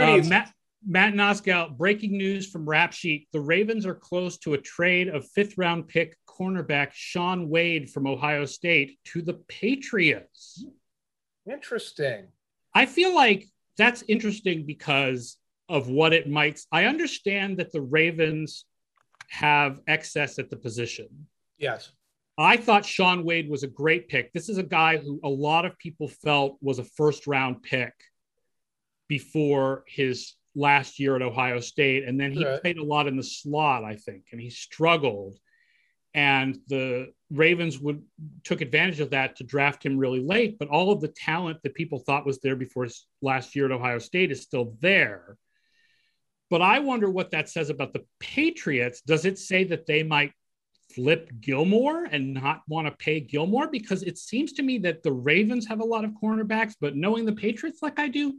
uh, 0.00 0.22
Matt, 0.28 0.52
Matt 0.86 1.14
Noskow, 1.14 1.76
breaking 1.76 2.16
news 2.16 2.48
from 2.50 2.68
Rap 2.68 2.92
Sheet. 2.92 3.28
The 3.32 3.40
Ravens 3.40 3.86
are 3.86 3.94
close 3.94 4.36
to 4.38 4.54
a 4.54 4.58
trade 4.58 5.08
of 5.08 5.28
fifth 5.28 5.56
round 5.56 5.88
pick 5.88 6.16
cornerback 6.28 6.90
Shaun 6.92 7.48
Wade 7.48 7.90
from 7.90 8.06
Ohio 8.06 8.44
State 8.44 8.98
to 9.06 9.22
the 9.22 9.34
Patriots. 9.48 10.64
Interesting. 11.50 12.26
I 12.74 12.86
feel 12.86 13.14
like 13.14 13.46
that's 13.76 14.02
interesting 14.08 14.66
because 14.66 15.36
of 15.68 15.88
what 15.88 16.12
it 16.12 16.28
might. 16.28 16.60
I 16.72 16.86
understand 16.86 17.58
that 17.58 17.72
the 17.72 17.82
Ravens 17.82 18.64
have 19.28 19.80
excess 19.86 20.38
at 20.38 20.50
the 20.50 20.56
position. 20.56 21.08
Yes. 21.58 21.92
I 22.38 22.56
thought 22.56 22.84
Shaun 22.84 23.24
Wade 23.24 23.48
was 23.48 23.62
a 23.62 23.68
great 23.68 24.08
pick. 24.08 24.32
This 24.32 24.48
is 24.48 24.58
a 24.58 24.62
guy 24.62 24.96
who 24.96 25.20
a 25.22 25.28
lot 25.28 25.64
of 25.64 25.78
people 25.78 26.08
felt 26.08 26.56
was 26.60 26.78
a 26.78 26.84
first 26.84 27.26
round 27.26 27.62
pick 27.62 27.92
before 29.06 29.84
his 29.86 30.34
last 30.54 30.98
year 30.98 31.16
at 31.16 31.22
Ohio 31.22 31.60
State. 31.60 32.04
And 32.04 32.20
then 32.20 32.32
he 32.32 32.44
right. 32.44 32.60
played 32.60 32.78
a 32.78 32.84
lot 32.84 33.06
in 33.06 33.16
the 33.16 33.22
slot, 33.22 33.84
I 33.84 33.96
think, 33.96 34.24
and 34.32 34.40
he 34.40 34.50
struggled 34.50 35.38
and 36.14 36.58
the 36.68 37.12
Ravens 37.30 37.78
would 37.78 38.02
took 38.44 38.60
advantage 38.60 39.00
of 39.00 39.10
that 39.10 39.36
to 39.36 39.44
draft 39.44 39.84
him 39.84 39.96
really 39.96 40.20
late. 40.20 40.58
But 40.58 40.68
all 40.68 40.92
of 40.92 41.00
the 41.00 41.08
talent 41.08 41.62
that 41.62 41.74
people 41.74 41.98
thought 41.98 42.26
was 42.26 42.38
there 42.40 42.56
before 42.56 42.84
his 42.84 43.06
last 43.22 43.56
year 43.56 43.66
at 43.66 43.72
Ohio 43.72 43.98
State 43.98 44.30
is 44.30 44.42
still 44.42 44.76
there. 44.80 45.36
But 46.50 46.60
I 46.60 46.80
wonder 46.80 47.08
what 47.08 47.30
that 47.30 47.48
says 47.48 47.70
about 47.70 47.94
the 47.94 48.04
Patriots. 48.20 49.00
Does 49.00 49.24
it 49.24 49.38
say 49.38 49.64
that 49.64 49.86
they 49.86 50.02
might 50.02 50.32
flip 50.94 51.30
Gilmore 51.40 52.04
and 52.04 52.34
not 52.34 52.60
want 52.68 52.86
to 52.86 52.92
pay 52.92 53.20
Gilmore? 53.20 53.68
Because 53.68 54.02
it 54.02 54.18
seems 54.18 54.52
to 54.54 54.62
me 54.62 54.76
that 54.78 55.02
the 55.02 55.12
Ravens 55.12 55.66
have 55.66 55.80
a 55.80 55.84
lot 55.84 56.04
of 56.04 56.10
cornerbacks, 56.22 56.74
but 56.78 56.94
knowing 56.94 57.24
the 57.24 57.32
Patriots 57.32 57.80
like 57.80 57.98
I 57.98 58.08
do, 58.08 58.34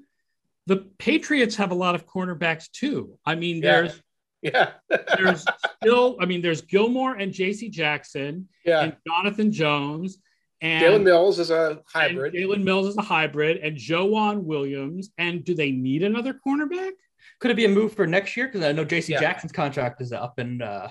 the 0.66 0.78
Patriots 0.98 1.56
have 1.58 1.72
a 1.72 1.76
lot 1.76 1.96
of 1.96 2.08
cornerbacks 2.08 2.70
too. 2.72 3.18
I 3.26 3.36
mean, 3.36 3.58
yeah. 3.58 3.62
there's 3.62 4.02
yeah. 4.42 4.72
there's 5.18 5.46
still, 5.82 6.18
I 6.20 6.26
mean, 6.26 6.42
there's 6.42 6.62
Gilmore 6.62 7.16
and 7.16 7.32
JC 7.32 7.72
Jackson 7.72 8.48
yeah. 8.66 8.84
and 8.84 8.96
Jonathan 9.08 9.52
Jones. 9.52 10.18
And 10.62 10.84
Jalen 10.84 11.04
Mills 11.04 11.40
is 11.40 11.52
a 11.52 11.82
hybrid. 11.88 12.34
Jalen 12.34 12.64
Mills 12.64 12.88
is 12.88 12.98
a 12.98 13.02
hybrid, 13.02 13.58
and 13.58 13.76
Joejuan 13.76 14.44
Williams. 14.44 15.10
And 15.18 15.44
do 15.44 15.54
they 15.54 15.72
need 15.72 16.04
another 16.04 16.40
cornerback? 16.46 16.92
Could 17.40 17.52
it 17.52 17.56
be 17.56 17.66
a 17.66 17.70
move 17.70 17.94
for 17.94 18.08
next 18.08 18.38
year? 18.38 18.48
Because 18.48 18.64
I 18.64 18.72
know 18.72 18.86
JC 18.86 19.10
yeah. 19.10 19.20
Jackson's 19.20 19.52
contract 19.52 20.02
is 20.02 20.14
up, 20.14 20.40
and 20.40 20.62
uh, 20.62 20.88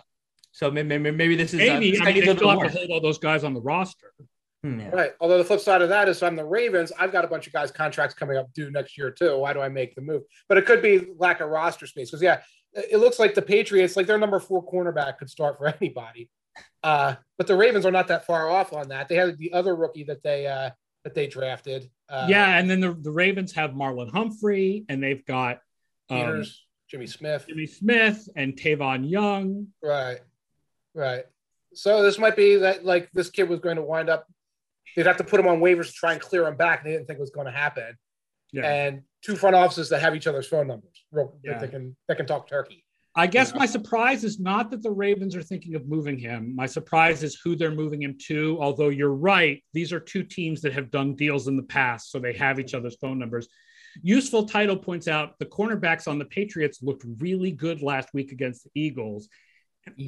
so 0.50 0.70
maybe, 0.70 0.98
maybe 0.98 1.36
this 1.36 1.54
is 1.54 1.60
uh, 1.60 1.78
maybe. 1.78 1.98
Uh, 1.98 2.02
I 2.02 2.12
mean, 2.12 2.26
they 2.26 2.34
still 2.34 2.50
have 2.50 2.70
to 2.70 2.78
hold 2.78 2.90
all 2.90 3.00
those 3.00 3.18
guys 3.18 3.44
on 3.44 3.54
the 3.54 3.62
roster. 3.62 4.12
Hmm, 4.62 4.80
yeah. 4.80 4.90
Right. 4.90 5.10
Although 5.20 5.38
the 5.38 5.44
flip 5.44 5.60
side 5.60 5.82
of 5.82 5.88
that 5.88 6.08
is, 6.08 6.22
I'm 6.22 6.36
the 6.36 6.44
Ravens. 6.44 6.92
I've 6.98 7.10
got 7.10 7.24
a 7.24 7.28
bunch 7.28 7.46
of 7.46 7.52
guys' 7.52 7.72
contracts 7.72 8.14
coming 8.14 8.36
up 8.36 8.52
due 8.52 8.70
next 8.70 8.96
year 8.96 9.10
too. 9.10 9.36
Why 9.38 9.52
do 9.52 9.60
I 9.60 9.68
make 9.68 9.94
the 9.94 10.02
move? 10.02 10.22
But 10.48 10.58
it 10.58 10.66
could 10.66 10.82
be 10.82 11.08
lack 11.18 11.40
of 11.40 11.48
roster 11.48 11.86
space 11.86 12.10
because 12.10 12.22
yeah, 12.22 12.42
it 12.72 12.98
looks 12.98 13.18
like 13.18 13.34
the 13.34 13.42
Patriots, 13.42 13.96
like 13.96 14.06
their 14.06 14.18
number 14.18 14.38
four 14.38 14.64
cornerback, 14.64 15.18
could 15.18 15.30
start 15.30 15.58
for 15.58 15.66
anybody. 15.80 16.30
Uh, 16.82 17.14
but 17.38 17.46
the 17.46 17.56
Ravens 17.56 17.86
are 17.86 17.90
not 17.90 18.08
that 18.08 18.26
far 18.26 18.48
off 18.48 18.72
on 18.72 18.88
that. 18.88 19.08
They 19.08 19.16
had 19.16 19.36
the 19.38 19.52
other 19.52 19.74
rookie 19.74 20.04
that 20.04 20.22
they 20.22 20.46
uh, 20.46 20.70
that 21.04 21.14
they 21.14 21.26
drafted. 21.26 21.90
Uh, 22.08 22.26
yeah, 22.28 22.58
and 22.58 22.68
then 22.70 22.80
the, 22.80 22.92
the 22.92 23.10
Ravens 23.10 23.52
have 23.52 23.70
Marlon 23.70 24.10
Humphrey, 24.10 24.84
and 24.88 25.02
they've 25.02 25.24
got 25.24 25.60
um, 26.10 26.18
Peters, 26.18 26.64
Jimmy 26.88 27.06
Smith, 27.06 27.46
Jimmy 27.48 27.66
Smith, 27.66 28.28
and 28.36 28.54
Tavon 28.54 29.08
Young. 29.08 29.68
Right, 29.82 30.20
right. 30.94 31.24
So 31.74 32.02
this 32.02 32.18
might 32.18 32.36
be 32.36 32.56
that 32.56 32.84
like 32.84 33.10
this 33.12 33.30
kid 33.30 33.48
was 33.48 33.60
going 33.60 33.76
to 33.76 33.82
wind 33.82 34.08
up. 34.08 34.26
They'd 34.96 35.06
have 35.06 35.16
to 35.18 35.24
put 35.24 35.40
him 35.40 35.46
on 35.46 35.60
waivers 35.60 35.86
to 35.86 35.92
try 35.92 36.12
and 36.12 36.20
clear 36.20 36.46
him 36.46 36.56
back, 36.56 36.80
and 36.80 36.88
they 36.88 36.92
didn't 36.92 37.06
think 37.06 37.18
it 37.18 37.20
was 37.20 37.30
going 37.30 37.46
to 37.46 37.52
happen. 37.52 37.96
Yeah. 38.52 38.70
And 38.70 39.02
two 39.22 39.36
front 39.36 39.56
offices 39.56 39.88
that 39.88 40.00
have 40.00 40.14
each 40.14 40.26
other's 40.26 40.46
phone 40.46 40.66
numbers, 40.66 41.04
real, 41.10 41.38
yeah. 41.42 41.58
that 41.58 41.70
can 41.70 41.96
that 42.08 42.16
can 42.16 42.26
talk 42.26 42.48
turkey. 42.48 42.84
I 43.14 43.26
guess 43.26 43.48
you 43.48 43.54
know? 43.54 43.60
my 43.60 43.66
surprise 43.66 44.24
is 44.24 44.38
not 44.38 44.70
that 44.70 44.82
the 44.82 44.90
Ravens 44.90 45.36
are 45.36 45.42
thinking 45.42 45.74
of 45.74 45.86
moving 45.86 46.18
him. 46.18 46.54
My 46.56 46.66
surprise 46.66 47.22
is 47.22 47.38
who 47.42 47.56
they're 47.56 47.70
moving 47.70 48.02
him 48.02 48.16
to. 48.26 48.58
Although 48.60 48.88
you're 48.88 49.14
right, 49.14 49.62
these 49.72 49.92
are 49.92 50.00
two 50.00 50.22
teams 50.22 50.62
that 50.62 50.72
have 50.72 50.90
done 50.90 51.14
deals 51.14 51.48
in 51.48 51.56
the 51.56 51.62
past, 51.62 52.10
so 52.10 52.18
they 52.18 52.32
have 52.34 52.58
each 52.58 52.74
other's 52.74 52.96
phone 52.96 53.18
numbers. 53.18 53.48
Useful 54.02 54.46
title 54.46 54.76
points 54.76 55.08
out 55.08 55.38
the 55.38 55.46
cornerbacks 55.46 56.08
on 56.08 56.18
the 56.18 56.24
Patriots 56.24 56.82
looked 56.82 57.04
really 57.18 57.50
good 57.50 57.82
last 57.82 58.08
week 58.14 58.32
against 58.32 58.64
the 58.64 58.70
Eagles. 58.74 59.28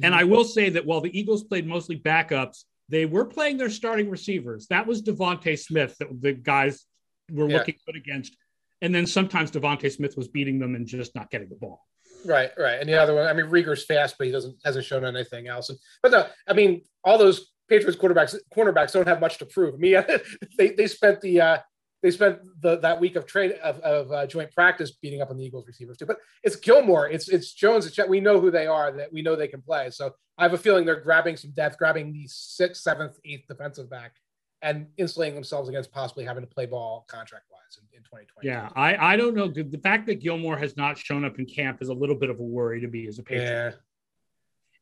And 0.01 0.15
I 0.15 0.23
will 0.23 0.43
say 0.45 0.69
that 0.69 0.85
while 0.85 1.01
the 1.01 1.17
Eagles 1.17 1.43
played 1.43 1.67
mostly 1.67 1.99
backups, 1.99 2.63
they 2.89 3.05
were 3.05 3.25
playing 3.25 3.57
their 3.57 3.69
starting 3.69 4.09
receivers. 4.09 4.67
That 4.67 4.85
was 4.85 5.01
DeVonta 5.01 5.57
Smith 5.57 5.97
that 5.99 6.07
the 6.21 6.33
guys 6.33 6.85
were 7.31 7.49
yeah. 7.49 7.57
looking 7.57 7.75
good 7.85 7.95
against. 7.95 8.35
And 8.81 8.93
then 8.93 9.05
sometimes 9.07 9.51
DeVonta 9.51 9.91
Smith 9.91 10.15
was 10.17 10.27
beating 10.27 10.59
them 10.59 10.75
and 10.75 10.85
just 10.85 11.15
not 11.15 11.31
getting 11.31 11.49
the 11.49 11.55
ball. 11.55 11.81
Right, 12.25 12.51
right. 12.57 12.79
And 12.79 12.89
the 12.89 12.99
other 12.99 13.15
one, 13.15 13.27
I 13.27 13.33
mean, 13.33 13.45
Reagor's 13.45 13.85
fast, 13.85 14.15
but 14.17 14.27
he 14.27 14.31
doesn't 14.31 14.57
hasn't 14.63 14.85
shown 14.85 15.05
anything 15.05 15.47
else. 15.47 15.69
And, 15.69 15.77
but 16.01 16.11
no, 16.11 16.27
I 16.47 16.53
mean, 16.53 16.81
all 17.03 17.17
those 17.17 17.51
Patriots 17.69 17.97
quarterbacks 17.97 18.35
cornerbacks 18.55 18.93
don't 18.93 19.07
have 19.07 19.21
much 19.21 19.37
to 19.39 19.45
prove. 19.45 19.75
I 19.75 19.77
mean, 19.77 20.03
they 20.57 20.71
they 20.71 20.87
spent 20.87 21.21
the 21.21 21.41
uh, 21.41 21.57
they 22.05 22.11
spent 22.11 22.37
the 22.61 22.77
that 22.77 22.99
week 22.99 23.15
of 23.15 23.25
trade 23.25 23.53
of, 23.63 23.79
of 23.79 24.11
uh, 24.11 24.27
joint 24.27 24.51
practice 24.51 24.91
beating 24.91 25.23
up 25.23 25.31
on 25.31 25.37
the 25.37 25.43
Eagles 25.43 25.65
receivers 25.65 25.97
too. 25.97 26.05
But 26.05 26.17
it's 26.43 26.55
Gilmore, 26.55 27.09
it's 27.09 27.29
it's 27.29 27.51
Jones, 27.51 27.87
it's 27.87 27.97
we 28.07 28.19
know 28.19 28.39
who 28.39 28.51
they 28.51 28.67
are, 28.67 28.91
that 28.91 29.11
we 29.11 29.23
know 29.23 29.35
they 29.35 29.47
can 29.47 29.63
play. 29.63 29.89
So 29.89 30.13
I 30.37 30.43
have 30.43 30.53
a 30.53 30.57
feeling 30.57 30.85
they're 30.85 30.99
grabbing 30.99 31.35
some 31.35 31.49
depth, 31.49 31.79
grabbing 31.79 32.13
the 32.13 32.27
sixth, 32.27 32.83
seventh, 32.83 33.17
eighth 33.25 33.47
defensive 33.47 33.89
back 33.89 34.13
and 34.61 34.85
insulating 34.97 35.33
themselves 35.33 35.67
against 35.67 35.91
possibly 35.91 36.25
having 36.25 36.43
to 36.43 36.47
play 36.47 36.67
ball 36.67 37.05
contract 37.07 37.45
wise 37.51 37.79
in, 37.79 37.97
in 37.97 38.03
2020. 38.03 38.47
Yeah, 38.47 38.69
I, 38.75 39.13
I 39.13 39.17
don't 39.17 39.33
know. 39.33 39.47
The 39.47 39.79
fact 39.81 40.05
that 40.05 40.21
Gilmore 40.21 40.59
has 40.59 40.77
not 40.77 40.99
shown 40.99 41.25
up 41.25 41.39
in 41.39 41.47
camp 41.47 41.81
is 41.81 41.89
a 41.89 41.93
little 41.93 42.15
bit 42.15 42.29
of 42.29 42.39
a 42.39 42.43
worry 42.43 42.81
to 42.81 42.87
me 42.87 43.07
as 43.07 43.17
a 43.17 43.23
Patriot. 43.23 43.49
Yeah. 43.49 43.71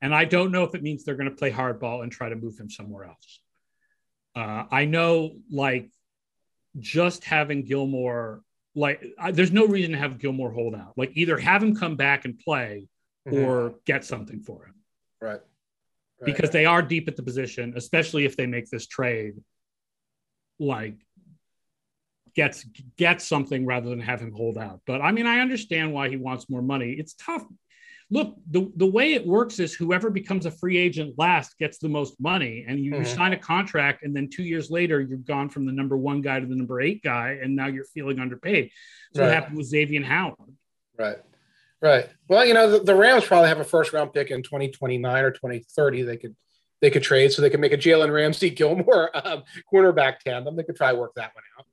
And 0.01 0.13
I 0.13 0.25
don't 0.25 0.51
know 0.51 0.65
if 0.65 0.75
it 0.75 0.83
means 0.83 1.05
they're 1.05 1.15
going 1.15 1.29
to 1.29 1.35
play 1.35 1.51
hardball 1.51 2.03
and 2.03 2.11
try 2.11 2.27
to 2.27 2.35
move 2.35 2.57
him 2.59 2.69
somewhere 2.69 3.05
else. 3.05 3.39
Uh, 4.35 4.65
I 4.69 4.83
know, 4.83 5.37
like, 5.49 5.89
just 6.79 7.23
having 7.23 7.63
Gilmore, 7.63 8.41
like, 8.75 9.03
I, 9.19 9.31
there's 9.31 9.51
no 9.51 9.67
reason 9.67 9.91
to 9.91 9.97
have 9.97 10.19
Gilmore 10.19 10.51
hold 10.51 10.75
out. 10.75 10.93
Like, 10.97 11.11
either 11.15 11.37
have 11.37 11.61
him 11.61 11.75
come 11.75 11.95
back 11.95 12.25
and 12.25 12.37
play 12.39 12.87
mm-hmm. 13.27 13.43
or 13.43 13.75
get 13.85 14.05
something 14.05 14.39
for 14.41 14.65
him. 14.65 14.75
Right. 15.21 15.31
right. 15.31 15.41
Because 16.25 16.49
they 16.51 16.65
are 16.65 16.81
deep 16.81 17.07
at 17.07 17.15
the 17.15 17.23
position, 17.23 17.73
especially 17.75 18.25
if 18.25 18.35
they 18.35 18.47
make 18.47 18.69
this 18.69 18.87
trade 18.87 19.35
like 20.59 20.95
gets 22.35 22.65
gets 22.97 23.27
something 23.27 23.65
rather 23.65 23.89
than 23.89 23.99
have 23.99 24.21
him 24.21 24.31
hold 24.31 24.57
out. 24.57 24.81
But 24.85 25.01
I 25.01 25.11
mean, 25.11 25.27
I 25.27 25.39
understand 25.39 25.93
why 25.93 26.09
he 26.09 26.17
wants 26.17 26.49
more 26.49 26.61
money. 26.61 26.91
It's 26.91 27.13
tough. 27.13 27.43
Look, 28.13 28.35
the, 28.51 28.71
the 28.75 28.85
way 28.85 29.13
it 29.13 29.25
works 29.25 29.59
is 29.59 29.73
whoever 29.73 30.11
becomes 30.11 30.45
a 30.45 30.51
free 30.51 30.77
agent 30.77 31.15
last 31.17 31.57
gets 31.57 31.79
the 31.79 31.89
most 31.89 32.21
money, 32.21 32.63
and 32.67 32.79
you, 32.79 32.91
mm-hmm. 32.91 33.01
you 33.01 33.07
sign 33.07 33.33
a 33.33 33.37
contract, 33.37 34.03
and 34.03 34.15
then 34.15 34.29
two 34.29 34.43
years 34.43 34.69
later, 34.69 35.01
you've 35.01 35.25
gone 35.25 35.49
from 35.49 35.65
the 35.65 35.71
number 35.71 35.97
one 35.97 36.21
guy 36.21 36.39
to 36.39 36.45
the 36.45 36.55
number 36.55 36.79
eight 36.79 37.01
guy, 37.01 37.39
and 37.41 37.55
now 37.55 37.65
you're 37.65 37.85
feeling 37.85 38.19
underpaid. 38.19 38.69
So 39.15 39.21
right. 39.21 39.27
what 39.27 39.33
happened 39.33 39.57
with 39.57 39.71
Xavien 39.71 40.05
Howard. 40.05 40.37
Right. 40.95 41.17
Right. 41.81 42.07
Well, 42.29 42.45
you 42.45 42.53
know, 42.53 42.69
the, 42.69 42.79
the 42.83 42.95
Rams 42.95 43.25
probably 43.25 43.49
have 43.49 43.59
a 43.59 43.63
first 43.63 43.93
round 43.93 44.13
pick 44.13 44.29
in 44.29 44.43
2029 44.43 45.23
or 45.23 45.31
2030. 45.31 46.03
They 46.03 46.17
could 46.17 46.35
they 46.81 46.91
could 46.91 47.01
trade 47.01 47.31
so 47.31 47.41
they 47.41 47.49
could 47.49 47.61
make 47.61 47.73
a 47.73 47.77
Jalen 47.77 48.13
Ramsey 48.13 48.51
Gilmore 48.51 49.09
um, 49.27 49.43
cornerback 49.73 50.19
tandem. 50.19 50.55
They 50.55 50.63
could 50.63 50.75
try 50.75 50.91
to 50.91 50.97
work 50.99 51.13
that 51.15 51.31
one 51.33 51.43
out. 51.57 51.65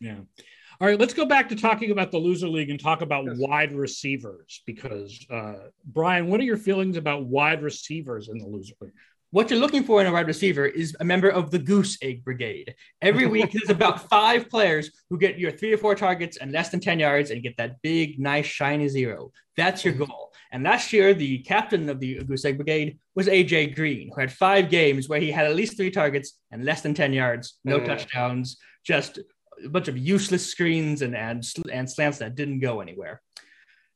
Yeah. 0.00 0.44
All 0.82 0.88
right, 0.88 0.98
let's 0.98 1.14
go 1.14 1.24
back 1.24 1.48
to 1.50 1.54
talking 1.54 1.92
about 1.92 2.10
the 2.10 2.18
loser 2.18 2.48
league 2.48 2.68
and 2.68 2.80
talk 2.80 3.02
about 3.02 3.24
yes. 3.24 3.36
wide 3.38 3.72
receivers 3.72 4.62
because 4.66 5.24
uh, 5.30 5.68
Bryan, 5.84 6.26
what 6.26 6.40
are 6.40 6.42
your 6.42 6.56
feelings 6.56 6.96
about 6.96 7.24
wide 7.24 7.62
receivers 7.62 8.28
in 8.28 8.38
the 8.38 8.48
loser 8.48 8.74
league? 8.80 8.92
what 9.32 9.48
you're 9.48 9.58
looking 9.58 9.82
for 9.82 10.00
in 10.00 10.06
a 10.06 10.12
wide 10.12 10.26
receiver 10.26 10.66
is 10.66 10.94
a 11.00 11.04
member 11.04 11.30
of 11.30 11.50
the 11.50 11.58
goose 11.58 11.96
egg 12.02 12.22
brigade. 12.22 12.74
Every 13.00 13.26
week, 13.26 13.50
there's 13.50 13.70
about 13.76 14.08
five 14.10 14.50
players 14.50 14.90
who 15.08 15.18
get 15.18 15.38
your 15.38 15.50
three 15.50 15.72
or 15.72 15.78
four 15.78 15.94
targets 15.94 16.36
and 16.36 16.52
less 16.52 16.68
than 16.68 16.80
10 16.80 16.98
yards 16.98 17.30
and 17.30 17.42
get 17.42 17.56
that 17.56 17.80
big, 17.80 18.20
nice, 18.20 18.44
shiny 18.44 18.88
zero. 18.88 19.32
That's 19.56 19.86
your 19.86 19.94
goal. 19.94 20.32
And 20.52 20.62
last 20.64 20.92
year, 20.92 21.14
the 21.14 21.38
captain 21.38 21.88
of 21.88 21.98
the 21.98 22.22
goose 22.24 22.44
egg 22.44 22.58
brigade 22.58 22.98
was 23.14 23.26
AJ 23.26 23.74
Green, 23.74 24.10
who 24.14 24.20
had 24.20 24.30
five 24.30 24.68
games 24.68 25.08
where 25.08 25.20
he 25.20 25.30
had 25.30 25.46
at 25.46 25.56
least 25.56 25.78
three 25.78 25.90
targets 25.90 26.38
and 26.50 26.66
less 26.66 26.82
than 26.82 26.92
10 26.92 27.14
yards, 27.14 27.58
no 27.64 27.80
mm. 27.80 27.86
touchdowns, 27.86 28.58
just 28.84 29.18
a 29.64 29.68
bunch 29.68 29.88
of 29.88 29.96
useless 29.96 30.46
screens 30.46 31.02
and, 31.02 31.16
and, 31.16 31.44
and 31.70 31.90
slants 31.90 32.18
that 32.18 32.34
didn't 32.34 32.60
go 32.60 32.80
anywhere. 32.80 33.20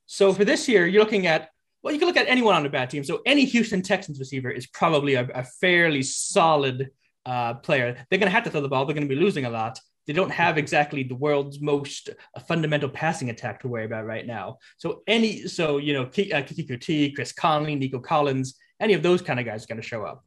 So 0.07 0.33
for 0.33 0.45
this 0.45 0.69
year, 0.69 0.87
you're 0.87 1.03
looking 1.03 1.27
at 1.27 1.51
well, 1.83 1.93
you 1.93 2.01
can 2.01 2.09
look 2.09 2.17
at 2.17 2.27
anyone 2.27 2.57
on 2.57 2.67
a 2.67 2.69
bad 2.69 2.91
team. 2.91 3.05
So 3.05 3.21
any 3.25 3.45
Houston 3.45 3.81
Texans 3.81 4.19
receiver 4.19 4.51
is 4.51 4.67
probably 4.67 5.15
a, 5.15 5.29
a 5.33 5.45
fairly 5.45 6.03
solid 6.03 6.91
uh, 7.25 7.55
player. 7.55 8.05
They're 8.11 8.19
going 8.19 8.29
to 8.29 8.35
have 8.35 8.43
to 8.43 8.51
throw 8.51 8.61
the 8.61 8.69
ball. 8.69 8.87
They're 8.87 8.95
going 8.95 9.09
to 9.09 9.15
be 9.15 9.21
losing 9.21 9.45
a 9.45 9.51
lot. 9.51 9.79
They 10.07 10.13
don't 10.13 10.31
have 10.31 10.59
exactly 10.59 11.05
the 11.05 11.15
world's 11.15 11.61
most 11.61 12.11
uh, 12.11 12.41
fundamental 12.41 12.89
passing 12.89 13.31
attack 13.31 13.61
to 13.61 13.69
worry 13.69 13.85
about 13.85 14.05
right 14.05 14.27
now. 14.27 14.59
So 14.79 15.03
any, 15.07 15.47
so 15.47 15.79
you 15.79 15.93
know, 15.93 16.07
K- 16.07 16.33
uh, 16.33 16.43
Keke 16.43 16.69
Coutee, 16.69 17.15
Chris 17.15 17.33
Conley, 17.33 17.77
Nico 17.77 18.01
Collins, 18.01 18.57
any 18.81 18.95
of 18.95 19.05
those 19.05 19.23
kind 19.23 19.39
of 19.39 19.47
guys 19.47 19.63
are 19.63 19.69
going 19.69 19.81
to 19.81 19.87
show 19.87 20.05
up. 20.05 20.25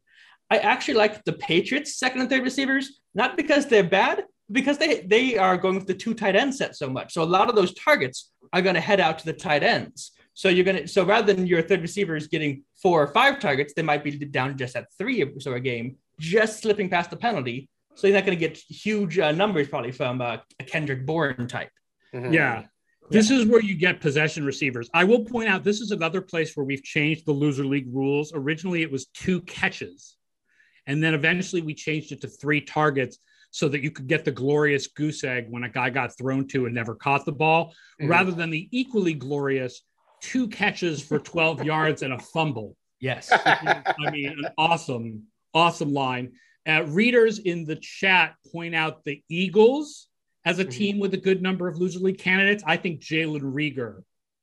I 0.50 0.58
actually 0.58 0.94
like 0.94 1.24
the 1.24 1.34
Patriots' 1.34 1.98
second 1.98 2.22
and 2.22 2.30
third 2.30 2.42
receivers, 2.42 3.00
not 3.14 3.36
because 3.36 3.66
they're 3.66 3.84
bad, 3.84 4.24
because 4.52 4.78
they 4.78 5.00
they 5.00 5.36
are 5.36 5.56
going 5.56 5.76
with 5.76 5.86
the 5.86 5.94
two 5.94 6.14
tight 6.14 6.36
end 6.36 6.54
set 6.54 6.76
so 6.76 6.88
much. 6.88 7.12
So 7.12 7.22
a 7.22 7.24
lot 7.24 7.48
of 7.48 7.54
those 7.54 7.74
targets 7.74 8.30
are 8.52 8.62
going 8.62 8.74
to 8.74 8.80
head 8.80 9.00
out 9.00 9.18
to 9.20 9.24
the 9.24 9.32
tight 9.32 9.62
ends. 9.62 10.12
So 10.34 10.48
you're 10.48 10.64
gonna 10.64 10.88
so 10.88 11.04
rather 11.04 11.32
than 11.32 11.46
your 11.46 11.62
third 11.62 11.82
receiver 11.82 12.16
is 12.16 12.26
getting 12.28 12.64
four 12.82 13.02
or 13.02 13.08
five 13.08 13.40
targets, 13.40 13.74
they 13.74 13.82
might 13.82 14.04
be 14.04 14.12
down 14.12 14.56
just 14.56 14.76
at 14.76 14.86
three 14.96 15.22
or 15.22 15.40
so 15.40 15.52
a 15.52 15.60
game, 15.60 15.96
just 16.18 16.60
slipping 16.60 16.88
past 16.88 17.10
the 17.10 17.16
penalty. 17.16 17.68
So 17.94 18.06
you're 18.06 18.16
not 18.16 18.24
going 18.24 18.38
to 18.38 18.48
get 18.48 18.56
huge 18.56 19.18
uh, 19.18 19.32
numbers 19.32 19.68
probably 19.68 19.92
from 19.92 20.22
uh, 20.22 20.38
a 20.58 20.64
Kendrick 20.64 21.04
Bourne 21.04 21.46
type. 21.48 21.70
Mm-hmm. 22.14 22.32
Yeah. 22.32 22.62
This 23.10 23.30
is 23.30 23.44
where 23.46 23.60
you 23.60 23.74
get 23.74 24.00
possession 24.00 24.46
receivers. 24.46 24.88
I 24.94 25.02
will 25.02 25.24
point 25.24 25.48
out 25.48 25.64
this 25.64 25.80
is 25.80 25.90
another 25.90 26.22
place 26.22 26.56
where 26.56 26.64
we've 26.64 26.82
changed 26.82 27.26
the 27.26 27.32
loser 27.32 27.64
league 27.64 27.88
rules. 27.92 28.32
Originally, 28.32 28.82
it 28.82 28.90
was 28.90 29.06
two 29.06 29.40
catches, 29.42 30.16
and 30.86 31.02
then 31.02 31.14
eventually 31.14 31.60
we 31.60 31.74
changed 31.74 32.12
it 32.12 32.20
to 32.20 32.28
three 32.28 32.60
targets 32.60 33.18
so 33.50 33.68
that 33.68 33.82
you 33.82 33.90
could 33.90 34.06
get 34.06 34.24
the 34.24 34.30
glorious 34.30 34.86
goose 34.86 35.24
egg 35.24 35.46
when 35.50 35.64
a 35.64 35.68
guy 35.68 35.90
got 35.90 36.16
thrown 36.16 36.46
to 36.48 36.66
and 36.66 36.74
never 36.74 36.94
caught 36.94 37.24
the 37.24 37.32
ball, 37.32 37.74
mm-hmm. 38.00 38.10
rather 38.10 38.30
than 38.30 38.50
the 38.50 38.68
equally 38.70 39.14
glorious 39.14 39.82
two 40.20 40.48
catches 40.48 41.02
for 41.02 41.18
12 41.18 41.64
yards 41.64 42.02
and 42.02 42.12
a 42.12 42.18
fumble. 42.18 42.76
Yes. 43.00 43.30
I 43.44 44.10
mean, 44.10 44.28
an 44.28 44.52
awesome, 44.56 45.24
awesome 45.54 45.92
line. 45.92 46.32
Uh, 46.68 46.84
readers 46.84 47.38
in 47.38 47.64
the 47.64 47.76
chat 47.76 48.34
point 48.52 48.74
out 48.74 49.02
the 49.04 49.22
Eagles 49.28 50.08
as 50.44 50.58
a 50.58 50.62
mm-hmm. 50.62 50.70
team 50.70 50.98
with 50.98 51.14
a 51.14 51.18
good 51.18 51.42
number 51.42 51.66
of 51.66 51.78
loser 51.78 51.98
league 51.98 52.18
candidates. 52.18 52.62
I 52.66 52.76
think 52.76 53.00
Jalen 53.00 53.40
Reagor 53.40 54.02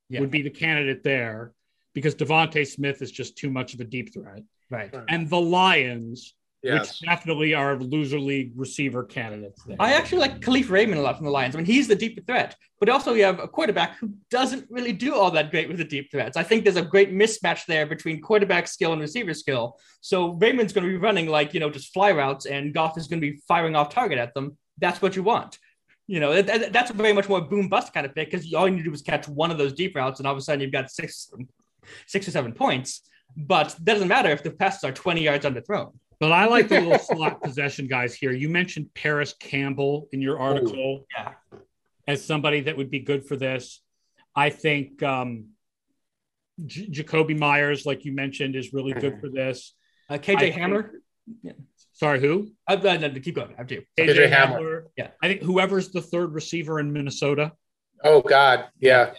yeah. 0.09 0.19
would 0.19 0.31
be 0.31 0.41
the 0.41 0.49
candidate 0.49 1.03
there 1.03 1.53
because 1.93 2.15
DeVonta 2.15 2.65
Smith 2.67 3.01
is 3.01 3.11
just 3.11 3.37
too 3.37 3.49
much 3.49 3.73
of 3.73 3.79
a 3.79 3.83
deep 3.83 4.13
threat. 4.13 4.43
Right. 4.69 4.93
And 5.07 5.29
the 5.29 5.39
Lions 5.39 6.33
yes. 6.63 6.89
which 6.89 7.01
definitely 7.01 7.53
are 7.53 7.77
loser 7.77 8.19
league 8.19 8.51
receiver 8.55 9.03
candidates. 9.03 9.63
There. 9.63 9.77
I 9.79 9.93
actually 9.93 10.19
like 10.19 10.39
Kalif 10.39 10.69
Raymond 10.69 10.99
a 10.99 11.03
lot 11.03 11.17
from 11.17 11.25
the 11.25 11.31
Lions. 11.31 11.55
I 11.55 11.57
mean, 11.57 11.65
he's 11.65 11.87
the 11.87 11.95
deep 11.95 12.25
threat, 12.25 12.55
but 12.79 12.89
also 12.89 13.13
you 13.13 13.23
have 13.23 13.39
a 13.39 13.47
quarterback 13.47 13.97
who 13.97 14.13
doesn't 14.29 14.67
really 14.69 14.93
do 14.93 15.15
all 15.15 15.31
that 15.31 15.51
great 15.51 15.67
with 15.67 15.77
the 15.77 15.83
deep 15.83 16.11
threats. 16.11 16.37
I 16.37 16.43
think 16.43 16.63
there's 16.63 16.77
a 16.77 16.81
great 16.81 17.13
mismatch 17.13 17.65
there 17.65 17.85
between 17.85 18.21
quarterback 18.21 18.67
skill 18.67 18.93
and 18.93 19.01
receiver 19.01 19.33
skill. 19.33 19.77
So 20.01 20.33
Raymond's 20.33 20.73
going 20.73 20.85
to 20.85 20.91
be 20.91 20.97
running 20.97 21.27
like, 21.27 21.53
you 21.53 21.59
know, 21.59 21.69
just 21.69 21.93
fly 21.93 22.11
routes 22.11 22.45
and 22.45 22.73
Goff 22.73 22.97
is 22.97 23.07
going 23.07 23.21
to 23.21 23.31
be 23.31 23.39
firing 23.47 23.75
off 23.75 23.89
target 23.89 24.17
at 24.17 24.33
them. 24.33 24.57
That's 24.79 25.01
what 25.01 25.15
you 25.15 25.23
want. 25.23 25.57
You 26.07 26.21
know, 26.21 26.41
that, 26.41 26.71
that's 26.71 26.89
a 26.89 26.93
very 26.93 27.11
much 27.11 27.27
more 27.27 27.41
boom 27.41 27.67
bust 27.67 27.93
kind 27.93 28.05
of 28.05 28.15
pick 28.15 28.31
because 28.31 28.53
all 28.53 28.67
you 28.67 28.75
need 28.75 28.83
to 28.83 28.89
do 28.89 28.93
is 28.93 29.01
catch 29.01 29.27
one 29.27 29.51
of 29.51 29.57
those 29.57 29.73
deep 29.73 29.95
routes 29.95 30.19
and 30.19 30.27
all 30.27 30.33
of 30.33 30.37
a 30.37 30.41
sudden 30.41 30.61
you've 30.61 30.71
got 30.71 30.89
six, 30.89 31.31
six 32.05 32.27
or 32.27 32.31
seven 32.31 32.53
points. 32.53 33.01
But 33.35 33.75
that 33.79 33.93
doesn't 33.93 34.07
matter 34.07 34.29
if 34.29 34.41
the 34.41 34.51
passes 34.51 34.85
are 34.85 34.93
20 34.93 35.21
yards 35.21 35.45
underthrown. 35.45 35.91
But 36.19 36.31
I 36.31 36.45
like 36.45 36.67
the 36.67 36.81
little 36.81 36.99
slot 37.15 37.41
possession 37.43 37.87
guys 37.87 38.15
here. 38.15 38.31
You 38.31 38.49
mentioned 38.49 38.93
Parris 38.93 39.33
Campbell 39.39 40.07
in 40.11 40.21
your 40.21 40.39
article 40.39 41.05
yeah. 41.15 41.33
as 42.07 42.25
somebody 42.25 42.61
that 42.61 42.77
would 42.77 42.89
be 42.89 42.99
good 42.99 43.25
for 43.25 43.35
this. 43.35 43.81
I 44.35 44.49
think 44.49 45.01
um, 45.03 45.49
J- 46.65 46.87
Jakobi 46.87 47.37
Meyers, 47.37 47.85
like 47.85 48.05
you 48.05 48.13
mentioned, 48.13 48.55
is 48.55 48.73
really 48.73 48.93
good 48.93 49.13
mm-hmm. 49.13 49.21
for 49.21 49.29
this. 49.29 49.73
Uh, 50.09 50.15
KJ 50.15 50.53
I 50.53 50.57
Hamler. 50.57 50.89
Think. 51.43 51.55
Sorry, 51.93 52.19
who? 52.19 52.51
I, 52.67 52.75
uh, 52.75 52.77
uh, 52.77 53.09
keep 53.21 53.35
going. 53.35 53.53
I 53.53 53.57
have 53.57 53.67
to. 53.67 53.81
KJ, 53.97 54.09
KJ 54.09 54.31
Hamler. 54.31 54.59
Hamler. 54.59 54.83
Yeah. 54.95 55.09
I 55.21 55.27
think 55.27 55.41
whoever's 55.41 55.89
the 55.89 56.01
third 56.01 56.33
receiver 56.33 56.79
in 56.79 56.93
Minnesota. 56.93 57.51
Oh 58.03 58.21
God, 58.21 58.65
yeah. 58.79 59.13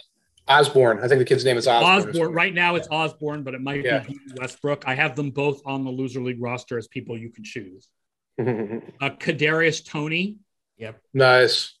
Osborn. 0.49 0.99
I 0.99 1.07
think 1.07 1.19
the 1.19 1.25
kid's 1.25 1.45
name 1.45 1.57
is 1.57 1.67
Osborn. 1.67 2.09
Osborn. 2.09 2.33
Right 2.33 2.53
now 2.53 2.75
it's 2.75 2.87
Osborn, 2.89 3.43
but 3.43 3.53
it 3.53 3.61
might 3.61 3.85
yeah. 3.85 3.99
be 3.99 4.17
Westbrook. 4.35 4.83
I 4.87 4.95
have 4.95 5.15
them 5.15 5.29
both 5.29 5.61
on 5.65 5.83
the 5.83 5.91
loser 5.91 6.21
league 6.21 6.41
roster 6.41 6.77
as 6.77 6.87
people 6.87 7.17
you 7.17 7.29
can 7.29 7.43
choose. 7.43 7.87
uh, 8.39 8.43
Kadarius 8.43 9.85
Toney. 9.85 10.37
Yep. 10.77 10.99
Nice. 11.13 11.75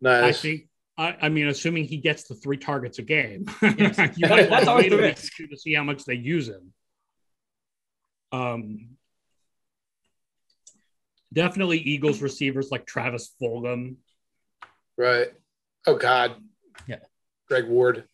Nice. 0.00 0.24
I 0.24 0.32
think. 0.32 0.68
I, 0.96 1.16
I 1.22 1.28
mean, 1.28 1.48
assuming 1.48 1.84
he 1.84 1.96
gets 1.96 2.24
the 2.24 2.34
three 2.34 2.56
targets 2.56 2.98
a 2.98 3.02
game, 3.02 3.46
yes. 3.62 4.16
you 4.16 4.28
might 4.28 4.48
That's 4.50 4.68
always 4.68 4.90
the 4.90 4.98
risk 4.98 5.36
to 5.36 5.56
see 5.56 5.74
how 5.74 5.82
much 5.82 6.04
they 6.04 6.14
use 6.14 6.48
him. 6.48 6.72
Um, 8.30 8.90
definitely 11.32 11.78
Eagles 11.78 12.22
receivers 12.22 12.70
like 12.70 12.86
Travis 12.86 13.34
Fulgham. 13.40 13.96
Right. 14.96 15.28
Oh 15.86 15.96
God. 15.96 16.36
Yeah. 16.86 16.98
Greg 17.54 17.68
Ward. 17.68 18.04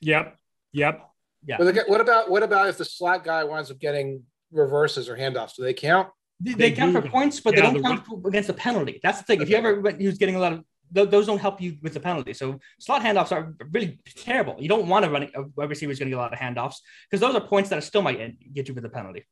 Yep. 0.00 0.36
Yep. 0.72 1.10
Yeah. 1.44 1.56
But 1.58 1.88
what 1.88 2.00
about 2.00 2.30
what 2.30 2.42
about 2.42 2.68
if 2.68 2.78
the 2.78 2.86
slot 2.86 3.22
guy 3.22 3.44
winds 3.44 3.70
up 3.70 3.78
getting 3.78 4.22
reverses 4.50 5.10
or 5.10 5.16
handoffs? 5.16 5.54
Do 5.54 5.62
they 5.62 5.74
count? 5.74 6.08
They, 6.40 6.52
they, 6.52 6.70
they 6.70 6.76
count 6.76 6.92
for 6.92 7.02
points, 7.02 7.38
but 7.40 7.54
yeah, 7.54 7.70
they 7.70 7.80
don't 7.80 7.82
count 7.82 8.26
against 8.26 8.46
the 8.46 8.54
penalty. 8.54 8.98
That's 9.02 9.18
the 9.18 9.24
thing. 9.24 9.42
Okay. 9.42 9.44
If 9.44 9.50
you 9.50 9.56
ever 9.56 9.90
who's 9.90 10.16
getting 10.16 10.36
a 10.36 10.38
lot 10.38 10.54
of 10.54 10.64
those 10.90 11.26
don't 11.26 11.38
help 11.38 11.60
you 11.60 11.76
with 11.82 11.92
the 11.92 12.00
penalty. 12.00 12.32
So 12.32 12.60
slot 12.78 13.02
handoffs 13.02 13.32
are 13.32 13.54
really 13.72 13.98
terrible. 14.24 14.56
You 14.58 14.68
don't 14.68 14.88
want 14.88 15.04
to 15.04 15.10
run 15.10 15.28
a 15.34 15.42
wide 15.54 15.68
receiver 15.68 15.92
is 15.92 15.98
going 15.98 16.08
to 16.08 16.16
get 16.16 16.18
a 16.18 16.22
lot 16.22 16.32
of 16.32 16.38
handoffs 16.38 16.76
because 17.10 17.20
those 17.20 17.34
are 17.34 17.40
points 17.46 17.68
that 17.70 17.82
still 17.84 18.02
might 18.02 18.18
get 18.54 18.68
you 18.68 18.74
with 18.74 18.84
the 18.84 18.88
penalty. 18.88 19.26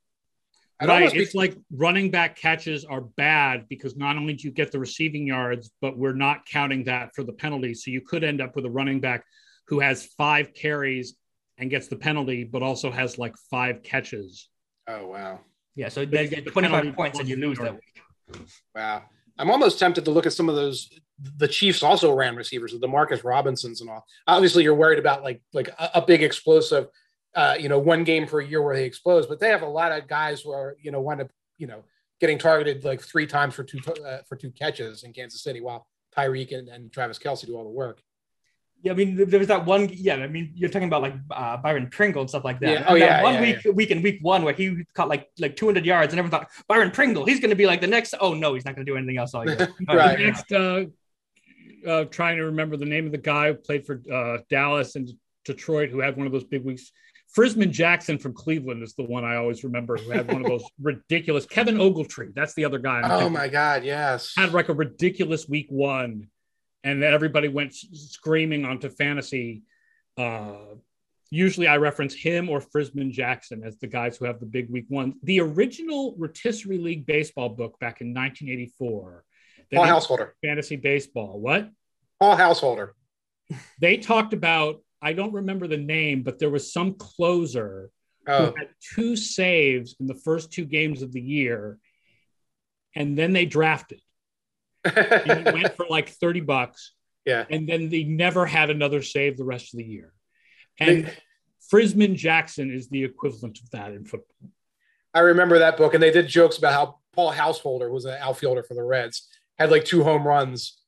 Right. 0.88 1.14
It's 1.14 1.32
be- 1.32 1.38
like 1.38 1.56
running 1.72 2.10
back 2.10 2.36
catches 2.36 2.84
are 2.84 3.02
bad 3.02 3.66
because 3.68 3.96
not 3.96 4.16
only 4.16 4.34
do 4.34 4.48
you 4.48 4.52
get 4.52 4.72
the 4.72 4.78
receiving 4.78 5.26
yards, 5.26 5.70
but 5.80 5.96
we're 5.96 6.14
not 6.14 6.46
counting 6.46 6.84
that 6.84 7.14
for 7.14 7.24
the 7.24 7.32
penalty. 7.32 7.74
So 7.74 7.90
you 7.90 8.00
could 8.00 8.24
end 8.24 8.40
up 8.40 8.56
with 8.56 8.64
a 8.64 8.70
running 8.70 9.00
back 9.00 9.24
who 9.68 9.80
has 9.80 10.06
five 10.18 10.54
carries 10.54 11.14
and 11.58 11.70
gets 11.70 11.88
the 11.88 11.96
penalty, 11.96 12.44
but 12.44 12.62
also 12.62 12.90
has 12.90 13.18
like 13.18 13.34
five 13.50 13.82
catches. 13.82 14.48
Oh 14.88 15.06
wow. 15.06 15.40
Yeah, 15.76 15.88
so 15.88 16.04
they 16.04 16.28
get 16.28 16.46
25 16.46 16.94
points 16.94 17.18
and 17.18 17.28
you 17.28 17.36
lose 17.36 17.58
that 17.58 17.72
week. 17.72 18.44
Wow. 18.74 19.02
I'm 19.38 19.50
almost 19.50 19.78
tempted 19.78 20.04
to 20.04 20.10
look 20.10 20.26
at 20.26 20.32
some 20.32 20.48
of 20.48 20.54
those. 20.54 20.88
The 21.36 21.48
Chiefs 21.48 21.82
also 21.82 22.12
ran 22.14 22.36
receivers 22.36 22.72
with 22.72 22.80
the 22.80 22.88
Marcus 22.88 23.24
Robinsons 23.24 23.80
and 23.80 23.90
all. 23.90 24.04
Obviously, 24.26 24.62
you're 24.62 24.74
worried 24.74 24.98
about 24.98 25.22
like 25.22 25.42
like 25.52 25.68
a, 25.68 25.90
a 25.94 26.02
big 26.02 26.22
explosive 26.22 26.88
uh, 27.34 27.56
you 27.58 27.68
know, 27.68 27.78
one 27.78 28.04
game 28.04 28.26
per 28.26 28.40
year 28.40 28.62
where 28.62 28.74
he 28.74 28.84
explodes. 28.84 29.26
But 29.26 29.40
they 29.40 29.48
have 29.48 29.62
a 29.62 29.68
lot 29.68 29.92
of 29.92 30.06
guys 30.06 30.42
who 30.42 30.52
are, 30.52 30.76
you 30.80 30.90
know, 30.90 31.00
wind 31.00 31.20
up, 31.20 31.30
you 31.58 31.66
know, 31.66 31.84
getting 32.20 32.38
targeted 32.38 32.84
like 32.84 33.00
three 33.00 33.26
times 33.26 33.54
for 33.54 33.64
two 33.64 33.78
uh, 34.06 34.18
for 34.28 34.36
two 34.36 34.50
catches 34.50 35.02
in 35.02 35.12
Kansas 35.12 35.42
City, 35.42 35.60
while 35.60 35.86
Tyreek 36.16 36.56
and, 36.56 36.68
and, 36.68 36.92
Travis 36.92 37.18
Kelce 37.18 37.46
do 37.46 37.56
all 37.56 37.64
the 37.64 37.70
work. 37.70 38.00
Yeah, 38.82 38.92
I 38.92 38.94
mean, 38.94 39.16
there 39.16 39.38
was 39.38 39.48
that 39.48 39.64
one. 39.64 39.88
Yeah, 39.90 40.16
I 40.16 40.26
mean, 40.26 40.52
you're 40.54 40.68
talking 40.68 40.88
about 40.88 41.02
like 41.02 41.14
uh, 41.30 41.56
Byron 41.56 41.88
Pringle 41.90 42.20
and 42.20 42.28
stuff 42.28 42.44
like 42.44 42.60
that. 42.60 42.70
Yeah. 42.70 42.84
Oh 42.86 42.94
yeah. 42.94 43.22
One 43.22 43.34
yeah, 43.34 43.40
week, 43.40 43.64
yeah. 43.64 43.72
week 43.72 43.90
in 43.90 44.02
week 44.02 44.18
one 44.20 44.42
where 44.42 44.52
he 44.52 44.84
caught 44.92 45.08
like 45.08 45.30
like 45.38 45.56
200 45.56 45.86
yards, 45.86 46.12
and 46.12 46.18
everyone 46.18 46.38
thought 46.38 46.50
Byron 46.68 46.90
Pringle, 46.90 47.24
he's 47.24 47.40
going 47.40 47.50
to 47.50 47.56
be 47.56 47.66
like 47.66 47.80
the 47.80 47.86
next. 47.86 48.14
Oh 48.20 48.34
no, 48.34 48.52
he's 48.54 48.64
not 48.66 48.74
going 48.74 48.84
to 48.84 48.92
do 48.92 48.96
anything 48.96 49.16
else 49.16 49.32
all 49.32 49.46
year. 49.48 49.68
right. 49.88 50.18
next, 50.18 50.52
uh, 50.52 50.84
uh, 51.86 52.04
trying 52.04 52.36
to 52.36 52.44
remember 52.44 52.76
the 52.76 52.84
name 52.84 53.06
of 53.06 53.12
the 53.12 53.18
guy 53.18 53.48
who 53.48 53.54
played 53.54 53.86
for 53.86 54.02
uh, 54.12 54.38
Dallas 54.50 54.96
and 54.96 55.10
Detroit, 55.44 55.90
who 55.90 56.00
had 56.00 56.16
one 56.16 56.26
of 56.26 56.32
those 56.32 56.44
big 56.44 56.62
weeks. 56.62 56.92
Frisman 57.36 57.70
Jackson 57.70 58.18
from 58.18 58.32
Cleveland 58.32 58.82
is 58.82 58.94
the 58.94 59.02
one 59.02 59.24
I 59.24 59.36
always 59.36 59.64
remember 59.64 59.96
who 59.96 60.10
had 60.10 60.30
one 60.30 60.42
of 60.42 60.48
those 60.48 60.64
ridiculous. 60.80 61.46
Kevin 61.46 61.76
Ogletree, 61.76 62.32
that's 62.34 62.54
the 62.54 62.64
other 62.64 62.78
guy. 62.78 63.00
I'm 63.00 63.10
oh 63.10 63.28
my 63.28 63.48
God, 63.48 63.84
yes. 63.84 64.34
Had 64.36 64.52
like 64.52 64.68
a 64.68 64.74
ridiculous 64.74 65.48
week 65.48 65.66
one, 65.68 66.28
and 66.84 67.02
then 67.02 67.12
everybody 67.12 67.48
went 67.48 67.74
screaming 67.74 68.64
onto 68.64 68.88
fantasy. 68.88 69.62
Uh, 70.16 70.76
usually 71.30 71.66
I 71.66 71.78
reference 71.78 72.14
him 72.14 72.48
or 72.48 72.60
Frisman 72.60 73.10
Jackson 73.10 73.64
as 73.64 73.76
the 73.78 73.88
guys 73.88 74.16
who 74.16 74.26
have 74.26 74.38
the 74.38 74.46
big 74.46 74.70
week 74.70 74.86
one. 74.88 75.14
The 75.24 75.40
original 75.40 76.14
Rotisserie 76.16 76.78
League 76.78 77.04
baseball 77.04 77.48
book 77.48 77.78
back 77.80 78.00
in 78.00 78.14
1984. 78.14 79.24
Paul 79.72 79.84
Householder. 79.84 80.36
Fantasy 80.44 80.76
baseball. 80.76 81.40
What? 81.40 81.68
Paul 82.20 82.36
Householder. 82.36 82.94
They 83.80 83.96
talked 83.96 84.32
about 84.32 84.83
I 85.04 85.12
don't 85.12 85.32
remember 85.34 85.66
the 85.68 85.76
name, 85.76 86.22
but 86.22 86.38
there 86.38 86.50
was 86.50 86.72
some 86.72 86.94
closer 86.94 87.90
Oh, 88.26 88.46
who 88.46 88.54
had 88.56 88.68
two 88.94 89.16
saves 89.16 89.96
in 90.00 90.06
the 90.06 90.14
first 90.14 90.50
two 90.50 90.64
games 90.64 91.02
of 91.02 91.12
the 91.12 91.20
year, 91.20 91.78
and 92.96 93.18
then 93.18 93.34
they 93.34 93.44
drafted. 93.44 94.00
And 94.82 95.46
he 95.46 95.52
went 95.52 95.74
for 95.76 95.84
like 95.90 96.08
30 96.08 96.40
bucks, 96.40 96.92
yeah. 97.26 97.44
and 97.50 97.68
then 97.68 97.90
they 97.90 98.04
never 98.04 98.46
had 98.46 98.70
another 98.70 99.02
save 99.02 99.36
the 99.36 99.44
rest 99.44 99.74
of 99.74 99.78
the 99.78 99.84
year. 99.84 100.14
And 100.80 101.04
They- 101.04 101.12
Frisman 101.70 102.14
Jackson 102.16 102.70
is 102.72 102.88
the 102.88 103.04
equivalent 103.04 103.58
of 103.58 103.70
that 103.72 103.92
in 103.92 104.04
football. 104.06 104.50
I 105.12 105.20
remember 105.20 105.58
that 105.58 105.76
book, 105.76 105.92
and 105.94 106.02
they 106.02 106.10
did 106.10 106.26
jokes 106.28 106.56
about 106.58 106.72
how 106.72 106.98
Paul 107.14 107.30
Householder 107.30 107.90
was 107.90 108.04
an 108.06 108.16
outfielder 108.20 108.62
for 108.62 108.72
the 108.74 108.82
Reds, 108.82 109.28
had 109.58 109.70
like 109.70 109.84
two 109.84 110.02
home 110.02 110.26
runs 110.26 110.78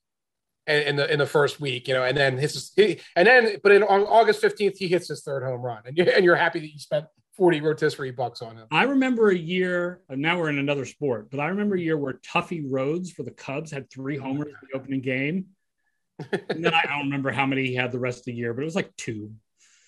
in, 0.67 0.83
in 0.83 0.97
the 0.97 1.12
in 1.12 1.19
the 1.19 1.27
first 1.27 1.61
week, 1.61 1.89
you 1.89 1.95
know, 1.95 2.03
and 2.03 2.17
then 2.17 2.39
his 2.39 2.73
he, 2.77 3.01
and 3.14 3.27
then 3.27 3.57
but 3.62 3.73
in 3.73 3.83
on 3.83 4.03
August 4.03 4.41
fifteenth 4.41 4.77
he 4.79 4.89
hits 4.89 5.09
his 5.09 5.23
third 5.23 5.43
home 5.43 5.62
run, 5.62 5.83
and 5.87 5.97
you're 5.97 6.09
and 6.11 6.25
you're 6.25 6.37
happy 6.37 6.61
that 6.61 6.73
you 6.73 6.79
spent 6.79 7.07
forty 7.37 7.61
rotisserie 7.61 8.11
bucks 8.11 8.43
on 8.43 8.57
him. 8.57 8.67
I 8.71 8.85
remember 8.85 9.31
a 9.31 9.37
year, 9.37 10.01
and 10.09 10.21
now 10.21 10.39
we're 10.39 10.51
in 10.51 10.59
another 10.59 10.85
sport, 10.85 11.31
but 11.31 11.41
I 11.41 11.49
remember 11.49 11.77
a 11.77 11.81
year 11.81 11.97
where 11.97 12.14
Tuffy 12.14 12.64
Rhodes 12.69 13.12
for 13.12 13.23
the 13.23 13.31
Cubs 13.31 13.71
had 13.71 13.91
three 13.91 14.17
homers 14.17 14.49
in 14.49 14.69
the 14.71 14.79
opening 14.79 15.01
game. 15.01 15.47
And 16.49 16.64
then 16.64 16.73
I 16.73 16.81
don't 16.81 17.01
remember 17.01 17.31
how 17.31 17.45
many 17.45 17.67
he 17.67 17.75
had 17.75 17.93
the 17.93 17.99
rest 17.99 18.21
of 18.21 18.25
the 18.25 18.33
year, 18.33 18.55
but 18.55 18.62
it 18.62 18.64
was 18.64 18.75
like 18.75 18.97
two. 18.97 19.33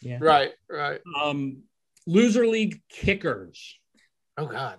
Yeah. 0.02 0.18
Right, 0.20 0.52
right. 0.68 1.00
Um, 1.18 1.62
loser 2.06 2.46
league 2.46 2.82
kickers. 2.90 3.78
Oh 4.36 4.44
God. 4.46 4.78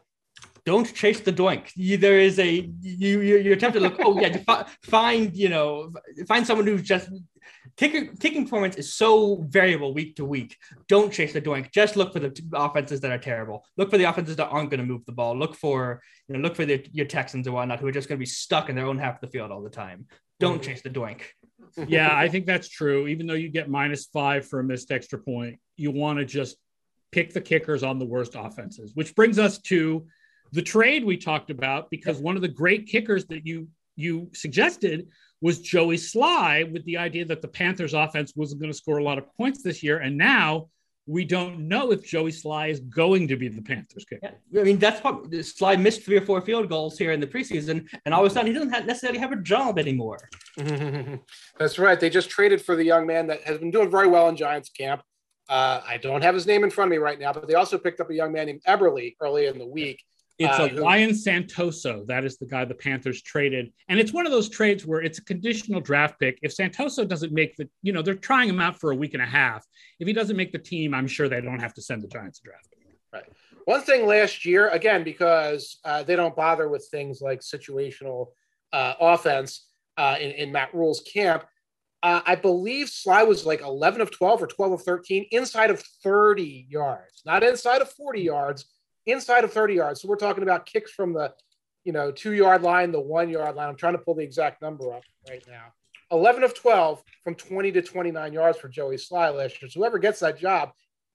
Don't 0.66 0.94
chase 0.94 1.20
the 1.20 1.34
doink. 1.34 1.72
You, 1.76 1.98
there 1.98 2.20
is 2.20 2.40
a 2.40 2.52
you 2.82 3.22
you 3.22 3.38
you're 3.38 3.56
tempted 3.56 3.80
to 3.80 3.90
look. 3.90 3.98
Oh 4.00 4.20
yeah, 4.20 4.28
you 4.28 4.40
fi- 4.40 4.66
find 4.84 5.36
you 5.36 5.50
know 5.50 5.92
find 6.28 6.46
someone 6.46 6.68
who's 6.68 6.84
just 6.84 7.10
kicker, 7.78 8.14
kicking 8.20 8.44
performance 8.44 8.76
is 8.76 8.94
so 8.94 9.46
variable 9.48 9.94
week 9.94 10.16
to 10.18 10.26
week. 10.26 10.58
Don't 10.88 11.12
chase 11.12 11.34
the 11.34 11.42
doink. 11.42 11.72
Just 11.72 11.96
look 11.96 12.14
for 12.14 12.20
the 12.20 12.38
offenses 12.54 13.00
that 13.02 13.12
are 13.12 13.18
terrible. 13.18 13.66
Look 13.78 13.90
for 13.90 13.98
the 13.98 14.04
offenses 14.04 14.36
that 14.36 14.50
aren't 14.50 14.70
going 14.70 14.82
to 14.82 14.86
move 14.86 15.06
the 15.06 15.12
ball. 15.12 15.38
Look 15.38 15.56
for 15.56 16.02
you 16.28 16.36
know 16.36 16.42
look 16.42 16.56
for 16.56 16.66
the, 16.66 16.86
your 16.92 17.06
Texans 17.06 17.48
and 17.48 17.56
whatnot 17.56 17.80
who 17.80 17.88
are 17.88 17.92
just 17.92 18.10
going 18.10 18.18
to 18.18 18.22
be 18.22 18.26
stuck 18.26 18.70
in 18.70 18.76
their 18.76 18.86
own 18.86 18.98
half 18.98 19.16
of 19.16 19.22
the 19.22 19.28
field 19.28 19.52
all 19.52 19.62
the 19.62 19.70
time. 19.70 20.06
Don't 20.40 20.62
mm-hmm. 20.62 20.72
chase 20.72 20.82
the 20.82 20.90
doink. 20.90 21.22
Yeah, 21.88 22.16
I 22.16 22.30
think 22.30 22.46
that's 22.46 22.68
true. 22.68 23.08
Even 23.08 23.28
though 23.28 23.34
you 23.34 23.50
get 23.50 23.70
minus 23.70 24.06
five 24.06 24.48
for 24.48 24.60
a 24.60 24.64
missed 24.64 24.92
extra 24.92 25.20
point, 25.20 25.60
you 25.76 25.92
want 25.92 26.20
to 26.20 26.26
just 26.26 26.58
pick 27.12 27.34
the 27.34 27.42
kickers 27.42 27.84
on 27.84 28.00
the 28.00 28.06
worst 28.06 28.36
offenses, 28.36 28.92
which 28.96 29.16
brings 29.16 29.40
us 29.40 29.60
to 29.60 30.06
the 30.52 30.62
trade 30.62 31.04
we 31.04 31.18
talked 31.18 31.50
about 31.50 31.90
because 31.90 32.18
one 32.20 32.36
of 32.36 32.42
the 32.42 32.48
great 32.48 32.88
kickers 32.88 33.26
that 33.26 33.46
you 33.46 33.68
you 33.96 34.30
suggested 34.34 35.08
was 35.42 35.60
Joey 35.60 35.98
Slye 35.98 36.72
with 36.72 36.84
the 36.86 36.98
idea 36.98 37.26
that 37.26 37.42
the 37.42 37.48
Panthers 37.48 37.94
offense 37.94 38.34
wasn't 38.36 38.62
going 38.62 38.72
to 38.72 38.78
score 38.78 38.98
a 38.98 39.04
lot 39.04 39.18
of 39.18 39.26
points 39.38 39.62
this 39.62 39.84
year 39.84 40.00
and 40.00 40.18
now 40.18 40.70
we 41.10 41.26
don't 41.26 41.68
know 41.68 41.92
if 41.92 42.06
Joey 42.06 42.32
Slye 42.32 42.70
is 42.70 42.82
going 42.82 43.28
to 43.30 43.36
be 43.36 43.48
the 43.48 43.64
Panthers 43.64 44.06
kicker. 44.06 44.32
Yeah, 44.52 44.62
I 44.62 44.64
mean 44.64 44.78
that's 44.78 45.02
probably 45.02 45.40
Slye 45.40 45.82
missed 45.82 46.04
three 46.04 46.18
or 46.18 46.22
four 46.22 46.40
field 46.40 46.70
goals 46.70 47.00
here 47.00 47.12
in 47.12 47.20
the 47.20 47.26
preseason, 47.26 47.88
and 48.06 48.14
all 48.14 48.24
of 48.24 48.32
a 48.32 48.34
sudden 48.34 48.46
he 48.46 48.54
doesn't 48.54 48.70
have, 48.70 48.86
necessarily 48.86 49.18
have 49.18 49.32
a 49.32 49.38
job 49.38 49.80
anymore. 49.80 50.20
That's 51.58 51.80
right. 51.80 52.00
They 52.00 52.12
just 52.12 52.30
traded 52.30 52.62
for 52.62 52.76
the 52.76 52.84
young 52.84 53.08
man 53.08 53.26
that 53.26 53.42
has 53.42 53.58
been 53.58 53.72
doing 53.72 53.90
very 53.90 54.08
well 54.08 54.30
in 54.30 54.36
Giants 54.36 54.70
camp. 54.70 55.02
Uh, 55.50 55.82
I 55.84 55.98
don't 55.98 56.22
have 56.22 56.36
his 56.36 56.46
name 56.46 56.64
in 56.64 56.70
front 56.70 56.90
of 56.90 56.92
me 56.92 56.98
right 56.98 57.20
now, 57.20 57.34
but 57.34 57.48
they 57.48 57.56
also 57.56 57.80
picked 57.80 58.00
up 58.00 58.12
a 58.12 58.14
young 58.14 58.32
man 58.32 58.46
named 58.46 58.62
Eberly 58.68 59.16
early 59.20 59.48
in 59.48 59.58
the 59.58 59.66
week. 59.66 60.04
It's 60.40 60.58
Uh, 60.58 60.70
a 60.72 60.82
Ryan 60.82 61.10
Santoso. 61.10 62.08
That 62.08 62.24
is 62.24 62.38
the 62.38 62.46
guy 62.46 62.64
the 62.64 62.74
Panthers 62.74 63.22
traded. 63.22 63.74
And 63.90 64.00
it's 64.00 64.14
one 64.14 64.26
of 64.26 64.32
those 64.32 64.48
trades 64.50 64.86
where 64.86 65.02
it's 65.02 65.20
a 65.20 65.24
conditional 65.24 65.82
draft 65.82 66.18
pick. 66.18 66.40
If 66.42 66.56
Santoso 66.56 67.06
doesn't 67.06 67.34
make 67.34 67.58
the, 67.58 67.70
you 67.82 67.92
know, 67.92 68.02
they're 68.02 68.16
trying 68.16 68.48
him 68.48 68.62
out 68.62 68.80
for 68.80 68.92
a 68.92 68.96
week 68.96 69.14
and 69.14 69.22
a 69.22 69.26
half. 69.26 69.66
If 70.00 70.08
he 70.08 70.14
doesn't 70.14 70.38
make 70.38 70.54
the 70.54 70.60
team, 70.60 70.94
I'm 70.94 71.08
sure 71.08 71.28
they 71.28 71.42
don't 71.42 71.60
have 71.60 71.74
to 71.74 71.82
send 71.82 72.02
the 72.02 72.08
Giants 72.08 72.40
a 72.40 72.44
draft. 72.44 72.70
pick. 72.72 72.80
Right. 73.12 73.26
One 73.66 73.82
thing 73.82 74.08
last 74.08 74.46
year, 74.46 74.70
again, 74.70 75.04
because 75.04 75.80
uh, 75.84 76.04
they 76.04 76.16
don't 76.16 76.36
bother 76.36 76.70
with 76.70 76.88
things 76.90 77.20
like 77.22 77.42
situational 77.42 78.28
uh, 78.72 78.94
offense 79.00 79.68
uh, 79.98 80.16
in, 80.22 80.32
in 80.32 80.52
Matt 80.54 80.74
Rhule's 80.74 81.02
camp, 81.02 81.44
uh, 82.02 82.22
I 82.26 82.36
believe 82.36 82.88
Slye 82.88 83.28
was 83.28 83.46
like 83.46 83.62
11 83.62 84.00
of 84.00 84.10
12 84.10 84.44
or 84.44 84.48
12 84.48 84.72
of 84.72 84.82
13 84.84 85.28
inside 85.32 85.70
of 85.70 85.84
30 86.02 86.68
yards, 86.70 87.24
not 87.26 87.44
inside 87.44 87.82
of 87.82 87.92
40 87.92 88.22
yards, 88.22 88.66
inside 89.12 89.44
of 89.44 89.52
30 89.54 89.74
yards. 89.76 90.02
So 90.02 90.08
we're 90.08 90.16
talking 90.16 90.44
about 90.44 90.66
kicks 90.66 90.92
from 90.92 91.14
the, 91.14 91.34
you 91.84 91.92
know, 91.94 92.12
two 92.12 92.34
yard 92.34 92.62
line, 92.62 92.92
the 92.92 93.00
one 93.00 93.30
yard 93.30 93.56
line. 93.56 93.70
I'm 93.70 93.76
trying 93.76 93.94
to 93.94 94.00
pull 94.00 94.16
the 94.16 94.24
exact 94.24 94.62
number 94.62 94.94
up 94.94 95.04
right 95.30 95.44
now. 95.48 95.74
11 96.12 96.44
of 96.44 96.56
12 96.56 97.04
from 97.24 97.36
20 97.36 97.72
to 97.74 97.82
29 97.82 98.34
yards 98.34 98.58
for 98.58 98.68
Joey 98.68 98.96
Slye 98.96 99.34
last 99.36 99.62
year. 99.62 99.70
So 99.70 99.80
whoever 99.80 100.00
gets 100.00 100.20
that 100.22 100.40
job, 100.40 100.72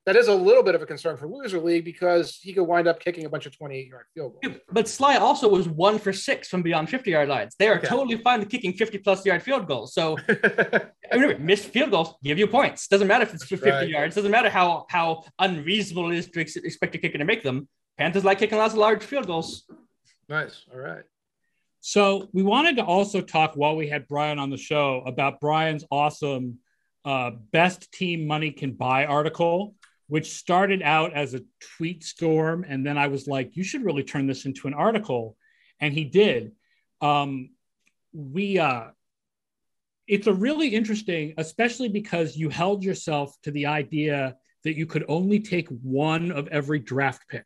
that 0.07 0.14
is 0.16 0.28
a 0.28 0.34
little 0.34 0.62
bit 0.62 0.74
of 0.74 0.82
a 0.82 0.86
concern 0.86 1.16
for 1.16 1.26
loser 1.26 1.59
league 1.59 1.84
because 1.84 2.36
he 2.36 2.53
could 2.53 2.64
wind 2.64 2.86
up 2.86 3.01
kicking 3.01 3.24
a 3.24 3.28
bunch 3.28 3.47
of 3.47 3.57
28 3.57 3.88
yard 3.88 4.05
field 4.14 4.34
goals. 4.40 4.57
But 4.70 4.84
Slye 4.84 5.18
also 5.18 5.49
was 5.49 5.66
one 5.68 5.99
for 5.99 6.12
six 6.12 6.47
from 6.49 6.62
beyond 6.62 6.90
50 6.90 7.11
yard 7.11 7.28
lines. 7.28 7.55
They 7.59 7.68
are 7.68 7.78
Okay. 7.78 7.86
totally 7.88 8.18
fine 8.18 8.40
with 8.40 8.51
kicking 8.51 8.74
50 8.74 8.99
plus 8.99 9.24
yard 9.26 9.42
field 9.42 9.66
goals. 9.66 9.95
So 9.95 10.16
remember, 11.12 11.38
missed 11.38 11.66
field 11.66 11.90
goals 11.90 12.14
give 12.22 12.38
you 12.38 12.47
points. 12.47 12.86
Doesn't 12.86 13.09
matter 13.09 13.22
if 13.24 13.34
it's 13.34 13.45
for 13.45 13.57
50 13.57 13.70
Right. 13.70 13.88
yards. 13.88 14.14
Doesn't 14.14 14.30
matter 14.30 14.51
how 14.51 14.84
how 14.90 15.24
unreasonable 15.38 16.11
it 16.12 16.18
is 16.18 16.30
to 16.30 16.40
expect 16.40 16.95
a 16.95 16.99
kicker 16.99 17.18
to 17.18 17.24
make 17.24 17.42
them. 17.42 17.68
Panthers 17.99 18.24
like 18.24 18.38
kicking 18.38 18.59
lots 18.59 18.74
of 18.74 18.78
large 18.78 19.03
field 19.03 19.26
goals. 19.26 19.64
nice. 20.28 20.64
All 20.72 20.80
right. 20.80 21.05
So 21.80 22.28
we 22.32 22.42
wanted 22.42 22.76
to 22.76 22.84
also 22.84 23.20
talk 23.20 23.55
while 23.57 23.76
we 23.76 23.88
had 23.88 24.09
Brian 24.09 24.38
on 24.38 24.51
the 24.51 24.57
show 24.57 25.03
about 25.07 25.38
Brian's 25.40 25.84
awesome 25.90 26.59
uh, 27.05 27.32
best 27.53 27.92
team 27.92 28.26
money 28.26 28.51
can 28.51 28.72
buy 28.72 29.05
article, 29.05 29.74
which 30.07 30.32
started 30.32 30.82
out 30.82 31.12
as 31.12 31.34
a 31.34 31.42
tweet 31.76 32.03
storm. 32.03 32.64
And 32.66 32.86
then 32.86 32.97
I 32.97 33.09
was 33.09 33.26
like, 33.26 33.57
you 33.57 33.62
should 33.64 33.84
really 33.84 34.03
turn 34.03 34.26
this 34.26 34.47
into 34.47 34.66
an 34.66 34.74
article. 34.74 35.36
And 35.78 35.92
he 35.92 36.05
did. 36.05 36.53
Um, 37.03 37.51
we, 38.14 38.59
uh, 38.59 38.84
it's 40.07 40.26
a 40.26 40.32
really 40.32 40.68
interesting, 40.68 41.34
especially 41.36 41.90
because 41.90 42.36
you 42.36 42.49
held 42.49 42.82
yourself 42.82 43.36
to 43.42 43.51
the 43.51 43.66
idea 43.66 44.36
that 44.62 44.76
you 44.76 44.86
could 44.86 45.05
only 45.09 45.40
take 45.40 45.68
one 45.68 46.32
of 46.32 46.49
every 46.49 46.78
draft 46.78 47.28
pick. 47.28 47.45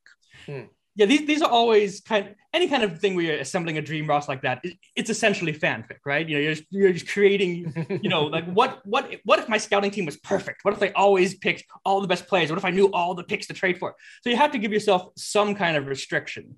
Yeah, 0.94 1.06
these, 1.06 1.26
these 1.26 1.42
are 1.42 1.50
always 1.50 2.00
kind 2.00 2.26
of, 2.26 2.34
any 2.52 2.66
kind 2.66 2.82
of 2.82 2.98
thing 2.98 3.14
where 3.14 3.24
you're 3.24 3.36
assembling 3.36 3.78
a 3.78 3.82
dream 3.82 4.08
roster 4.08 4.32
like 4.32 4.42
that. 4.42 4.58
it- 4.64 4.78
it's 4.96 5.10
essentially 5.10 5.52
fanfic, 5.52 5.98
right? 6.04 6.28
You 6.28 6.34
know, 6.36 6.40
you're 6.42 6.54
just, 6.54 6.64
you're 6.70 6.92
just 6.92 7.08
creating 7.08 7.72
you 8.02 8.08
know, 8.08 8.24
like 8.24 8.44
what 8.52 8.80
what 8.84 9.14
what 9.24 9.38
if 9.38 9.48
my 9.48 9.58
scouting 9.58 9.92
team 9.92 10.06
was 10.06 10.16
perfect? 10.16 10.64
What 10.64 10.74
if 10.74 10.80
they 10.80 10.92
always 10.94 11.36
picked 11.38 11.64
all 11.84 12.00
the 12.00 12.08
best 12.08 12.26
players? 12.26 12.50
What 12.50 12.58
if 12.58 12.64
I 12.64 12.70
knew 12.70 12.86
all 12.92 13.14
the 13.14 13.22
picks 13.22 13.46
to 13.46 13.54
trade 13.54 13.78
for? 13.78 13.94
So 14.22 14.30
you 14.30 14.36
have 14.36 14.50
to 14.52 14.58
give 14.58 14.72
yourself 14.72 15.12
some 15.16 15.54
kind 15.54 15.76
of 15.76 15.86
restriction. 15.86 16.56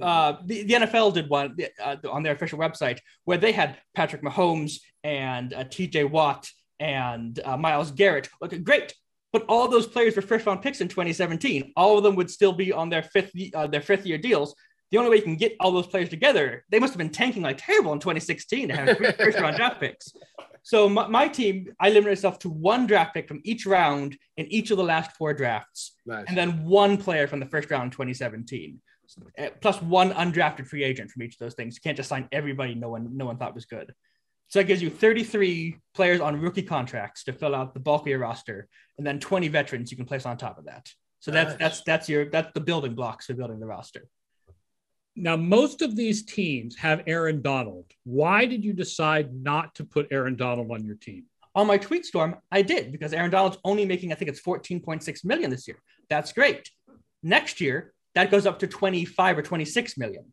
Uh, 0.00 0.34
the, 0.46 0.62
the 0.62 0.74
NFL 0.74 1.12
did 1.14 1.28
one 1.28 1.56
uh, 1.82 1.96
on 2.08 2.22
their 2.22 2.32
official 2.34 2.58
website 2.58 2.98
where 3.24 3.38
they 3.38 3.52
had 3.52 3.76
Patrick 3.94 4.22
Mahomes 4.22 4.74
and 5.04 5.52
uh, 5.52 5.64
T.J. 5.64 6.04
Watt 6.04 6.48
and 6.78 7.38
uh, 7.44 7.56
Myles 7.56 7.90
Garrett. 7.90 8.28
Look, 8.40 8.62
great, 8.62 8.94
but 9.32 9.44
all 9.48 9.68
those 9.68 9.86
players 9.86 10.16
were 10.16 10.22
first 10.22 10.46
round 10.46 10.62
picks 10.62 10.80
in 10.80 10.88
2017. 10.88 11.72
All 11.76 11.96
of 11.96 12.04
them 12.04 12.16
would 12.16 12.30
still 12.30 12.52
be 12.52 12.72
on 12.72 12.88
their 12.88 13.02
fifth 13.02 13.32
uh, 13.54 13.66
their 13.66 13.80
fifth 13.80 14.06
year 14.06 14.18
deals. 14.18 14.54
The 14.90 14.98
only 14.98 15.10
way 15.10 15.16
you 15.16 15.22
can 15.22 15.36
get 15.36 15.54
all 15.60 15.70
those 15.70 15.86
players 15.86 16.08
together, 16.08 16.64
they 16.68 16.80
must 16.80 16.92
have 16.92 16.98
been 16.98 17.10
tanking 17.10 17.42
like 17.42 17.58
terrible 17.64 17.92
in 17.92 18.00
2016 18.00 18.68
to 18.68 18.74
have 18.76 18.96
three 18.96 19.12
first 19.18 19.38
round 19.38 19.56
draft 19.56 19.78
picks. 19.80 20.12
So 20.62 20.88
my, 20.88 21.06
my 21.06 21.28
team, 21.28 21.72
I 21.80 21.90
limit 21.90 22.10
myself 22.10 22.38
to 22.40 22.50
one 22.50 22.86
draft 22.86 23.14
pick 23.14 23.28
from 23.28 23.40
each 23.44 23.66
round 23.66 24.18
in 24.36 24.46
each 24.46 24.70
of 24.72 24.76
the 24.78 24.84
last 24.84 25.12
four 25.16 25.32
drafts, 25.32 25.92
Nice. 26.04 26.24
and 26.28 26.36
then 26.36 26.64
one 26.64 26.96
player 26.96 27.26
from 27.28 27.40
the 27.40 27.46
first 27.46 27.70
round 27.70 27.84
in 27.84 27.90
2017, 27.92 28.80
Uh, 29.38 29.48
plus 29.60 29.80
one 29.80 30.10
undrafted 30.12 30.66
free 30.66 30.82
agent 30.84 31.10
from 31.10 31.22
each 31.22 31.34
of 31.34 31.38
those 31.38 31.54
things. 31.54 31.76
You 31.76 31.80
can't 31.82 31.96
just 31.96 32.08
sign 32.08 32.28
everybody 32.32 32.74
no 32.74 32.88
one 32.90 33.16
no 33.16 33.26
one 33.26 33.36
thought 33.38 33.54
was 33.54 33.64
good. 33.66 33.94
So 34.50 34.58
that 34.58 34.64
gives 34.64 34.82
you 34.82 34.90
33 34.90 35.78
players 35.94 36.20
on 36.20 36.40
rookie 36.40 36.62
contracts 36.62 37.24
to 37.24 37.32
fill 37.32 37.54
out 37.54 37.72
the 37.72 37.80
bulk 37.80 38.02
of 38.02 38.08
your 38.08 38.18
roster, 38.18 38.68
and 38.98 39.06
then 39.06 39.20
20 39.20 39.48
veterans 39.48 39.90
you 39.90 39.96
can 39.96 40.06
place 40.06 40.26
on 40.26 40.36
top 40.36 40.58
of 40.58 40.66
that. 40.66 40.90
So 41.20 41.30
that's 41.30 41.50
Nice. 41.50 41.58
that's 41.58 41.80
that's 41.82 42.08
your 42.08 42.28
that's 42.30 42.52
the 42.52 42.60
building 42.60 42.94
blocks 42.94 43.26
for 43.26 43.34
building 43.34 43.60
the 43.60 43.66
roster. 43.66 44.08
Now, 45.14 45.36
most 45.36 45.82
of 45.82 45.96
these 45.96 46.24
teams 46.24 46.76
have 46.76 47.02
Aaron 47.06 47.42
Donald. 47.42 47.86
Why 48.04 48.46
did 48.46 48.64
you 48.64 48.72
decide 48.72 49.32
not 49.34 49.74
to 49.76 49.84
put 49.84 50.08
Aaron 50.10 50.36
Donald 50.36 50.70
on 50.70 50.84
your 50.84 50.96
team? 50.96 51.24
on 51.54 51.66
my 51.66 51.78
tweet 51.78 52.06
storm, 52.06 52.36
I 52.50 52.62
did 52.62 52.92
because 52.92 53.12
Aaron 53.12 53.30
Donald's 53.30 53.58
only 53.64 53.84
making, 53.84 54.12
I 54.12 54.14
think 54.14 54.30
it's 54.30 54.40
14.6 54.40 55.24
million 55.24 55.50
this 55.50 55.66
year. 55.66 55.78
That's 56.08 56.32
great. 56.32 56.70
Next 57.22 57.60
year, 57.60 57.92
that 58.14 58.30
goes 58.30 58.46
up 58.46 58.60
to 58.60 58.66
25 58.66 59.38
or 59.38 59.42
26 59.42 59.98
million. 59.98 60.32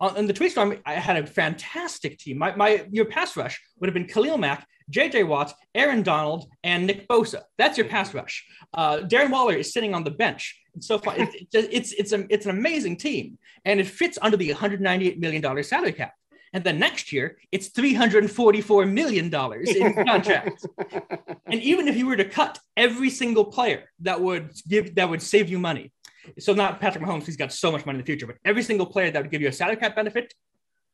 On, 0.00 0.16
on 0.16 0.26
the 0.26 0.32
tweet 0.32 0.52
storm, 0.52 0.76
I 0.86 0.94
had 0.94 1.16
a 1.16 1.26
fantastic 1.26 2.18
team. 2.18 2.38
My, 2.38 2.54
my 2.56 2.86
your 2.90 3.04
pass 3.04 3.36
rush 3.36 3.60
would 3.78 3.88
have 3.88 3.94
been 3.94 4.06
Khalil 4.06 4.38
Mack, 4.38 4.66
JJ 4.90 5.26
Watt, 5.26 5.54
Aaron 5.74 6.02
Donald, 6.02 6.46
and 6.64 6.86
Nick 6.86 7.06
Bosa. 7.06 7.42
That's 7.58 7.76
your 7.76 7.86
pass 7.86 8.14
rush. 8.14 8.44
Uh, 8.72 8.98
Darren 8.98 9.30
Waller 9.30 9.54
is 9.54 9.72
sitting 9.72 9.94
on 9.94 10.04
the 10.04 10.10
bench. 10.10 10.58
It's 10.74 10.86
so 10.86 10.98
fun. 10.98 11.16
It's 11.18 11.34
it's 11.52 11.68
it's 11.70 11.92
it's, 11.92 12.12
a, 12.12 12.26
it's 12.30 12.46
an 12.46 12.52
amazing 12.52 12.96
team, 12.96 13.38
and 13.64 13.80
it 13.80 13.86
fits 13.86 14.18
under 14.22 14.36
the 14.36 14.48
198 14.48 15.18
million 15.18 15.42
dollar 15.42 15.62
salary 15.62 15.92
cap. 15.92 16.14
And 16.52 16.64
then 16.64 16.78
next 16.78 17.12
year, 17.12 17.38
it's 17.52 17.70
$344 17.70 18.90
million 18.90 19.26
in 19.32 20.04
contracts. 20.04 20.66
and 21.46 21.62
even 21.62 21.86
if 21.86 21.96
you 21.96 22.06
were 22.06 22.16
to 22.16 22.24
cut 22.24 22.58
every 22.76 23.08
single 23.08 23.44
player 23.44 23.84
that 24.00 24.20
would 24.20 24.50
give 24.68 24.96
that 24.96 25.08
would 25.08 25.22
save 25.22 25.48
you 25.48 25.58
money. 25.58 25.92
So 26.38 26.52
not 26.52 26.80
Patrick 26.80 27.04
Mahomes, 27.04 27.26
he's 27.26 27.36
got 27.36 27.52
so 27.52 27.72
much 27.72 27.86
money 27.86 27.98
in 27.98 28.04
the 28.04 28.06
future, 28.06 28.26
but 28.26 28.36
every 28.44 28.62
single 28.62 28.86
player 28.86 29.10
that 29.10 29.22
would 29.22 29.30
give 29.30 29.42
you 29.42 29.48
a 29.48 29.52
salary 29.52 29.76
cap 29.76 29.96
benefit, 29.96 30.34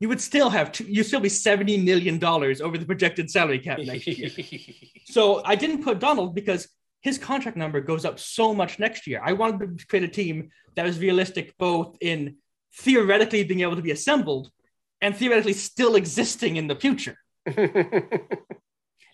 you 0.01 0.09
would 0.09 0.21
still 0.21 0.51
have 0.51 0.73
two, 0.73 0.85
you 0.85 1.03
still 1.03 1.21
be 1.21 1.29
$70 1.29 1.83
million 1.83 2.23
over 2.23 2.79
the 2.79 2.85
projected 2.85 3.31
salary 3.31 3.59
cap 3.59 3.79
next 3.79 4.07
year. 4.07 4.31
so 5.07 5.43
I 5.45 5.55
didn't 5.55 5.83
put 5.83 5.99
Donald 5.99 6.35
because 6.35 6.69
his 7.01 7.19
contract 7.19 7.57
number 7.57 7.81
goes 7.81 8.05
up 8.05 8.19
so 8.19 8.53
much 8.53 8.79
next 8.79 9.07
year. 9.07 9.21
I 9.25 9.33
wanted 9.33 9.79
to 9.79 9.87
create 9.87 10.05
a 10.05 10.09
team 10.09 10.51
that 10.75 10.85
was 10.85 10.99
realistic 10.99 11.57
both 11.57 11.97
in 12.01 12.37
theoretically 12.75 13.45
being 13.45 13.61
able 13.61 13.77
to 13.77 13.83
be 13.83 13.91
assembled 13.91 14.51
and 15.01 15.17
theoretically 15.17 15.53
still 15.53 15.95
existing 15.95 16.57
in 16.57 16.67
the 16.67 16.77
future. 16.77 17.17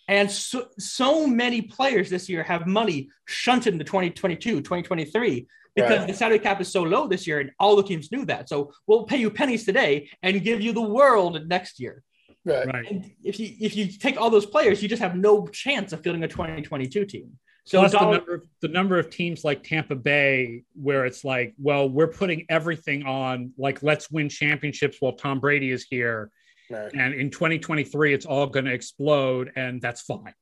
and 0.09 0.31
so, 0.31 0.67
so 0.79 1.27
many 1.27 1.63
players 1.63 2.11
this 2.11 2.29
year 2.29 2.43
have 2.43 2.67
money 2.67 3.11
shunted 3.27 3.75
into 3.75 3.85
2022, 3.85 4.63
2023 4.63 5.47
because 5.75 5.99
right. 5.99 6.09
the 6.09 6.15
salary 6.15 6.39
cap 6.39 6.61
is 6.61 6.69
so 6.69 6.83
low 6.83 7.07
this 7.07 7.27
year 7.27 7.41
and 7.41 7.51
all 7.59 7.77
the 7.77 7.83
teams 7.83 8.13
knew 8.13 8.25
that. 8.27 8.49
So 8.49 8.73
we'll 8.87 9.05
pay 9.05 9.17
you 9.17 9.31
pennies 9.31 9.65
today 9.65 10.11
and 10.23 10.43
give 10.43 10.61
you 10.61 10.73
the 10.73 10.83
world 10.83 11.47
next 11.49 11.81
year. 11.81 12.03
Right. 12.45 12.67
right. 12.67 12.91
And 12.91 13.11
if 13.23 13.39
you 13.39 13.55
if 13.61 13.77
you 13.77 13.87
take 13.87 14.21
all 14.21 14.29
those 14.29 14.47
players, 14.47 14.83
you 14.83 14.89
just 14.89 15.03
have 15.03 15.17
no 15.17 15.47
chance 15.47 15.93
of 15.93 16.03
fielding 16.03 16.25
a 16.25 16.29
2022 16.29 17.05
team. 17.07 17.39
So 17.65 17.79
Plus 17.79 17.93
the 17.93 18.01
number, 18.01 18.35
of, 18.35 18.43
the 18.61 18.69
number 18.69 18.99
of 18.99 19.09
teams 19.09 19.45
like 19.45 19.63
Tampa 19.63 19.95
Bay, 19.95 20.65
where 20.75 21.07
it's 21.07 21.25
like, 21.25 21.55
well, 21.59 21.89
we're 21.89 22.09
putting 22.09 22.45
everything 22.49 23.07
on, 23.07 23.53
like, 23.57 23.83
let's 23.85 24.11
win 24.11 24.29
championships 24.29 24.97
while 24.99 25.13
Tom 25.13 25.39
Brady 25.39 25.71
is 25.71 25.87
here. 25.89 26.31
Right. 26.69 26.93
And 26.93 27.15
in 27.15 27.31
2023, 27.31 28.15
it's 28.15 28.27
all 28.27 28.49
going 28.49 28.65
to 28.65 28.73
explode, 28.73 29.53
and 29.55 29.81
that's 29.81 30.03
fine. 30.03 30.35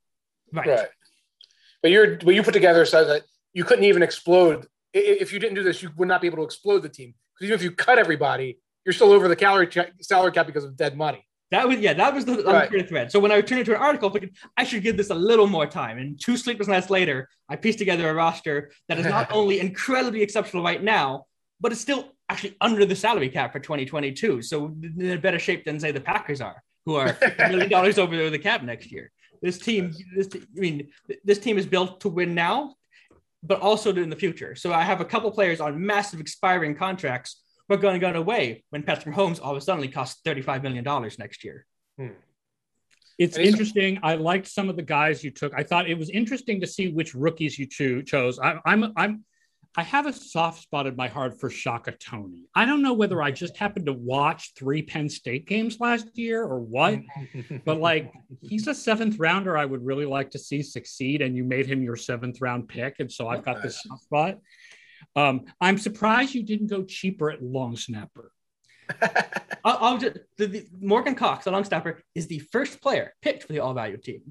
Right. 0.53 0.67
right. 0.67 0.89
But 1.83 1.91
you're, 1.91 2.17
what 2.21 2.35
you 2.35 2.43
put 2.43 2.55
together 2.55 2.87
so 2.87 3.05
that 3.05 3.23
you 3.53 3.65
couldn't 3.65 3.85
even 3.85 4.03
explode. 4.03 4.67
If 4.93 5.33
you 5.33 5.39
didn't 5.39 5.55
do 5.55 5.63
this, 5.63 5.83
you 5.83 5.91
would 5.97 6.09
not 6.09 6.21
be 6.21 6.27
able 6.27 6.39
to 6.39 6.45
explode 6.45 6.81
the 6.81 6.89
team. 6.89 7.15
Because 7.35 7.47
even 7.47 7.55
if 7.55 7.63
you 7.63 7.71
cut 7.71 7.99
everybody, 7.99 8.59
you're 8.85 8.93
still 8.93 9.13
over 9.13 9.29
the 9.29 9.37
calorie 9.37 9.69
salary 10.01 10.33
cap 10.33 10.47
because 10.47 10.65
of 10.65 10.77
dead 10.77 10.97
money. 10.97 11.27
That 11.51 11.67
was 11.67 11.79
yeah, 11.79 11.95
that 11.95 12.15
was 12.15 12.25
the 12.25 12.43
right. 12.45 12.89
thread. 12.89 13.11
So 13.11 13.19
when 13.19 13.33
I 13.33 13.41
turned 13.41 13.61
into 13.61 13.75
an 13.75 13.83
article, 13.83 14.09
thinking 14.11 14.31
I 14.57 14.63
should 14.63 14.85
give 14.85 14.97
this 14.97 15.11
a 15.11 15.15
little 15.15 15.49
more 15.49 15.67
time. 15.67 15.99
And 15.99 16.21
two 16.21 16.37
sleepless 16.37 16.69
nights 16.69 16.91
later, 16.91 17.29
I 17.49 17.57
pieced 17.57 17.79
together 17.79 18.09
a 18.09 18.15
roster 18.15 18.71
that 18.89 18.99
is 18.99 19.07
not 19.07 19.33
only 19.33 19.59
incredibly 19.59 20.23
exceptional 20.23 20.63
right 20.63 20.83
now, 20.83 21.27
but 21.61 21.73
it's 21.73 21.81
still 21.81 22.13
actually 22.29 22.57
under 22.61 22.87
the 22.87 22.95
salary 22.95 23.29
cap 23.29 23.53
for 23.53 23.59
2022. 23.59 24.43
So 24.43 24.77
in 24.83 25.11
a 25.11 25.19
better 25.19 25.41
shape 25.41 25.65
than 25.65 25.81
say 25.81 25.91
the 25.91 26.01
Packers 26.01 26.41
are, 26.41 26.63
who 26.87 26.95
are 26.95 27.17
million 27.39 27.69
dollars 27.69 27.99
over 27.99 28.31
the 28.31 28.39
cap 28.39 28.63
next 28.63 28.93
year. 28.93 29.11
This 29.43 29.59
team, 29.59 29.93
this 30.15 30.29
I 30.35 30.61
mean, 30.61 30.91
this 31.25 31.39
team 31.39 31.59
is 31.59 31.67
built 31.67 32.01
to 32.03 32.09
win 32.09 32.35
now, 32.35 32.77
but 33.43 33.61
also 33.61 33.95
in 33.95 34.11
the 34.11 34.17
future. 34.17 34.55
So 34.55 34.73
I 34.73 34.83
have 34.83 35.01
a 35.01 35.05
couple 35.05 35.31
players 35.31 35.61
on 35.61 35.85
massive 35.85 36.21
expiring 36.21 36.75
contracts 36.75 37.43
we're 37.71 37.77
going 37.77 37.99
to 37.99 38.13
go 38.13 38.19
away 38.19 38.65
when 38.71 38.83
Patrick 38.83 39.15
Mahomes 39.15 39.41
all 39.41 39.53
of 39.53 39.57
a 39.57 39.61
sudden 39.61 39.89
costs 39.93 40.21
$35 40.27 40.63
million 40.65 40.85
next 41.19 41.45
year. 41.45 41.65
Hmm. 41.97 42.09
It's 43.17 43.37
interesting. 43.37 44.01
I 44.03 44.15
liked 44.15 44.49
some 44.49 44.69
of 44.69 44.77
the 44.77 44.83
guys 44.83 45.23
you 45.23 45.31
took. 45.31 45.53
I 45.55 45.63
thought 45.63 45.89
it 45.89 45.97
was 45.97 46.11
interesting 46.11 46.61
to 46.63 46.67
see 46.67 46.89
which 46.89 47.15
rookies 47.15 47.59
you 47.59 47.67
cho- 47.67 48.03
chose. 48.03 48.41
I, 48.41 48.57
I'm, 48.65 48.93
I'm, 48.97 49.25
I 49.77 49.85
have 49.85 50.07
a 50.07 50.13
soft 50.13 50.63
spot 50.63 50.89
in 50.89 50.97
my 50.97 51.07
heart 51.07 51.39
for 51.39 51.49
Shaka 51.49 51.93
Toney. 51.93 52.47
I 52.55 52.65
don't 52.65 52.83
know 52.83 52.93
whether 52.93 53.23
I 53.23 53.31
just 53.31 53.57
happened 53.57 53.87
to 53.87 53.93
watch 53.93 54.53
three 54.59 54.83
Penn 54.83 55.09
State 55.09 55.47
games 55.47 55.79
last 55.79 56.07
year 56.19 56.43
or 56.43 56.59
what, 56.59 56.99
but 57.65 57.81
like 57.81 58.13
he's 58.41 58.67
a 58.67 58.75
seventh 58.75 59.19
rounder. 59.19 59.57
I 59.57 59.65
would 59.65 59.85
really 59.85 60.07
like 60.07 60.31
to 60.31 60.39
see 60.39 60.63
succeed, 60.63 61.23
and 61.23 61.37
you 61.37 61.45
made 61.45 61.67
him 61.67 61.83
your 61.83 61.97
seventh 61.97 62.41
round 62.41 62.69
pick, 62.69 62.97
and 62.99 63.11
so 63.11 63.29
I've 63.29 63.45
got 63.45 63.63
this 63.63 63.83
soft 63.83 64.03
spot. 64.03 64.39
Um, 65.15 65.47
I'm 65.61 65.79
surprised 65.79 66.35
you 66.35 66.43
didn't 66.43 66.67
go 66.67 66.83
cheaper 66.83 67.31
at 67.31 67.43
long 67.43 67.77
snapper. 67.77 68.33
I'll, 69.65 69.79
I'll 69.81 69.99
just, 69.99 70.19
the, 70.37 70.47
the, 70.47 70.67
Morgan 70.81 71.15
Cox, 71.15 71.45
the 71.45 71.53
long 71.53 71.65
snapper, 71.65 72.03
is 72.15 72.27
the 72.27 72.41
first 72.41 72.81
player 72.81 73.15
picked 73.23 73.45
for 73.45 73.53
the 73.53 73.61
all 73.61 73.75
value 73.75 73.99
team 73.99 74.23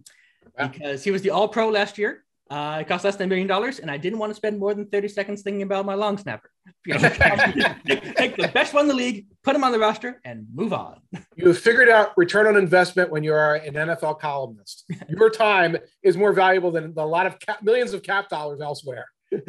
wow. 0.57 0.67
because 0.67 1.03
he 1.03 1.11
was 1.11 1.21
the 1.21 1.29
all 1.29 1.47
pro 1.47 1.69
last 1.69 1.97
year. 1.97 2.25
Uh, 2.49 2.79
it 2.81 2.87
cost 2.87 3.03
less 3.03 3.15
than 3.15 3.25
a 3.25 3.29
million 3.29 3.47
dollars, 3.47 3.77
and 3.77 3.91
I 3.91 3.97
didn't 3.97 4.17
want 4.17 4.31
to 4.31 4.35
spend 4.35 4.57
more 4.57 4.73
than 4.73 4.87
30 4.87 5.07
seconds 5.07 5.41
thinking 5.43 5.61
about 5.61 5.85
my 5.85 5.93
long 5.93 6.17
snapper. 6.17 6.49
take, 6.87 6.99
take 8.15 8.35
the 8.35 8.49
best 8.51 8.73
one 8.73 8.85
in 8.85 8.87
the 8.87 8.95
league, 8.95 9.27
put 9.43 9.55
him 9.55 9.63
on 9.63 9.71
the 9.71 9.77
roster, 9.77 10.19
and 10.25 10.47
move 10.53 10.73
on. 10.73 10.99
You 11.35 11.49
have 11.49 11.59
figured 11.59 11.89
out 11.89 12.11
return 12.17 12.47
on 12.47 12.57
investment 12.57 13.11
when 13.11 13.23
you 13.23 13.33
are 13.33 13.55
an 13.55 13.75
NFL 13.75 14.19
columnist. 14.19 14.85
Your 15.09 15.29
time 15.29 15.77
is 16.01 16.17
more 16.17 16.33
valuable 16.33 16.71
than 16.71 16.93
a 16.97 17.05
lot 17.05 17.27
of 17.27 17.39
cap, 17.39 17.61
millions 17.61 17.93
of 17.93 18.01
cap 18.01 18.29
dollars 18.29 18.61
elsewhere 18.61 19.05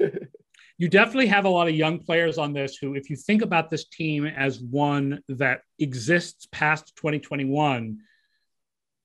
you 0.79 0.89
definitely 0.89 1.27
have 1.27 1.45
a 1.45 1.49
lot 1.49 1.69
of 1.69 1.75
young 1.75 1.99
players 1.99 2.39
on 2.39 2.53
this 2.53 2.77
who, 2.77 2.95
if 2.95 3.11
you 3.11 3.17
think 3.17 3.43
about 3.43 3.71
this 3.71 3.85
team 3.87 4.27
as 4.27 4.61
one 4.61 5.21
that 5.29 5.61
exists 5.79 6.49
past 6.51 6.95
2021, 6.97 7.99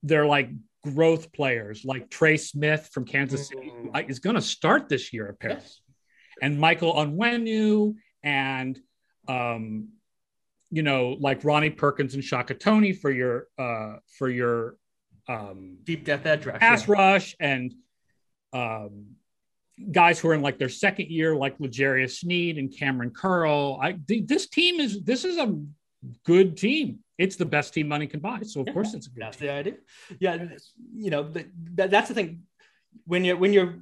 they're 0.02 0.26
like 0.26 0.50
growth 0.94 1.32
players, 1.32 1.84
like 1.84 2.10
Trey 2.10 2.36
Smith 2.36 2.88
from 2.92 3.04
Kansas 3.04 3.48
City, 3.48 3.72
who 3.76 3.90
mm. 3.90 4.10
is 4.10 4.18
going 4.18 4.36
to 4.36 4.42
start 4.42 4.88
this 4.88 5.12
year 5.12 5.28
apparently, 5.28 5.64
yes. 5.64 5.80
and 6.42 6.58
Michael 6.58 6.94
Onwenu, 6.94 7.94
and 8.22 8.78
um, 9.28 9.88
you 10.70 10.82
know, 10.82 11.16
like 11.20 11.44
Ronnie 11.44 11.70
Perkins 11.70 12.14
and 12.14 12.24
Shaka 12.24 12.54
Toney 12.54 12.92
for 12.92 13.10
your 13.10 13.48
uh, 13.58 13.96
for 14.18 14.28
your 14.28 14.76
um, 15.28 15.78
deep 15.84 16.04
depth 16.04 16.26
edge 16.26 16.46
rush, 16.46 16.60
pass 16.60 16.88
yeah. 16.88 16.94
rush, 16.94 17.36
and 17.40 17.74
um, 18.52 19.16
guys 19.92 20.18
who 20.18 20.28
are 20.28 20.34
in 20.34 20.42
like 20.42 20.58
their 20.58 20.68
second 20.68 21.10
year, 21.10 21.36
like 21.36 21.58
L'Jarius 21.60 22.18
Sneed 22.18 22.58
and 22.58 22.70
Kamren 22.70 23.14
Curl. 23.14 23.78
I 23.82 23.98
this 24.06 24.48
team 24.48 24.80
is 24.80 25.02
this 25.02 25.24
is 25.24 25.36
a 25.38 25.58
good 26.24 26.56
team. 26.56 27.00
It's 27.18 27.36
the 27.36 27.46
best 27.46 27.74
team 27.74 27.88
money 27.88 28.06
can 28.06 28.20
buy. 28.20 28.40
So 28.42 28.60
of 28.60 28.66
yeah, 28.66 28.72
course 28.72 28.94
it's 28.94 29.06
a 29.06 29.10
good. 29.10 29.22
That's 29.22 29.36
team. 29.36 29.48
the 29.48 29.52
idea. 29.52 29.74
Yeah, 30.20 30.48
you 30.94 31.10
know 31.10 31.22
the, 31.22 31.46
that, 31.74 31.90
that's 31.90 32.08
the 32.08 32.14
thing. 32.14 32.42
When 33.06 33.24
you're 33.24 33.36
when 33.36 33.52
you're 33.52 33.74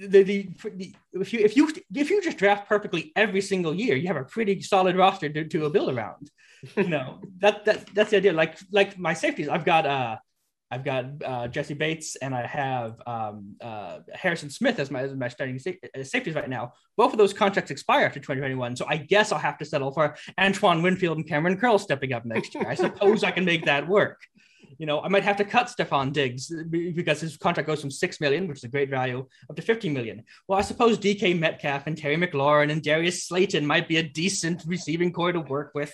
the, 0.00 0.22
the, 0.22 0.48
the, 0.76 0.94
if 1.14 1.32
you 1.32 1.40
if 1.40 1.56
you 1.56 1.72
if 1.94 2.10
you 2.10 2.22
just 2.22 2.38
draft 2.38 2.68
perfectly 2.68 3.12
every 3.16 3.40
single 3.40 3.74
year, 3.74 3.96
you 3.96 4.06
have 4.08 4.16
a 4.16 4.24
pretty 4.24 4.60
solid 4.60 4.96
roster 4.96 5.28
to, 5.28 5.44
to 5.44 5.70
build 5.70 5.90
around. 5.90 6.30
You 6.76 6.88
know 6.88 7.20
that 7.38 7.64
that 7.64 7.86
that's 7.94 8.10
the 8.10 8.18
idea. 8.18 8.32
Like 8.32 8.58
like 8.70 8.98
my 8.98 9.14
safeties, 9.14 9.48
I've 9.48 9.64
got 9.64 9.86
uh 9.86 10.16
I've 10.70 10.84
got 10.84 11.06
uh, 11.24 11.48
Jessie 11.48 11.74
Bates 11.74 12.16
and 12.16 12.34
I 12.34 12.46
have 12.46 13.00
um, 13.06 13.56
uh, 13.60 14.00
Harrison 14.12 14.50
Smith 14.50 14.78
as 14.78 14.90
my, 14.90 15.02
as 15.02 15.14
my 15.14 15.28
starting 15.28 15.58
sa- 15.58 15.70
uh, 15.98 16.02
safeties 16.02 16.34
right 16.34 16.48
now. 16.48 16.74
Both 16.96 17.12
of 17.12 17.18
those 17.18 17.32
contracts 17.32 17.70
expire 17.70 18.04
after 18.04 18.20
2021. 18.20 18.76
So 18.76 18.84
I 18.88 18.98
guess 18.98 19.32
I'll 19.32 19.38
have 19.38 19.58
to 19.58 19.64
settle 19.64 19.92
for 19.92 20.16
Antoine 20.38 20.82
Winfield 20.82 21.16
and 21.16 21.26
Kamren 21.26 21.58
Curl 21.58 21.78
stepping 21.78 22.12
up 22.12 22.24
next 22.24 22.54
year. 22.54 22.66
I 22.68 22.74
suppose 22.86 23.24
I 23.24 23.30
can 23.30 23.44
make 23.44 23.64
that 23.64 23.88
work. 23.88 24.20
You 24.78 24.86
know, 24.86 25.00
I 25.00 25.08
might 25.08 25.24
have 25.24 25.36
to 25.38 25.44
cut 25.44 25.66
Stefon 25.66 26.12
Diggs 26.12 26.52
because 26.70 27.20
his 27.20 27.36
contract 27.36 27.66
goes 27.66 27.80
from 27.80 27.90
six 27.90 28.20
million, 28.20 28.46
which 28.46 28.58
is 28.58 28.64
a 28.64 28.68
great 28.68 28.90
value, 28.90 29.26
up 29.48 29.56
to 29.56 29.62
50 29.62 29.88
million. 29.88 30.22
Well, 30.46 30.58
I 30.58 30.62
suppose 30.62 30.98
DK 30.98 31.38
Metcalf 31.38 31.86
and 31.86 31.96
Terry 31.96 32.16
McLaurin 32.16 32.70
and 32.70 32.82
Darius 32.82 33.24
Slayton 33.24 33.66
might 33.66 33.88
be 33.88 33.96
a 33.96 34.02
decent 34.02 34.62
receiving 34.66 35.12
core 35.12 35.32
to 35.32 35.40
work 35.40 35.72
with. 35.74 35.92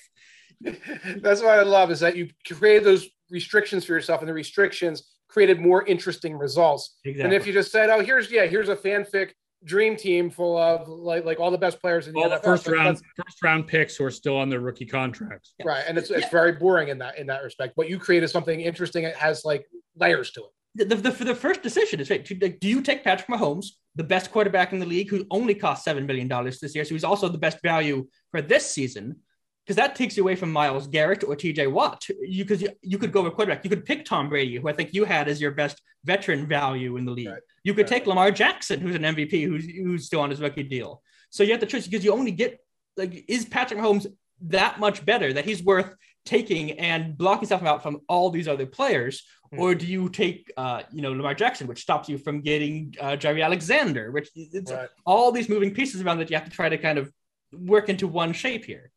That's 1.17 1.43
what 1.43 1.59
I 1.59 1.63
love 1.63 1.91
is 1.91 2.01
that 2.01 2.17
you 2.17 2.29
create 2.53 2.85
those 2.85 3.09
restrictions 3.31 3.85
for 3.85 3.93
yourself, 3.93 4.21
and 4.21 4.29
the 4.29 4.35
restrictions 4.35 5.15
created 5.29 5.61
more 5.61 5.85
interesting 5.87 6.37
results. 6.37 6.97
Exactly. 7.05 7.25
And 7.25 7.33
if 7.33 7.47
you 7.47 7.53
just 7.53 7.73
said, 7.73 7.91
"Oh, 7.91 8.03
here's 8.03 8.31
yeah, 8.31 8.47
here's 8.47 8.69
a 8.69 8.77
fanfic 8.77 9.31
dream 9.65 9.97
team 9.97 10.31
full 10.31 10.57
of 10.59 10.89
like 10.89 11.25
like 11.25 11.41
all 11.41 11.51
the 11.51 11.59
best 11.59 11.81
players 11.81 12.07
in 12.07 12.13
the 12.13 12.21
all 12.21 12.29
NFL. 12.29 12.43
the 12.43 12.43
first 12.43 12.67
round 12.67 13.03
first 13.17 13.43
round 13.43 13.67
picks 13.67 13.97
who 13.97 14.05
are 14.05 14.11
still 14.11 14.37
on 14.37 14.49
their 14.49 14.61
rookie 14.61 14.87
contracts. 14.87 15.55
Right, 15.65 15.85
and 15.87 15.99
it's 15.99 16.11
it's 16.11 16.23
yeah. 16.23 16.31
very 16.31 16.53
boring 16.53 16.89
in 16.89 16.99
that 16.99 17.19
in 17.19 17.27
that 17.29 17.43
respect. 17.43 17.73
What 17.77 17.89
you 17.89 17.99
created 17.99 18.29
something 18.29 18.61
interesting. 18.61 19.05
It 19.05 19.17
has 19.17 19.45
like 19.45 19.67
layers 19.97 20.31
to 20.33 20.43
it. 20.43 20.89
The, 20.89 20.97
the, 20.97 21.25
the 21.25 21.35
first 21.37 21.63
decision 21.63 22.01
is 22.01 22.11
right. 22.11 22.25
Do 22.25 22.69
you 22.69 22.83
take 22.83 23.05
Patrick 23.05 23.29
Mahomes, 23.29 23.67
the 23.95 24.03
best 24.03 24.33
quarterback 24.33 24.73
in 24.73 24.81
the 24.81 24.87
league, 24.87 25.09
who 25.09 25.25
only 25.31 25.55
cost 25.55 25.85
seven 25.85 26.05
million 26.05 26.27
dollars 26.27 26.59
this 26.59 26.75
year, 26.75 26.85
so 26.85 26.95
he's 26.95 27.05
also 27.05 27.29
the 27.29 27.39
best 27.39 27.63
value 27.63 28.09
for 28.33 28.43
this 28.43 28.69
season? 28.69 29.17
Because 29.65 29.77
that 29.77 29.97
takes 29.97 30.17
you 30.17 30.23
away 30.23 30.37
from 30.37 30.53
Myles 30.53 30.87
Garrett 30.87 31.25
or 31.25 31.35
TJ 31.35 31.73
Watt. 31.73 32.07
You 32.21 32.45
could 32.45 32.61
you, 32.61 32.69
you 32.83 32.99
could 32.99 33.13
go 33.13 33.23
with 33.23 33.33
quarterback. 33.35 33.65
You 33.65 33.71
could 33.71 33.87
pick 33.87 34.05
Tom 34.05 34.29
Brady, 34.29 34.57
who 34.57 34.69
I 34.69 34.75
think 34.75 34.93
you 34.93 35.05
had 35.05 35.27
as 35.27 35.41
your 35.41 35.53
best 35.53 35.81
veteran 36.05 36.47
value 36.47 36.97
in 36.99 37.07
the 37.07 37.13
league. 37.13 37.29
Right. 37.29 37.43
You 37.63 37.73
could 37.73 37.91
right. 37.91 38.01
take 38.01 38.07
Lamar 38.07 38.31
Jackson, 38.31 38.81
who's 38.81 38.95
an 38.95 39.03
MVP, 39.03 39.47
who's 39.47 39.65
who's 39.65 40.05
still 40.05 40.21
on 40.21 40.29
his 40.29 40.41
rookie 40.41 40.65
deal. 40.65 41.03
So 41.31 41.43
you 41.43 41.53
have 41.53 41.61
the 41.61 41.67
choice 41.67 41.87
because 41.87 42.05
you 42.05 42.13
only 42.13 42.31
get 42.31 42.61
like 42.97 43.25
is 43.27 43.47
Patrick 43.47 43.81
Mahomes 43.81 44.07
that 44.43 44.79
much 44.79 45.05
better 45.05 45.33
that 45.33 45.45
he's 45.45 45.63
worth 45.63 45.95
taking 46.25 46.73
and 46.73 47.17
blocking 47.17 47.47
stuff 47.47 47.63
out 47.63 47.83
from 47.83 48.01
all 48.09 48.31
these 48.31 48.49
other 48.49 48.67
players, 48.67 49.23
mm-hmm. 49.53 49.63
or 49.63 49.75
do 49.75 49.87
you 49.87 50.09
take 50.09 50.53
uh, 50.57 50.83
you 50.93 51.03
know 51.03 51.13
Lamar 51.13 51.35
Jackson, 51.35 51.67
which 51.67 51.81
stops 51.81 52.09
you 52.09 52.19
from 52.19 52.41
getting 52.41 52.95
uh, 53.01 53.13
Jaire 53.13 53.45
Alexander, 53.45 54.11
which 54.11 54.31
it's 54.35 54.73
right. 54.73 54.89
all 55.05 55.33
these 55.33 55.49
moving 55.49 55.73
pieces 55.73 56.03
around 56.03 56.19
that 56.19 56.31
you 56.31 56.37
have 56.37 56.45
to 56.45 56.51
try 56.51 56.69
to 56.69 56.79
kind 56.79 56.99
of 56.99 57.11
work 57.53 57.89
into 57.89 58.07
one 58.07 58.33
shape 58.33 58.65
here. 58.65 58.91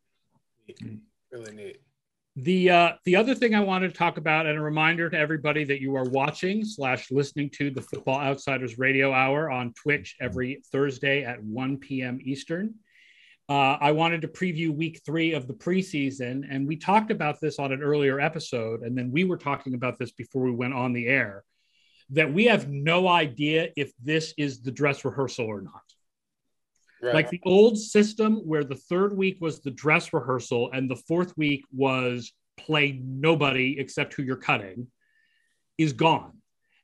Really 1.32 1.54
neat. 1.54 1.80
The 2.36 2.70
uh, 2.70 2.92
the 3.04 3.16
other 3.16 3.34
thing 3.34 3.56
I 3.56 3.60
wanted 3.60 3.88
to 3.88 3.98
talk 3.98 4.16
about, 4.16 4.46
and 4.46 4.56
a 4.56 4.62
reminder 4.62 5.10
to 5.10 5.18
everybody 5.18 5.64
that 5.64 5.80
you 5.80 5.96
are 5.96 6.04
watching 6.04 6.64
slash 6.64 7.10
listening 7.10 7.50
to 7.54 7.70
the 7.70 7.82
Football 7.82 8.20
Outsiders 8.20 8.78
Radio 8.78 9.12
Hour 9.12 9.50
on 9.50 9.72
Twitch 9.72 10.14
every 10.20 10.62
Thursday 10.70 11.24
at 11.24 11.42
1 11.42 11.78
p.m. 11.78 12.20
Eastern. 12.22 12.74
Uh, 13.48 13.78
I 13.80 13.90
wanted 13.92 14.22
to 14.22 14.28
preview 14.28 14.70
week 14.70 15.00
three 15.04 15.32
of 15.32 15.48
the 15.48 15.54
preseason, 15.54 16.44
and 16.48 16.68
we 16.68 16.76
talked 16.76 17.10
about 17.10 17.40
this 17.40 17.58
on 17.58 17.72
an 17.72 17.82
earlier 17.82 18.20
episode, 18.20 18.82
and 18.82 18.96
then 18.96 19.10
we 19.10 19.24
were 19.24 19.38
talking 19.38 19.74
about 19.74 19.98
this 19.98 20.12
before 20.12 20.42
we 20.42 20.52
went 20.52 20.74
on 20.74 20.92
the 20.92 21.08
air. 21.08 21.44
That 22.10 22.32
we 22.32 22.44
have 22.44 22.68
no 22.68 23.08
idea 23.08 23.70
if 23.76 23.90
this 24.02 24.32
is 24.38 24.62
the 24.62 24.70
dress 24.70 25.04
rehearsal 25.04 25.46
or 25.46 25.60
not. 25.60 25.82
Right. 27.02 27.14
Like 27.14 27.30
the 27.30 27.40
old 27.44 27.78
system 27.78 28.36
where 28.44 28.64
the 28.64 28.74
third 28.74 29.16
week 29.16 29.38
was 29.40 29.60
the 29.60 29.70
dress 29.70 30.12
rehearsal 30.12 30.70
and 30.72 30.90
the 30.90 30.96
fourth 30.96 31.36
week 31.36 31.64
was 31.72 32.32
play 32.56 33.00
nobody 33.02 33.76
except 33.78 34.14
who 34.14 34.22
you're 34.22 34.36
cutting 34.36 34.88
is 35.76 35.92
gone. 35.92 36.32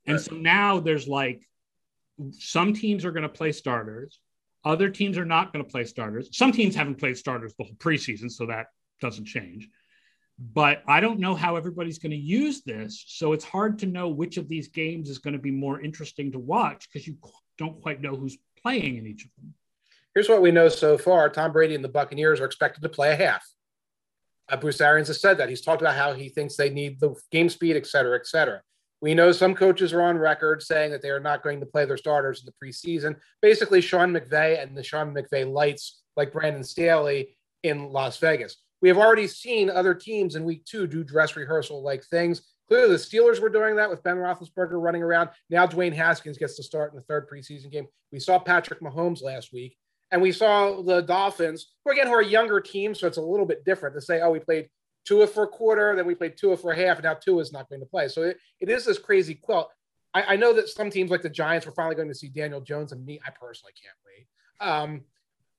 And 0.06 0.16
right. 0.16 0.24
so 0.24 0.36
now 0.36 0.78
there's 0.78 1.08
like 1.08 1.42
some 2.30 2.72
teams 2.72 3.04
are 3.04 3.10
going 3.10 3.24
to 3.24 3.28
play 3.28 3.50
starters, 3.50 4.20
other 4.64 4.88
teams 4.88 5.18
are 5.18 5.24
not 5.24 5.52
going 5.52 5.64
to 5.64 5.70
play 5.70 5.84
starters. 5.84 6.28
Some 6.32 6.52
teams 6.52 6.74
haven't 6.74 6.96
played 6.96 7.18
starters 7.18 7.54
the 7.58 7.64
whole 7.64 7.74
preseason, 7.74 8.30
so 8.30 8.46
that 8.46 8.66
doesn't 9.00 9.26
change. 9.26 9.68
But 10.38 10.82
I 10.88 11.00
don't 11.00 11.20
know 11.20 11.34
how 11.34 11.56
everybody's 11.56 11.98
going 11.98 12.10
to 12.10 12.16
use 12.16 12.62
this. 12.62 13.04
So 13.06 13.32
it's 13.32 13.44
hard 13.44 13.78
to 13.80 13.86
know 13.86 14.08
which 14.08 14.36
of 14.36 14.48
these 14.48 14.68
games 14.68 15.10
is 15.10 15.18
going 15.18 15.34
to 15.34 15.40
be 15.40 15.50
more 15.50 15.80
interesting 15.80 16.32
to 16.32 16.38
watch 16.38 16.88
because 16.90 17.06
you 17.06 17.16
don't 17.58 17.80
quite 17.82 18.00
know 18.00 18.16
who's 18.16 18.38
playing 18.60 18.96
in 18.96 19.06
each 19.06 19.24
of 19.24 19.30
them. 19.38 19.54
Here's 20.14 20.28
what 20.28 20.42
we 20.42 20.50
know 20.50 20.68
so 20.68 20.96
far 20.96 21.28
Tom 21.28 21.52
Brady 21.52 21.74
and 21.74 21.84
the 21.84 21.88
Buccaneers 21.88 22.40
are 22.40 22.44
expected 22.44 22.82
to 22.82 22.88
play 22.88 23.12
a 23.12 23.16
half. 23.16 23.44
Uh, 24.48 24.56
Bruce 24.56 24.80
Arians 24.80 25.08
has 25.08 25.20
said 25.20 25.38
that. 25.38 25.48
He's 25.48 25.62
talked 25.62 25.80
about 25.82 25.96
how 25.96 26.12
he 26.12 26.28
thinks 26.28 26.56
they 26.56 26.70
need 26.70 27.00
the 27.00 27.14
game 27.30 27.48
speed, 27.48 27.76
et 27.76 27.86
cetera, 27.86 28.16
et 28.16 28.26
cetera. 28.26 28.60
We 29.00 29.14
know 29.14 29.32
some 29.32 29.54
coaches 29.54 29.92
are 29.92 30.02
on 30.02 30.16
record 30.16 30.62
saying 30.62 30.90
that 30.92 31.02
they 31.02 31.10
are 31.10 31.20
not 31.20 31.42
going 31.42 31.60
to 31.60 31.66
play 31.66 31.84
their 31.84 31.96
starters 31.96 32.40
in 32.40 32.46
the 32.46 32.66
preseason. 32.66 33.16
Basically, 33.42 33.80
Sean 33.80 34.12
McVay 34.12 34.62
and 34.62 34.76
the 34.76 34.82
Sean 34.82 35.14
McVay 35.14 35.50
lights, 35.50 36.00
like 36.16 36.32
Brandon 36.32 36.64
Staley 36.64 37.36
in 37.62 37.90
Las 37.90 38.18
Vegas. 38.18 38.56
We 38.80 38.88
have 38.88 38.98
already 38.98 39.26
seen 39.26 39.68
other 39.68 39.94
teams 39.94 40.36
in 40.36 40.44
week 40.44 40.64
two 40.64 40.86
do 40.86 41.02
dress 41.02 41.36
rehearsal 41.36 41.82
like 41.82 42.04
things. 42.04 42.42
Clearly, 42.68 42.92
the 42.92 42.96
Steelers 42.96 43.40
were 43.40 43.48
doing 43.48 43.76
that 43.76 43.90
with 43.90 44.02
Ben 44.02 44.16
Roethlisberger 44.16 44.80
running 44.80 45.02
around. 45.02 45.30
Now, 45.50 45.66
Dwayne 45.66 45.92
Haskins 45.92 46.38
gets 46.38 46.56
to 46.56 46.62
start 46.62 46.92
in 46.92 46.96
the 46.96 47.04
third 47.04 47.28
preseason 47.28 47.70
game. 47.70 47.86
We 48.12 48.20
saw 48.20 48.38
Patrick 48.38 48.80
Mahomes 48.80 49.22
last 49.22 49.52
week. 49.52 49.76
And 50.14 50.22
we 50.22 50.30
saw 50.30 50.80
the 50.80 51.00
Dolphins, 51.00 51.72
who 51.84 51.90
again, 51.90 52.06
who 52.06 52.12
are 52.12 52.20
a 52.20 52.24
younger 52.24 52.60
team, 52.60 52.94
so 52.94 53.08
it's 53.08 53.16
a 53.16 53.20
little 53.20 53.44
bit 53.44 53.64
different 53.64 53.96
to 53.96 54.00
say, 54.00 54.20
oh, 54.20 54.30
we 54.30 54.38
played 54.38 54.68
Tua 55.04 55.26
for 55.26 55.42
a 55.42 55.48
quarter, 55.48 55.96
then 55.96 56.06
we 56.06 56.14
played 56.14 56.36
Tua 56.36 56.56
for 56.56 56.70
a 56.70 56.76
half, 56.76 56.98
and 56.98 57.04
now 57.04 57.14
Tua 57.14 57.42
is 57.42 57.52
not 57.52 57.68
going 57.68 57.80
to 57.80 57.86
play. 57.86 58.06
So 58.06 58.22
it, 58.22 58.36
it 58.60 58.70
is 58.70 58.84
this 58.84 58.96
crazy 58.96 59.34
quilt. 59.34 59.70
I, 60.14 60.22
I, 60.22 60.36
know 60.36 60.52
that 60.52 60.68
some 60.68 60.88
teams 60.88 61.10
like 61.10 61.22
the 61.22 61.28
Giants 61.28 61.66
were 61.66 61.72
finally 61.72 61.96
going 61.96 62.06
to 62.06 62.14
see 62.14 62.28
Daniel 62.28 62.60
Jones, 62.60 62.92
and 62.92 63.04
me, 63.04 63.20
I 63.26 63.30
personally 63.30 63.72
can't 63.72 63.96
wait. 64.06 64.28
Um, 64.64 65.00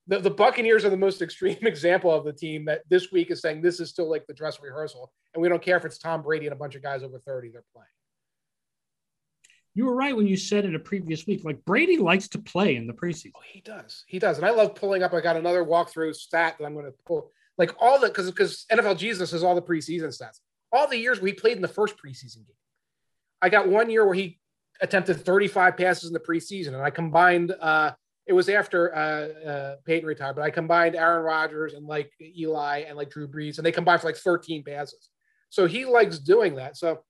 the, 0.07 0.19
the 0.19 0.31
Buccaneers 0.31 0.85
are 0.85 0.89
the 0.89 0.95
most 0.95 1.21
extreme 1.21 1.57
example 1.63 2.09
of 2.09 2.23
the 2.23 2.31
team 2.31 2.63
that 2.63 2.83
this 2.89 3.11
week 3.11 3.31
is 3.31 3.41
saying 3.41 3.61
this 3.61 3.81
is 3.81 3.89
still 3.89 4.09
like 4.09 4.25
the 4.25 4.33
dress 4.33 4.61
rehearsal, 4.61 5.11
and 5.33 5.41
we 5.41 5.49
don't 5.49 5.61
care 5.61 5.75
if 5.75 5.83
it's 5.83 5.97
Tom 5.97 6.21
Brady 6.21 6.45
and 6.45 6.53
a 6.53 6.57
bunch 6.57 6.75
of 6.75 6.81
guys 6.81 7.03
over 7.03 7.19
30 7.19 7.49
they're 7.49 7.65
playing 7.73 7.89
you 9.75 9.85
were 9.85 9.93
right 9.93 10.15
when 10.15 10.25
you 10.25 10.37
said 10.37 10.63
in 10.63 10.73
a 10.73 10.79
previous 10.79 11.27
week, 11.27 11.43
like 11.43 11.63
Brady 11.65 11.97
likes 11.97 12.29
to 12.29 12.39
play 12.39 12.77
in 12.77 12.87
the 12.87 12.93
preseason. 12.93 13.33
Oh, 13.35 13.41
he 13.51 13.59
does. 13.59 14.05
He 14.07 14.19
does. 14.19 14.37
And 14.37 14.45
I 14.45 14.51
love 14.51 14.73
pulling 14.73 15.03
up. 15.03 15.13
I 15.13 15.19
got 15.19 15.35
another 15.35 15.65
walkthrough 15.65 16.15
stat 16.15 16.55
that 16.57 16.65
I'm 16.65 16.73
going 16.73 16.85
to 16.85 16.93
pull. 17.05 17.31
Like 17.57 17.75
all 17.79 17.99
the, 17.99 18.07
because 18.07 18.31
because 18.31 18.65
NFL 18.71 18.97
Jesus 18.97 19.31
has 19.31 19.43
all 19.43 19.53
the 19.53 19.61
preseason 19.61 20.07
stats. 20.07 20.39
All 20.71 20.87
the 20.87 20.97
years 20.97 21.19
we 21.19 21.33
played 21.33 21.57
in 21.57 21.61
the 21.61 21.67
first 21.67 21.95
preseason 21.97 22.37
game. 22.37 22.55
I 23.41 23.49
got 23.49 23.67
one 23.67 23.89
year 23.89 24.05
where 24.05 24.15
he 24.15 24.39
attempted 24.79 25.25
35 25.25 25.75
passes 25.75 26.07
in 26.07 26.13
the 26.13 26.19
preseason. 26.19 26.69
And 26.69 26.81
I 26.81 26.89
combined, 26.89 27.53
uh, 27.59 27.91
it 28.25 28.33
was 28.33 28.47
after 28.47 28.95
uh, 28.95 29.47
uh, 29.47 29.75
Peyton 29.85 30.07
retired, 30.07 30.37
but 30.37 30.41
I 30.43 30.51
combined 30.51 30.95
Aaron 30.95 31.23
Rodgers 31.23 31.73
and 31.73 31.85
like 31.85 32.11
Eli 32.21 32.83
and 32.87 32.97
like 32.97 33.09
Drew 33.09 33.27
Brees, 33.27 33.57
and 33.57 33.65
they 33.65 33.73
combined 33.73 34.01
for 34.01 34.07
like 34.07 34.17
13 34.17 34.63
passes. 34.63 35.09
So 35.49 35.67
he 35.67 35.85
likes 35.85 36.17
doing 36.17 36.55
that. 36.55 36.75
So 36.77 37.03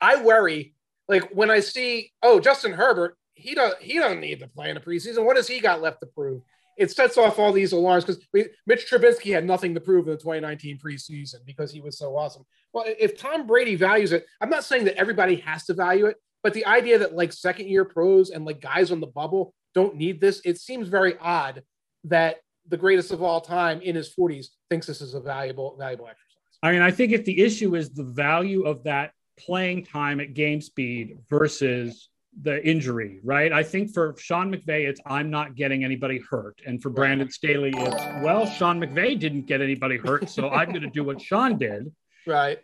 I 0.00 0.22
worry 0.22 0.74
like 1.08 1.30
when 1.30 1.50
I 1.50 1.60
see, 1.60 2.12
oh, 2.22 2.38
Justin 2.38 2.72
Herbert, 2.72 3.16
he 3.34 3.54
don't 3.54 3.80
he 3.80 3.98
don't 3.98 4.20
need 4.20 4.40
to 4.40 4.48
play 4.48 4.68
in 4.68 4.74
the 4.74 4.80
preseason. 4.80 5.24
What 5.24 5.36
has 5.36 5.48
he 5.48 5.60
got 5.60 5.80
left 5.80 6.00
to 6.00 6.06
prove? 6.06 6.42
It 6.76 6.92
sets 6.92 7.18
off 7.18 7.38
all 7.38 7.52
these 7.52 7.72
alarms 7.72 8.04
because 8.04 8.24
Mitch 8.32 8.88
Trubisky 8.88 9.32
had 9.32 9.44
nothing 9.44 9.74
to 9.74 9.80
prove 9.80 10.06
in 10.06 10.12
the 10.12 10.18
2019 10.18 10.78
preseason 10.78 11.44
because 11.44 11.72
he 11.72 11.80
was 11.80 11.98
so 11.98 12.16
awesome. 12.16 12.44
Well, 12.72 12.84
if 12.86 13.18
Tom 13.18 13.48
Brady 13.48 13.74
values 13.74 14.12
it, 14.12 14.26
I'm 14.40 14.50
not 14.50 14.62
saying 14.62 14.84
that 14.84 14.96
everybody 14.96 15.36
has 15.36 15.64
to 15.64 15.74
value 15.74 16.06
it, 16.06 16.16
but 16.44 16.54
the 16.54 16.66
idea 16.66 16.98
that 16.98 17.16
like 17.16 17.32
second 17.32 17.66
year 17.68 17.84
pros 17.84 18.30
and 18.30 18.44
like 18.44 18.60
guys 18.60 18.92
on 18.92 19.00
the 19.00 19.08
bubble 19.08 19.54
don't 19.74 19.96
need 19.96 20.20
this, 20.20 20.40
it 20.44 20.58
seems 20.58 20.88
very 20.88 21.16
odd 21.18 21.62
that 22.04 22.36
the 22.68 22.76
greatest 22.76 23.10
of 23.10 23.22
all 23.22 23.40
time 23.40 23.80
in 23.80 23.96
his 23.96 24.14
40s 24.14 24.46
thinks 24.70 24.86
this 24.86 25.00
is 25.00 25.14
a 25.14 25.20
valuable 25.20 25.76
valuable 25.78 26.06
exercise. 26.06 26.58
I 26.62 26.72
mean, 26.72 26.82
I 26.82 26.90
think 26.90 27.12
if 27.12 27.24
the 27.24 27.40
issue 27.40 27.74
is 27.74 27.90
the 27.90 28.04
value 28.04 28.62
of 28.64 28.84
that 28.84 29.12
playing 29.38 29.84
time 29.84 30.20
at 30.20 30.34
game 30.34 30.60
speed 30.60 31.18
versus 31.28 32.08
the 32.42 32.64
injury, 32.66 33.20
right? 33.24 33.52
I 33.52 33.62
think 33.62 33.92
for 33.92 34.14
Sean 34.18 34.54
McVay, 34.54 34.88
it's 34.88 35.00
I'm 35.06 35.30
not 35.30 35.54
getting 35.54 35.84
anybody 35.84 36.20
hurt. 36.30 36.60
And 36.66 36.80
for 36.80 36.90
Brandon 36.90 37.30
Staley, 37.30 37.72
it's 37.74 38.22
well, 38.22 38.46
Sean 38.46 38.80
McVay 38.80 39.18
didn't 39.18 39.46
get 39.46 39.60
anybody 39.60 39.96
hurt, 39.96 40.28
so 40.30 40.48
I'm 40.50 40.68
going 40.68 40.82
to 40.82 40.90
do 40.90 41.04
what 41.04 41.20
Sean 41.20 41.58
did. 41.58 41.92
Right. 42.26 42.58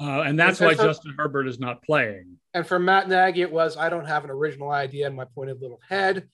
Uh, 0.00 0.22
and 0.22 0.38
that's 0.38 0.60
and 0.60 0.68
why 0.68 0.74
for, 0.74 0.84
Justin 0.84 1.14
Herbert 1.18 1.46
is 1.46 1.58
not 1.58 1.82
playing. 1.82 2.38
And 2.54 2.66
for 2.66 2.78
Matt 2.78 3.08
Nagy, 3.08 3.42
it 3.42 3.52
was 3.52 3.76
I 3.76 3.90
don't 3.90 4.06
have 4.06 4.24
an 4.24 4.30
original 4.30 4.70
idea 4.70 5.06
in 5.06 5.14
my 5.14 5.26
pointed 5.26 5.60
little 5.60 5.80
head. 5.86 6.28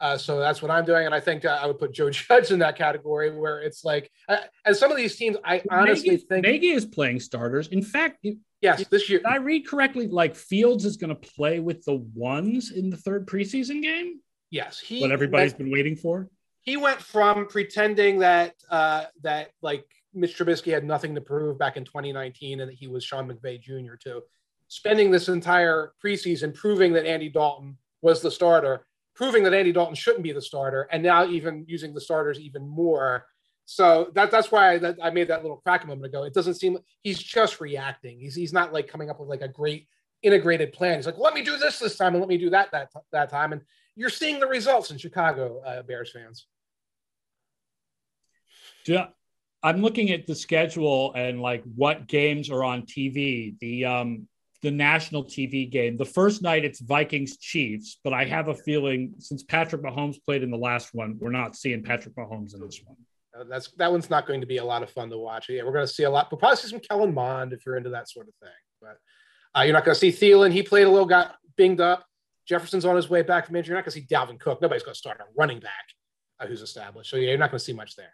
Uh, 0.00 0.18
so 0.18 0.40
that's 0.40 0.60
what 0.60 0.68
I'm 0.72 0.84
doing, 0.84 1.06
and 1.06 1.14
I 1.14 1.20
think 1.20 1.44
I 1.44 1.64
would 1.64 1.78
put 1.78 1.92
Joe 1.92 2.10
Judge 2.10 2.50
in 2.50 2.58
that 2.58 2.76
category, 2.76 3.30
where 3.30 3.60
it's 3.60 3.84
like, 3.84 4.10
uh, 4.28 4.38
and 4.64 4.76
some 4.76 4.90
of 4.90 4.96
these 4.96 5.14
teams, 5.14 5.36
I 5.44 5.62
honestly 5.70 6.10
Nagy, 6.10 6.24
think 6.24 6.42
Nagy 6.44 6.70
is 6.70 6.84
playing 6.84 7.20
starters. 7.20 7.68
In 7.68 7.82
fact, 7.82 8.26
Yes, 8.62 8.86
this 8.88 9.10
year. 9.10 9.18
Did 9.18 9.26
I 9.26 9.36
read 9.36 9.66
correctly? 9.66 10.06
Like 10.06 10.36
Fields 10.36 10.84
is 10.84 10.96
going 10.96 11.10
to 11.10 11.16
play 11.16 11.58
with 11.58 11.84
the 11.84 11.96
ones 12.14 12.70
in 12.70 12.90
the 12.90 12.96
third 12.96 13.26
preseason 13.26 13.82
game. 13.82 14.20
Yes, 14.50 14.78
he. 14.78 15.00
What 15.00 15.10
everybody's 15.10 15.52
been 15.52 15.70
waiting 15.70 15.96
for. 15.96 16.28
He 16.60 16.76
went 16.76 17.00
from 17.00 17.48
pretending 17.48 18.20
that 18.20 18.54
uh, 18.70 19.06
that 19.22 19.50
like 19.62 19.84
Mitch 20.14 20.38
Trubisky 20.38 20.72
had 20.72 20.84
nothing 20.84 21.14
to 21.16 21.20
prove 21.20 21.58
back 21.58 21.76
in 21.76 21.84
2019 21.84 22.60
and 22.60 22.70
that 22.70 22.74
he 22.74 22.86
was 22.86 23.02
Sean 23.02 23.28
McVay 23.28 23.60
Jr. 23.60 23.94
to 24.04 24.22
spending 24.68 25.10
this 25.10 25.28
entire 25.28 25.92
preseason 26.02 26.54
proving 26.54 26.92
that 26.92 27.04
Andy 27.04 27.28
Dalton 27.28 27.76
was 28.00 28.22
the 28.22 28.30
starter, 28.30 28.86
proving 29.16 29.42
that 29.42 29.54
Andy 29.54 29.72
Dalton 29.72 29.96
shouldn't 29.96 30.22
be 30.22 30.32
the 30.32 30.40
starter, 30.40 30.88
and 30.92 31.02
now 31.02 31.26
even 31.26 31.64
using 31.66 31.92
the 31.92 32.00
starters 32.00 32.38
even 32.38 32.68
more 32.68 33.26
so 33.64 34.10
that 34.14 34.30
that's 34.30 34.50
why 34.50 34.74
I, 34.74 34.94
I 35.02 35.10
made 35.10 35.28
that 35.28 35.42
little 35.42 35.58
crack 35.58 35.84
a 35.84 35.86
moment 35.86 36.06
ago. 36.06 36.24
It 36.24 36.34
doesn't 36.34 36.54
seem 36.54 36.78
he's 37.02 37.18
just 37.18 37.60
reacting. 37.60 38.18
He's 38.18 38.34
he's 38.34 38.52
not 38.52 38.72
like 38.72 38.88
coming 38.88 39.10
up 39.10 39.20
with 39.20 39.28
like 39.28 39.42
a 39.42 39.48
great 39.48 39.86
integrated 40.22 40.72
plan. 40.72 40.96
He's 40.96 41.06
like, 41.06 41.18
let 41.18 41.34
me 41.34 41.42
do 41.42 41.56
this 41.56 41.78
this 41.78 41.96
time 41.96 42.14
and 42.14 42.20
let 42.20 42.28
me 42.28 42.38
do 42.38 42.50
that 42.50 42.70
that 42.72 42.90
that 43.12 43.30
time. 43.30 43.52
And 43.52 43.62
you're 43.94 44.10
seeing 44.10 44.40
the 44.40 44.46
results 44.46 44.90
in 44.90 44.98
Chicago 44.98 45.62
uh, 45.64 45.82
Bears 45.82 46.10
fans. 46.12 46.46
Yeah, 48.86 49.08
I'm 49.62 49.80
looking 49.80 50.10
at 50.10 50.26
the 50.26 50.34
schedule 50.34 51.12
and 51.14 51.40
like 51.40 51.62
what 51.76 52.08
games 52.08 52.50
are 52.50 52.64
on 52.64 52.82
TV. 52.82 53.58
The 53.60 53.84
um 53.84 54.28
the 54.62 54.70
national 54.70 55.24
TV 55.24 55.70
game. 55.70 55.96
The 55.96 56.04
first 56.04 56.42
night 56.42 56.64
it's 56.64 56.80
Vikings 56.80 57.36
Chiefs, 57.36 57.98
but 58.02 58.12
I 58.12 58.24
have 58.24 58.48
a 58.48 58.54
feeling 58.54 59.14
since 59.18 59.42
Patrick 59.42 59.82
Mahomes 59.82 60.22
played 60.24 60.42
in 60.42 60.50
the 60.50 60.58
last 60.58 60.94
one, 60.94 61.16
we're 61.18 61.30
not 61.30 61.56
seeing 61.56 61.82
Patrick 61.82 62.14
Mahomes 62.14 62.54
in 62.54 62.60
this 62.60 62.80
one. 62.84 62.96
Uh, 63.38 63.44
that's 63.44 63.68
that 63.72 63.90
one's 63.90 64.10
not 64.10 64.26
going 64.26 64.40
to 64.40 64.46
be 64.46 64.58
a 64.58 64.64
lot 64.64 64.82
of 64.82 64.90
fun 64.90 65.08
to 65.10 65.18
watch. 65.18 65.48
Yeah, 65.48 65.62
we're 65.64 65.72
going 65.72 65.86
to 65.86 65.92
see 65.92 66.02
a 66.04 66.10
lot. 66.10 66.28
We'll 66.30 66.38
probably 66.38 66.56
see 66.56 66.68
some 66.68 66.80
Kellen 66.80 67.14
Mond 67.14 67.52
if 67.52 67.64
you're 67.64 67.76
into 67.76 67.90
that 67.90 68.08
sort 68.08 68.28
of 68.28 68.34
thing. 68.34 68.50
But 68.80 68.98
uh, 69.58 69.62
you're 69.62 69.72
not 69.72 69.84
going 69.84 69.94
to 69.94 70.00
see 70.00 70.12
Thielen. 70.12 70.52
He 70.52 70.62
played 70.62 70.86
a 70.86 70.90
little, 70.90 71.06
got 71.06 71.36
binged 71.58 71.80
up. 71.80 72.04
Jefferson's 72.46 72.84
on 72.84 72.96
his 72.96 73.08
way 73.08 73.22
back 73.22 73.46
from 73.46 73.56
injury. 73.56 73.72
You're 73.72 73.78
not 73.78 73.84
going 73.84 73.94
to 73.94 74.00
see 74.00 74.14
Dalvin 74.14 74.40
Cook. 74.40 74.60
Nobody's 74.60 74.82
going 74.82 74.94
to 74.94 74.98
start 74.98 75.20
a 75.20 75.24
running 75.36 75.60
back 75.60 75.70
uh, 76.40 76.46
who's 76.46 76.62
established. 76.62 77.10
So 77.10 77.16
yeah, 77.16 77.30
you're 77.30 77.38
not 77.38 77.50
going 77.50 77.58
to 77.58 77.64
see 77.64 77.72
much 77.72 77.96
there. 77.96 78.12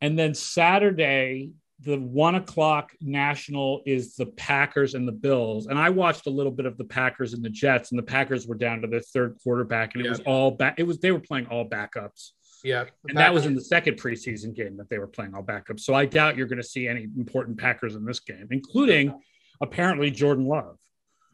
And 0.00 0.18
then 0.18 0.34
Saturday, 0.34 1.50
the 1.80 1.98
one 1.98 2.34
o'clock 2.34 2.92
national 3.00 3.82
is 3.86 4.14
the 4.14 4.26
Packers 4.26 4.94
and 4.94 5.06
the 5.06 5.12
Bills. 5.12 5.66
And 5.66 5.78
I 5.78 5.90
watched 5.90 6.26
a 6.26 6.30
little 6.30 6.52
bit 6.52 6.66
of 6.66 6.76
the 6.78 6.84
Packers 6.84 7.34
and 7.34 7.44
the 7.44 7.50
Jets, 7.50 7.90
and 7.90 7.98
the 7.98 8.02
Packers 8.02 8.46
were 8.46 8.54
down 8.54 8.80
to 8.82 8.88
their 8.88 9.00
third 9.00 9.36
quarterback, 9.42 9.94
and 9.94 10.02
it 10.02 10.04
yeah. 10.04 10.10
was 10.10 10.20
all 10.20 10.50
back. 10.50 10.76
It 10.78 10.84
was 10.84 10.98
they 10.98 11.12
were 11.12 11.20
playing 11.20 11.46
all 11.46 11.68
backups. 11.68 12.30
Yeah. 12.66 12.86
And 13.08 13.16
that 13.16 13.32
was 13.32 13.46
in 13.46 13.54
the 13.54 13.60
second 13.60 13.96
preseason 13.96 14.52
game 14.52 14.76
that 14.78 14.90
they 14.90 14.98
were 14.98 15.06
playing 15.06 15.36
all 15.36 15.42
backups. 15.42 15.80
So 15.80 15.94
I 15.94 16.04
doubt 16.04 16.36
you're 16.36 16.48
going 16.48 16.60
to 16.60 16.66
see 16.66 16.88
any 16.88 17.04
important 17.16 17.58
Packers 17.58 17.94
in 17.94 18.04
this 18.04 18.18
game, 18.18 18.48
including 18.50 19.14
apparently 19.60 20.10
Jordan 20.10 20.46
Love. 20.46 20.76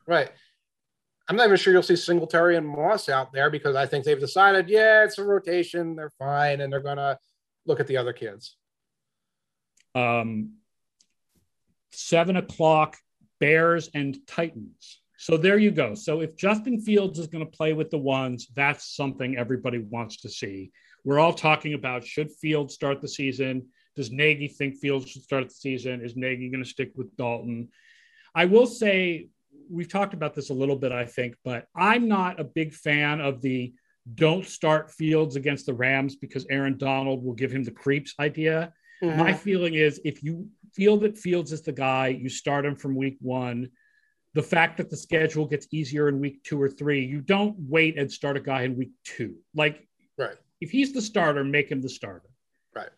Right. 0.07 0.31
I'm 1.29 1.37
not 1.37 1.47
even 1.47 1.57
sure 1.57 1.73
you'll 1.73 1.83
see 1.83 1.97
Singletary 1.97 2.59
and 2.59 2.69
Moss 2.69 3.09
out 3.09 3.33
there 3.33 3.49
because 3.49 3.77
I 3.77 3.87
think 3.87 4.05
they've 4.05 4.21
decided, 4.21 4.69
yeah, 4.69 5.05
it's 5.05 5.17
a 5.17 5.25
rotation. 5.25 5.97
They're 5.97 6.13
fine. 6.19 6.61
And 6.61 6.71
they're 6.71 6.81
going 6.81 6.99
to 6.99 7.19
look 7.65 7.81
at 7.81 7.87
the 7.87 7.97
other 7.97 8.13
kids. 8.13 8.57
Um, 9.95 10.57
seven 11.93 12.37
o'clock 12.37 12.99
Bears 13.41 13.89
and 13.95 14.19
Titans. 14.27 15.01
So 15.17 15.39
there 15.39 15.57
you 15.57 15.71
go. 15.71 15.95
So 15.95 16.21
if 16.21 16.37
Justin 16.37 16.79
Fields 16.79 17.19
is 17.19 17.29
going 17.29 17.47
to 17.47 17.57
play 17.57 17.73
with 17.73 17.89
the 17.89 17.97
ones, 17.97 18.49
that's 18.55 18.95
something 18.95 19.39
everybody 19.39 19.79
wants 19.79 20.19
to 20.19 20.29
see. 20.29 20.73
We're 21.05 21.19
all 21.19 21.33
talking 21.33 21.75
about 21.75 22.07
should 22.07 22.31
Fields 22.33 22.75
start 22.75 23.01
the 23.01 23.09
season? 23.09 23.67
Does 23.97 24.11
Nagy 24.11 24.49
think 24.49 24.77
Fields 24.77 25.11
should 25.11 25.23
start 25.23 25.49
the 25.49 25.55
season? 25.55 26.05
Is 26.05 26.17
Nagy 26.17 26.49
going 26.49 26.65
to 26.65 26.69
stick 26.69 26.93
with 26.95 27.17
Dalton? 27.17 27.69
I 28.35 28.47
will 28.47 28.67
say 28.67 29.29
we've 29.71 29.89
talked 29.89 30.15
about 30.15 30.35
this 30.35 30.51
a 30.51 30.55
little 30.55 30.77
bit, 30.77 30.93
I 30.93 31.05
think, 31.05 31.35
but 31.45 31.67
I'm 31.77 32.09
not 32.09 32.41
a 32.41 32.45
big 32.45 32.73
fan 32.73 33.21
of 33.21 33.43
the 33.43 33.75
don't 34.15 34.47
start 34.47 34.91
Fields 34.91 35.37
against 35.37 35.67
the 35.67 35.75
Rams 35.75 36.17
because 36.17 36.47
Aaron 36.51 36.77
Donald 36.77 37.25
will 37.25 37.35
give 37.35 37.53
him 37.53 37.63
the 37.63 37.71
creeps 37.71 38.15
idea. 38.19 38.73
Mm-hmm. 39.03 39.19
My 39.19 39.33
feeling 39.33 39.75
is 39.75 40.01
if 40.05 40.23
you 40.23 40.49
feel 40.75 40.97
that 40.99 41.19
Fields 41.19 41.53
is 41.53 41.63
the 41.63 41.73
guy, 41.73 42.09
you 42.09 42.29
start 42.29 42.65
him 42.65 42.77
from 42.77 42.97
week 42.97 43.17
one. 43.21 43.71
The 44.35 44.43
fact 44.43 44.79
that 44.79 44.89
the 44.89 44.97
schedule 44.97 45.47
gets 45.47 45.67
easier 45.73 46.09
in 46.09 46.19
week 46.19 46.43
two 46.43 46.61
or 46.61 46.71
three, 46.71 47.05
you 47.05 47.21
don't 47.21 47.55
wait 47.59 47.99
and 47.99 48.11
start 48.11 48.37
a 48.37 48.41
guy 48.41 48.63
in 48.63 48.77
week 48.77 48.93
two. 49.05 49.37
Like, 49.55 49.87
right. 50.17 50.37
If 50.63 50.71
he's 50.71 50.93
the 50.93 51.03
starter, 51.03 51.45
make 51.45 51.71
him 51.71 51.81
the 51.83 51.89
starter. 51.89 52.29
Right. 52.75 52.91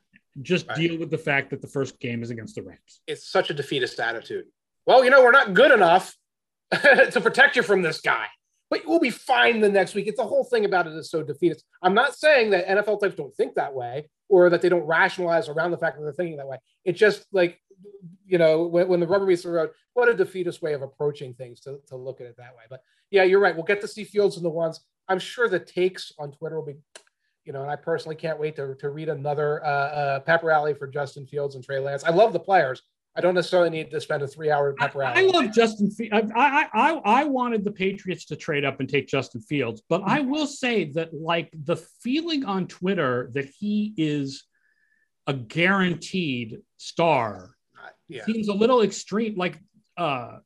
Just 0.42 0.68
right. 0.68 0.76
deal 0.76 0.98
with 0.98 1.10
the 1.10 1.18
fact 1.18 1.50
that 1.50 1.60
the 1.60 1.68
first 1.68 1.98
game 2.00 2.22
is 2.22 2.30
against 2.30 2.54
the 2.54 2.62
Rams. 2.62 3.00
It's 3.06 3.30
such 3.30 3.50
a 3.50 3.54
defeatist 3.54 3.98
attitude. 3.98 4.46
Well, 4.86 5.04
you 5.04 5.10
know, 5.10 5.22
we're 5.22 5.32
not 5.32 5.54
good 5.54 5.72
enough 5.72 6.14
to 6.72 7.20
protect 7.20 7.56
you 7.56 7.62
from 7.62 7.82
this 7.82 8.00
guy 8.00 8.26
but 8.74 8.82
we'll 8.86 8.98
be 8.98 9.10
fine 9.10 9.60
the 9.60 9.68
next 9.68 9.94
week. 9.94 10.06
It's 10.06 10.18
the 10.18 10.26
whole 10.26 10.44
thing 10.44 10.64
about 10.64 10.86
it 10.86 10.94
is 10.94 11.10
so 11.10 11.22
defeatist. 11.22 11.64
I'm 11.82 11.94
not 11.94 12.16
saying 12.16 12.50
that 12.50 12.66
NFL 12.66 13.00
types 13.00 13.14
don't 13.14 13.34
think 13.36 13.54
that 13.54 13.74
way 13.74 14.08
or 14.28 14.50
that 14.50 14.62
they 14.62 14.68
don't 14.68 14.86
rationalize 14.86 15.48
around 15.48 15.70
the 15.70 15.78
fact 15.78 15.96
that 15.96 16.02
they're 16.02 16.12
thinking 16.12 16.38
that 16.38 16.48
way. 16.48 16.58
It's 16.84 16.98
just 16.98 17.26
like, 17.32 17.60
you 18.26 18.38
know, 18.38 18.66
when, 18.66 18.88
when 18.88 19.00
the 19.00 19.06
rubber 19.06 19.26
meets 19.26 19.42
the 19.42 19.50
road, 19.50 19.70
what 19.92 20.08
a 20.08 20.14
defeatist 20.14 20.62
way 20.62 20.72
of 20.72 20.82
approaching 20.82 21.34
things 21.34 21.60
to, 21.60 21.78
to 21.88 21.96
look 21.96 22.20
at 22.20 22.26
it 22.26 22.36
that 22.38 22.56
way. 22.56 22.64
But 22.68 22.80
yeah, 23.10 23.22
you're 23.22 23.40
right. 23.40 23.54
We'll 23.54 23.64
get 23.64 23.80
to 23.82 23.88
see 23.88 24.02
Fields 24.02 24.36
and 24.36 24.44
the 24.44 24.50
ones. 24.50 24.80
I'm 25.08 25.18
sure 25.18 25.48
the 25.48 25.60
takes 25.60 26.12
on 26.18 26.32
Twitter 26.32 26.56
will 26.56 26.66
be, 26.66 26.76
you 27.44 27.52
know, 27.52 27.62
and 27.62 27.70
I 27.70 27.76
personally 27.76 28.16
can't 28.16 28.38
wait 28.38 28.56
to, 28.56 28.74
to 28.76 28.90
read 28.90 29.08
another 29.08 29.64
uh, 29.64 29.68
uh, 29.68 30.20
pep 30.20 30.42
rally 30.42 30.74
for 30.74 30.86
Justin 30.86 31.26
Fields 31.26 31.54
and 31.54 31.64
Trey 31.64 31.78
Lance. 31.78 32.04
I 32.04 32.10
love 32.10 32.32
the 32.32 32.40
players. 32.40 32.82
I 33.16 33.20
don't 33.20 33.34
necessarily 33.34 33.70
need 33.70 33.90
to 33.92 34.00
spend 34.00 34.22
a 34.24 34.26
three-hour 34.26 34.72
pep 34.72 34.94
rally. 34.94 35.20
I, 35.20 35.24
I 35.24 35.30
love 35.30 35.52
Justin. 35.52 35.90
I, 36.12 36.22
I, 36.34 36.68
I 36.72 36.90
I 37.04 37.24
wanted 37.24 37.62
the 37.62 37.70
Patriots 37.70 38.24
to 38.26 38.36
trade 38.36 38.64
up 38.64 38.80
and 38.80 38.88
take 38.88 39.06
Justin 39.06 39.40
Fields, 39.40 39.82
but 39.88 40.02
I 40.04 40.20
will 40.20 40.48
say 40.48 40.90
that 40.92 41.14
like 41.14 41.52
the 41.52 41.76
feeling 41.76 42.44
on 42.44 42.66
Twitter 42.66 43.30
that 43.34 43.46
he 43.58 43.94
is 43.96 44.44
a 45.28 45.32
guaranteed 45.32 46.58
star 46.76 47.54
uh, 47.80 47.88
yeah. 48.08 48.24
seems 48.24 48.48
a 48.48 48.52
little 48.54 48.82
extreme. 48.82 49.36
Like, 49.36 49.60
uh, 49.96 50.38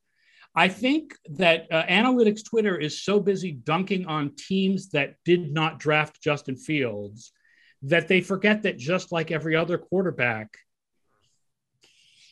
I 0.59 0.67
think 0.67 1.15
that 1.37 1.69
uh, 1.71 1.85
analytics 1.85 2.45
Twitter 2.45 2.77
is 2.77 3.01
so 3.01 3.21
busy 3.21 3.53
dunking 3.53 4.07
on 4.07 4.35
teams 4.35 4.89
that 4.89 5.15
did 5.25 5.53
not 5.53 5.79
draft 5.79 6.21
Justin 6.21 6.57
Fields 6.57 7.31
that 7.83 8.09
they 8.09 8.21
forget 8.21 8.65
that 8.65 8.77
just 8.77 9.13
like 9.13 9.31
every 9.31 9.55
other 9.55 9.79
quarterback 9.79 10.49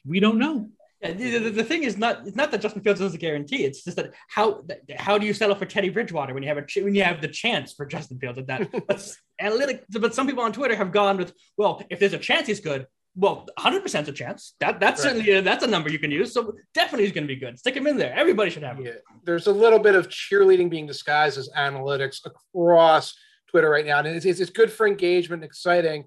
we 0.04 0.18
don't 0.20 0.38
know. 0.38 0.70
Yeah, 1.02 1.12
the, 1.12 1.50
the, 1.50 1.64
thing 1.64 1.84
is 1.84 1.98
not 1.98 2.26
it's 2.26 2.36
not 2.36 2.50
that 2.50 2.62
Justin 2.62 2.82
Fields 2.82 3.00
is 3.00 3.14
a 3.14 3.18
guarantee. 3.18 3.64
It's 3.64 3.84
just 3.84 3.96
that 3.96 4.12
how 4.28 4.64
how 4.96 5.18
do 5.18 5.26
you 5.26 5.34
settle 5.34 5.54
for 5.54 5.66
Teddy 5.66 5.90
Bridgewater 5.90 6.34
when 6.34 6.42
you 6.42 6.48
have 6.48 6.58
a 6.58 6.64
when 6.82 6.94
you 6.94 7.04
have 7.04 7.20
the 7.20 7.28
chance 7.28 7.74
for 7.74 7.86
Justin 7.86 8.18
Fields 8.18 8.38
at 8.38 8.46
that? 8.48 8.70
but 8.88 9.16
analytic, 9.40 9.84
but 9.90 10.14
some 10.14 10.26
people 10.26 10.42
on 10.42 10.52
Twitter 10.52 10.74
have 10.74 10.90
gone 10.90 11.16
with 11.16 11.32
well, 11.56 11.82
if 11.90 12.00
there's 12.00 12.14
a 12.14 12.18
chance 12.18 12.46
he's 12.46 12.60
good, 12.60 12.86
well, 13.16 13.46
100 13.56 13.82
percent 13.82 14.08
a 14.08 14.12
chance. 14.12 14.54
That 14.60 14.78
that's 14.78 15.02
right. 15.04 15.12
certainly 15.12 15.32
a, 15.32 15.42
that's 15.42 15.64
a 15.64 15.66
number 15.66 15.90
you 15.90 15.98
can 15.98 16.10
use. 16.10 16.32
So 16.32 16.54
definitely 16.74 17.06
he's 17.06 17.14
going 17.14 17.26
to 17.26 17.34
be 17.34 17.40
good. 17.40 17.58
Stick 17.58 17.74
him 17.74 17.86
in 17.86 17.96
there. 17.96 18.14
Everybody 18.14 18.50
should 18.50 18.62
have 18.62 18.78
him. 18.78 18.86
Yeah. 18.86 18.92
There's 19.24 19.46
a 19.46 19.52
little 19.52 19.78
bit 19.78 19.94
of 19.94 20.08
cheerleading 20.08 20.70
being 20.70 20.86
disguised 20.86 21.38
as 21.38 21.48
analytics 21.56 22.20
across 22.24 23.14
Twitter 23.50 23.70
right 23.70 23.86
now, 23.86 23.98
and 23.98 24.08
it's, 24.08 24.26
it's 24.26 24.50
good 24.50 24.70
for 24.70 24.86
engagement, 24.86 25.42
exciting 25.42 26.04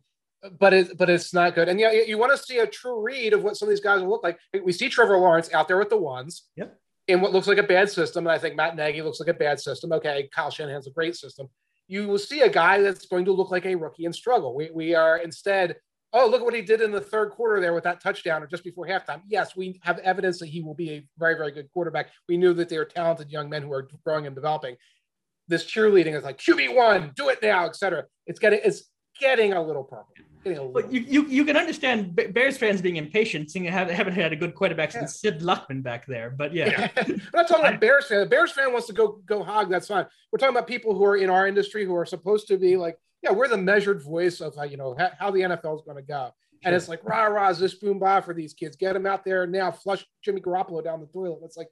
but 0.59 0.73
it 0.73 0.97
but 0.97 1.09
it's 1.09 1.33
not 1.33 1.55
good. 1.55 1.67
And 1.69 1.79
yeah, 1.79 1.91
you, 1.91 2.03
you 2.07 2.17
want 2.17 2.31
to 2.31 2.43
see 2.43 2.59
a 2.59 2.67
true 2.67 3.01
read 3.01 3.33
of 3.33 3.43
what 3.43 3.57
some 3.57 3.67
of 3.67 3.71
these 3.71 3.81
guys 3.81 4.01
will 4.01 4.09
look 4.09 4.23
like. 4.23 4.39
We 4.63 4.71
see 4.71 4.89
Trevor 4.89 5.17
Lawrence 5.17 5.53
out 5.53 5.67
there 5.67 5.77
with 5.77 5.89
the 5.89 5.97
ones. 5.97 6.43
Yep. 6.55 6.77
In 7.07 7.21
what 7.21 7.33
looks 7.33 7.47
like 7.47 7.57
a 7.57 7.63
bad 7.63 7.89
system, 7.89 8.27
and 8.27 8.31
I 8.31 8.37
think 8.37 8.55
Matt 8.55 8.75
Nagy 8.75 9.01
looks 9.01 9.19
like 9.19 9.29
a 9.29 9.33
bad 9.33 9.59
system. 9.59 9.91
Okay, 9.93 10.29
Kyle 10.33 10.51
Shanahan's 10.51 10.87
a 10.87 10.91
great 10.91 11.15
system. 11.15 11.47
You 11.87 12.07
will 12.07 12.19
see 12.19 12.41
a 12.41 12.49
guy 12.49 12.81
that's 12.81 13.07
going 13.07 13.25
to 13.25 13.31
look 13.31 13.49
like 13.49 13.65
a 13.65 13.73
rookie 13.75 14.05
and 14.05 14.13
struggle. 14.13 14.55
We 14.55 14.69
we 14.71 14.95
are 14.95 15.17
instead. 15.17 15.75
Oh, 16.11 16.27
look 16.27 16.41
at 16.41 16.45
what 16.45 16.55
he 16.55 16.61
did 16.61 16.81
in 16.81 16.91
the 16.91 17.01
third 17.01 17.31
quarter 17.31 17.61
there 17.61 17.73
with 17.73 17.83
that 17.83 18.01
touchdown 18.01 18.41
or 18.41 18.47
just 18.47 18.63
before 18.63 18.87
halftime. 18.87 19.21
Yes, 19.27 19.55
we 19.55 19.79
have 19.83 19.99
evidence 19.99 20.39
that 20.39 20.47
he 20.47 20.61
will 20.61 20.73
be 20.73 20.91
a 20.91 21.07
very, 21.17 21.35
very 21.35 21.51
good 21.51 21.69
quarterback. 21.71 22.09
We 22.27 22.37
knew 22.37 22.53
that 22.55 22.67
they 22.67 22.77
are 22.77 22.85
talented 22.85 23.31
young 23.31 23.49
men 23.49 23.61
who 23.61 23.71
are 23.73 23.87
growing 24.03 24.25
and 24.25 24.35
developing. 24.35 24.75
This 25.47 25.65
cheerleading 25.65 26.15
is 26.15 26.23
like 26.23 26.39
QB 26.39 26.75
one, 26.75 27.11
do 27.15 27.29
it 27.29 27.39
now, 27.41 27.65
etc. 27.65 28.05
It's 28.25 28.39
getting 28.39 28.59
it's 28.63 28.83
getting 29.19 29.53
a 29.53 29.61
little 29.61 29.83
purple. 29.83 30.13
But 30.43 30.91
you, 30.91 31.01
you, 31.01 31.25
you 31.27 31.45
can 31.45 31.57
understand 31.57 32.15
Bears 32.15 32.57
fans 32.57 32.81
being 32.81 32.95
impatient, 32.95 33.51
seeing 33.51 33.65
they 33.65 33.71
haven't 33.71 34.13
had 34.13 34.31
a 34.31 34.37
good 34.37 34.55
quarterback 34.55 34.93
yeah. 34.93 35.01
since 35.01 35.19
Sid 35.19 35.41
Luckman 35.41 35.83
back 35.83 36.05
there. 36.05 36.29
But 36.29 36.53
yeah, 36.53 36.69
yeah. 36.69 36.89
I'm 36.97 37.21
not 37.33 37.47
talking 37.47 37.65
about 37.65 37.81
Bears 37.81 38.05
fan. 38.05 38.21
The 38.21 38.25
Bears 38.25 38.51
fan 38.51 38.71
wants 38.71 38.87
to 38.87 38.93
go 38.93 39.21
go 39.25 39.43
hog. 39.43 39.69
That's 39.69 39.87
fine. 39.87 40.05
We're 40.31 40.39
talking 40.39 40.55
about 40.55 40.67
people 40.67 40.95
who 40.95 41.03
are 41.03 41.17
in 41.17 41.29
our 41.29 41.45
industry 41.45 41.85
who 41.85 41.95
are 41.95 42.05
supposed 42.05 42.47
to 42.47 42.57
be 42.57 42.77
like, 42.77 42.97
yeah, 43.21 43.31
we're 43.31 43.47
the 43.47 43.57
measured 43.57 44.03
voice 44.03 44.41
of 44.41 44.55
how 44.55 44.63
you 44.63 44.77
know 44.77 44.95
how, 44.97 45.09
how 45.17 45.31
the 45.31 45.41
NFL 45.41 45.75
is 45.75 45.83
going 45.85 45.97
to 45.97 46.03
go. 46.03 46.31
And 46.63 46.75
it's 46.75 46.89
like 46.89 47.03
rah 47.03 47.25
rah, 47.25 47.49
is 47.49 47.59
this 47.59 47.75
boom 47.75 47.99
bah 47.99 48.21
for 48.21 48.33
these 48.33 48.53
kids. 48.53 48.75
Get 48.75 48.93
them 48.93 49.05
out 49.05 49.23
there 49.23 49.47
now. 49.47 49.71
Flush 49.71 50.05
Jimmy 50.23 50.41
Garoppolo 50.41 50.83
down 50.83 50.99
the 50.99 51.07
toilet. 51.07 51.39
It's 51.43 51.55
like, 51.55 51.69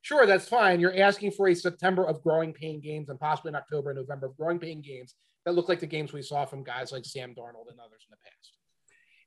sure, 0.00 0.26
that's 0.26 0.48
fine. 0.48 0.80
You're 0.80 0.98
asking 0.98 1.32
for 1.32 1.48
a 1.48 1.54
September 1.54 2.06
of 2.06 2.22
growing 2.22 2.52
pain 2.52 2.80
games 2.80 3.10
and 3.10 3.20
possibly 3.20 3.50
in 3.50 3.56
October 3.56 3.90
and 3.90 3.98
November 3.98 4.26
of 4.26 4.36
growing 4.36 4.58
pain 4.58 4.80
games 4.80 5.14
that 5.44 5.54
look 5.54 5.68
like 5.68 5.80
the 5.80 5.86
games 5.86 6.12
we 6.12 6.22
saw 6.22 6.44
from 6.44 6.62
guys 6.62 6.92
like 6.92 7.04
Sam 7.04 7.30
Darnold 7.30 7.70
and 7.70 7.80
others 7.80 8.06
in 8.08 8.10
the 8.10 8.16
past. 8.24 8.56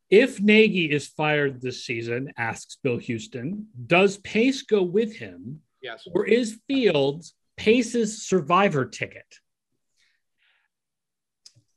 If 0.09 0.41
Nagy 0.41 0.91
is 0.91 1.07
fired 1.07 1.61
this 1.61 1.85
season, 1.85 2.33
asks 2.37 2.77
Bill 2.83 2.97
Houston, 2.97 3.67
does 3.87 4.17
Pace 4.17 4.61
go 4.63 4.83
with 4.83 5.15
him? 5.15 5.61
Yes. 5.81 6.07
Or 6.13 6.25
is 6.25 6.59
Fields 6.67 7.33
Pace's 7.57 8.25
survivor 8.27 8.85
ticket? 8.85 9.25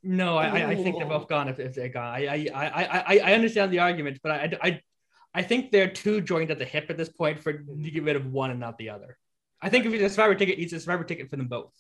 No, 0.07 0.37
I, 0.37 0.69
I 0.69 0.75
think 0.77 0.99
they're 0.99 1.07
both 1.07 1.27
gone 1.27 1.49
if, 1.49 1.59
if 1.59 1.75
they're 1.75 1.89
gone. 1.89 2.15
I, 2.15 2.49
I, 2.55 3.05
I, 3.09 3.21
I 3.25 3.35
understand 3.35 3.73
the 3.73 3.81
argument, 3.81 4.21
but 4.23 4.31
I, 4.31 4.53
I, 4.63 4.81
I 5.35 5.43
think 5.43 5.73
they're 5.73 5.91
too 5.91 6.21
joined 6.21 6.53
at 6.53 6.61
the 6.61 6.65
hip 6.65 6.87
at 6.91 6.97
this 6.97 7.09
point 7.09 7.41
for 7.41 7.53
to 7.53 7.91
get 7.91 8.05
rid 8.05 8.15
of 8.15 8.27
one 8.27 8.53
and 8.53 8.61
not 8.61 8.79
the 8.79 8.91
other. 8.91 9.19
I 9.61 9.69
think 9.69 9.85
if 9.85 9.93
he's 9.93 10.03
a 10.03 10.09
survivor 10.09 10.37
ticket, 10.37 10.59
he's 10.59 10.73
a 10.73 10.79
survivor 10.79 11.03
ticket 11.03 11.29
for 11.29 11.35
them 11.35 11.49
both. 11.49 11.73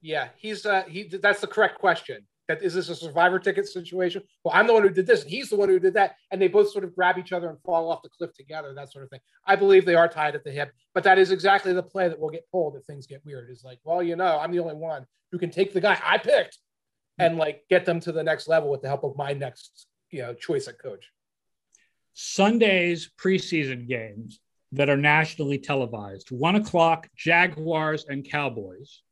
Yeah, 0.00 0.28
he's 0.36 0.66
uh 0.66 0.82
he 0.88 1.04
that's 1.04 1.40
the 1.40 1.46
correct 1.46 1.78
question. 1.78 2.26
That 2.48 2.62
is 2.62 2.74
this 2.74 2.88
a 2.88 2.96
survivor 2.96 3.38
ticket 3.38 3.68
situation? 3.68 4.22
Well, 4.42 4.54
I'm 4.54 4.66
the 4.66 4.72
one 4.72 4.82
who 4.82 4.88
did 4.88 5.06
this, 5.06 5.22
and 5.22 5.30
he's 5.30 5.50
the 5.50 5.56
one 5.56 5.68
who 5.68 5.78
did 5.78 5.94
that, 5.94 6.16
and 6.32 6.42
they 6.42 6.48
both 6.48 6.72
sort 6.72 6.82
of 6.82 6.96
grab 6.96 7.16
each 7.16 7.32
other 7.32 7.48
and 7.48 7.58
fall 7.62 7.92
off 7.92 8.02
the 8.02 8.08
cliff 8.08 8.32
together, 8.34 8.74
that 8.74 8.90
sort 8.90 9.04
of 9.04 9.10
thing. 9.10 9.20
I 9.46 9.54
believe 9.54 9.84
they 9.84 9.94
are 9.94 10.08
tied 10.08 10.34
at 10.34 10.42
the 10.42 10.50
hip, 10.50 10.72
but 10.94 11.04
that 11.04 11.18
is 11.18 11.30
exactly 11.30 11.72
the 11.72 11.82
play 11.82 12.08
that 12.08 12.18
will 12.18 12.30
get 12.30 12.50
pulled 12.50 12.74
if 12.74 12.84
things 12.86 13.06
get 13.06 13.24
weird. 13.24 13.50
Is 13.50 13.62
like, 13.62 13.78
well, 13.84 14.02
you 14.02 14.16
know, 14.16 14.38
I'm 14.38 14.50
the 14.50 14.58
only 14.58 14.74
one 14.74 15.06
who 15.30 15.38
can 15.38 15.50
take 15.50 15.72
the 15.72 15.80
guy 15.80 15.96
I 16.02 16.18
picked 16.18 16.58
and 17.18 17.36
like 17.36 17.64
get 17.68 17.84
them 17.84 18.00
to 18.00 18.12
the 18.12 18.22
next 18.22 18.48
level 18.48 18.70
with 18.70 18.82
the 18.82 18.88
help 18.88 19.04
of 19.04 19.16
my 19.16 19.32
next, 19.32 19.86
you 20.10 20.22
know, 20.22 20.34
choice 20.34 20.68
at 20.68 20.78
coach. 20.80 21.10
Sunday's 22.14 23.10
preseason 23.18 23.86
games 23.86 24.40
that 24.72 24.90
are 24.90 24.96
nationally 24.96 25.58
televised, 25.58 26.30
one 26.30 26.56
o'clock, 26.56 27.08
Jaguars 27.16 28.04
and 28.08 28.28
Cowboys. 28.28 29.02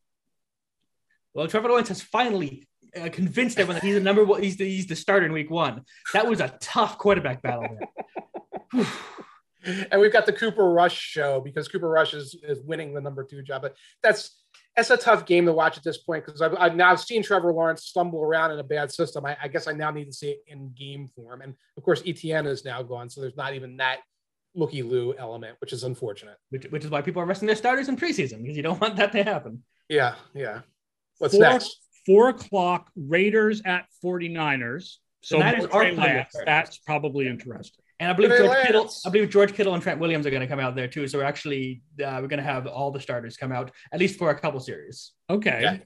Well, 1.35 1.47
Trevor 1.49 1.69
Lawrence 1.69 1.89
has 1.89 2.03
finally 2.03 2.67
uh, 3.01 3.09
convinced 3.11 3.59
everyone 3.59 3.77
that 3.77 3.85
he's 3.85 3.95
the 3.95 4.01
number 4.01 4.25
one. 4.25 4.43
He's 4.43 4.57
the, 4.57 4.69
he's 4.69 4.87
the 4.87 4.97
starter 4.97 5.27
in 5.27 5.33
Week 5.33 5.51
One. 5.51 5.83
That 6.13 6.27
was 6.27 6.41
a 6.41 6.57
tough 6.61 6.99
quarterback 6.99 7.43
battle. 7.43 7.79
and 9.65 10.01
we've 10.01 10.13
got 10.13 10.27
the 10.27 10.33
Cooper 10.33 10.71
Rush 10.73 10.99
show 10.99 11.41
because 11.41 11.69
Cooper 11.69 11.89
Rush 11.89 12.15
is, 12.15 12.37
is 12.43 12.63
winning 12.63 12.95
the 12.95 13.01
number 13.01 13.25
two 13.25 13.43
job. 13.43 13.63
But 13.63 13.77
that's 14.03 14.43
that's 14.77 14.91
a 14.91 14.97
tough 14.97 15.25
game 15.25 15.47
to 15.47 15.53
watch 15.53 15.79
at 15.79 15.83
this 15.83 15.99
point 15.99 16.27
because 16.27 16.43
I've, 16.43 16.55
I've, 16.59 16.77
now 16.77 16.95
seen 16.97 17.23
Trevor 17.23 17.53
Lawrence 17.53 17.85
stumble 17.85 18.23
around 18.23 18.51
in 18.51 18.59
a 18.59 18.65
bad 18.65 18.93
system. 18.93 19.25
I, 19.25 19.37
I, 19.43 19.49
guess 19.49 19.67
I 19.67 19.73
now 19.73 19.91
need 19.91 20.05
to 20.05 20.13
see 20.13 20.31
it 20.31 20.45
in 20.47 20.73
game 20.77 21.09
form. 21.09 21.41
And 21.41 21.55
of 21.79 21.83
course, 21.83 22.03
ETN 22.03 22.47
is 22.47 22.65
now 22.65 22.83
gone, 22.83 23.09
so 23.09 23.23
there's 23.23 23.37
not 23.37 23.55
even 23.55 23.79
that 23.79 24.01
looky 24.55 24.83
loo 24.83 25.15
element, 25.19 25.57
which 25.61 25.73
is 25.73 25.85
unfortunate. 25.85 26.37
Which, 26.51 26.67
which 26.67 26.85
is 26.85 26.91
why 26.91 27.01
people 27.01 27.23
are 27.23 27.27
resting 27.27 27.47
their 27.47 27.57
starters 27.57 27.89
in 27.89 27.97
preseason 27.97 28.43
because 28.43 28.57
you 28.57 28.63
don't 28.63 28.81
want 28.81 28.97
that 28.97 29.13
to 29.13 29.25
happen. 29.25 29.63
Yeah, 29.89 30.15
yeah. 30.35 30.61
What's 31.19 31.35
four, 31.35 31.43
next? 31.43 31.81
Four 32.05 32.29
o'clock, 32.29 32.91
Raiders 32.97 33.63
at 33.65 33.87
49ers. 34.05 34.97
So 35.23 35.39
that 35.39 35.59
is 35.59 35.67
our 35.67 35.91
play. 35.93 36.27
that's 36.45 36.79
probably 36.79 37.27
interesting. 37.27 37.83
And 37.99 38.11
I 38.11 38.13
believe 38.13 38.37
George 38.37 38.67
Kittle, 38.67 38.91
I 39.07 39.09
believe 39.11 39.31
George 39.31 39.55
Kittle 39.55 39.75
and 39.75 39.83
Trent 39.83 39.99
Williams 39.99 40.27
are 40.27 40.31
going 40.31 40.43
to 40.43 40.47
come 40.47 40.61
out 40.61 40.77
there 40.77 40.89
too. 40.89 41.09
So 41.09 41.19
we're 41.19 41.25
actually 41.25 41.83
uh, 41.99 42.19
we're 42.21 42.29
going 42.29 42.39
to 42.39 42.43
have 42.43 42.67
all 42.67 42.91
the 42.91 43.01
starters 43.01 43.37
come 43.37 43.53
out 43.53 43.71
at 43.93 44.01
least 44.01 44.19
for 44.19 44.31
a 44.31 44.39
couple 44.39 44.61
series. 44.61 45.13
Okay. 45.31 45.61
Yeah. 45.63 45.79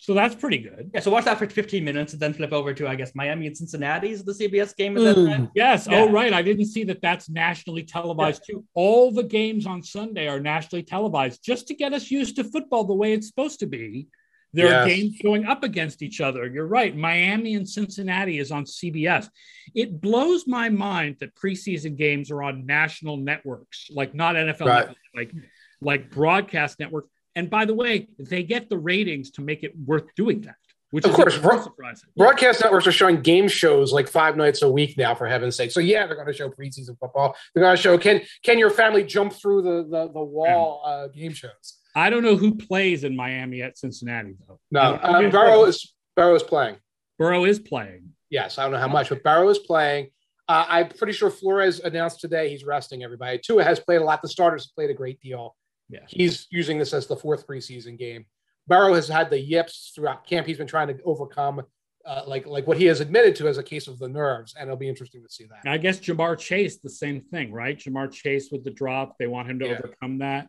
So 0.00 0.14
that's 0.14 0.36
pretty 0.36 0.58
good. 0.58 0.92
Yeah, 0.94 1.00
so 1.00 1.10
watch 1.10 1.24
that 1.24 1.38
for 1.38 1.48
15 1.48 1.84
minutes 1.84 2.12
and 2.12 2.22
then 2.22 2.32
flip 2.32 2.52
over 2.52 2.72
to, 2.72 2.86
I 2.86 2.94
guess, 2.94 3.16
Miami 3.16 3.48
and 3.48 3.56
Cincinnati's 3.56 4.22
the 4.22 4.32
CBS 4.32 4.74
game 4.76 4.96
at 4.96 5.02
that 5.02 5.14
time. 5.16 5.50
Yes. 5.56 5.88
Yeah. 5.90 6.02
Oh, 6.02 6.12
right. 6.12 6.32
I 6.32 6.40
didn't 6.40 6.66
see 6.66 6.84
that 6.84 7.02
that's 7.02 7.28
nationally 7.28 7.82
televised 7.82 8.44
too. 8.48 8.64
All 8.74 9.10
the 9.10 9.24
games 9.24 9.66
on 9.66 9.82
Sunday 9.82 10.28
are 10.28 10.38
nationally 10.38 10.84
televised 10.84 11.42
just 11.42 11.66
to 11.66 11.74
get 11.74 11.92
us 11.92 12.12
used 12.12 12.36
to 12.36 12.44
football 12.44 12.84
the 12.84 12.94
way 12.94 13.12
it's 13.12 13.26
supposed 13.26 13.58
to 13.58 13.66
be. 13.66 14.06
There 14.54 14.74
are 14.74 14.86
games 14.86 15.18
going 15.22 15.44
up 15.44 15.62
against 15.62 16.00
each 16.02 16.20
other. 16.20 16.46
You're 16.46 16.66
right. 16.66 16.96
Miami 16.96 17.54
and 17.54 17.68
Cincinnati 17.68 18.38
is 18.38 18.50
on 18.50 18.64
CBS. 18.64 19.28
It 19.74 20.00
blows 20.00 20.46
my 20.46 20.68
mind 20.70 21.16
that 21.20 21.34
preseason 21.34 21.96
games 21.96 22.30
are 22.30 22.42
on 22.42 22.64
national 22.64 23.18
networks, 23.18 23.88
like 23.90 24.14
not 24.14 24.36
NFL, 24.36 24.66
Right. 24.66 24.78
networks, 24.88 25.00
like 25.14 25.32
like 25.80 26.10
broadcast 26.10 26.80
networks. 26.80 27.08
And 27.36 27.48
by 27.50 27.64
the 27.66 27.74
way, 27.74 28.08
they 28.18 28.42
get 28.42 28.68
the 28.68 28.78
ratings 28.78 29.30
to 29.32 29.42
make 29.42 29.62
it 29.62 29.72
worth 29.86 30.06
doing 30.16 30.40
that, 30.40 30.56
which 30.90 31.04
Of 31.04 31.10
is 31.10 31.16
course, 31.16 31.38
bro- 31.38 31.62
surprising. 31.62 32.08
Broadcast 32.16 32.60
networks 32.62 32.86
are 32.88 32.92
showing 32.92 33.20
game 33.20 33.46
shows 33.48 33.92
like 33.92 34.08
five 34.08 34.36
nights 34.36 34.62
a 34.62 34.70
week 34.70 34.96
now, 34.98 35.14
for 35.14 35.28
heaven's 35.28 35.54
sake. 35.56 35.70
So 35.70 35.78
yeah, 35.80 36.06
they're 36.06 36.16
going 36.16 36.26
to 36.26 36.32
show 36.32 36.48
preseason 36.48 36.98
football. 36.98 37.36
They're 37.54 37.62
going 37.62 37.76
to 37.76 37.82
show 37.82 37.96
can 37.98 38.22
can 38.42 38.58
your 38.58 38.70
family 38.70 39.04
jump 39.04 39.34
through 39.34 39.62
the 39.62 39.82
the, 39.88 40.10
the 40.12 40.22
wall 40.24 40.82
uh, 40.84 41.08
game 41.08 41.32
shows. 41.32 41.77
I 41.98 42.10
don't 42.10 42.22
know 42.22 42.36
who 42.36 42.54
plays 42.54 43.04
in 43.04 43.16
Miami 43.16 43.62
at 43.62 43.76
Cincinnati 43.78 44.34
though. 44.46 44.60
No, 44.70 44.98
I 45.02 45.12
don't- 45.12 45.24
um, 45.26 45.30
Burrow 45.30 45.64
is 45.64 45.92
Burrow 46.16 46.34
is 46.34 46.42
playing. 46.42 46.76
Burrow 47.18 47.44
is 47.44 47.58
playing. 47.58 48.10
Yes, 48.30 48.58
I 48.58 48.62
don't 48.62 48.72
know 48.72 48.78
how 48.78 48.88
much, 48.88 49.08
but 49.08 49.22
Burrow 49.22 49.48
is 49.48 49.58
playing. 49.58 50.10
Uh, 50.48 50.64
I'm 50.68 50.88
pretty 50.88 51.12
sure 51.12 51.30
Flores 51.30 51.80
announced 51.80 52.20
today 52.20 52.48
he's 52.48 52.64
resting 52.64 53.02
everybody. 53.04 53.38
Tua 53.38 53.64
has 53.64 53.80
played 53.80 54.00
a 54.00 54.04
lot. 54.04 54.22
The 54.22 54.28
starters 54.28 54.64
have 54.66 54.74
played 54.74 54.90
a 54.90 54.94
great 54.94 55.20
deal. 55.20 55.56
Yeah. 55.90 56.00
He's 56.08 56.46
using 56.50 56.78
this 56.78 56.92
as 56.94 57.06
the 57.06 57.16
fourth 57.16 57.46
preseason 57.46 57.98
game. 57.98 58.26
Burrow 58.66 58.94
has 58.94 59.08
had 59.08 59.30
the 59.30 59.40
yips 59.40 59.92
throughout 59.94 60.26
camp. 60.26 60.46
He's 60.46 60.58
been 60.58 60.66
trying 60.66 60.88
to 60.88 61.02
overcome, 61.04 61.62
uh, 62.04 62.22
like 62.26 62.46
like 62.46 62.66
what 62.66 62.76
he 62.78 62.84
has 62.86 63.00
admitted 63.00 63.34
to 63.36 63.48
as 63.48 63.58
a 63.58 63.62
case 63.62 63.88
of 63.88 63.98
the 63.98 64.08
nerves, 64.08 64.54
and 64.58 64.68
it'll 64.68 64.76
be 64.76 64.88
interesting 64.88 65.22
to 65.22 65.30
see 65.30 65.44
that. 65.46 65.70
I 65.70 65.78
guess 65.78 65.98
Ja'Marr 66.00 66.38
Chase, 66.38 66.78
the 66.78 66.90
same 66.90 67.20
thing, 67.22 67.52
right? 67.52 67.78
Ja'Marr 67.78 68.12
Chase 68.12 68.50
with 68.52 68.64
the 68.64 68.70
drop. 68.70 69.16
They 69.18 69.26
want 69.26 69.50
him 69.50 69.58
to 69.60 69.66
Yeah. 69.66 69.78
overcome 69.78 70.18
that. 70.18 70.48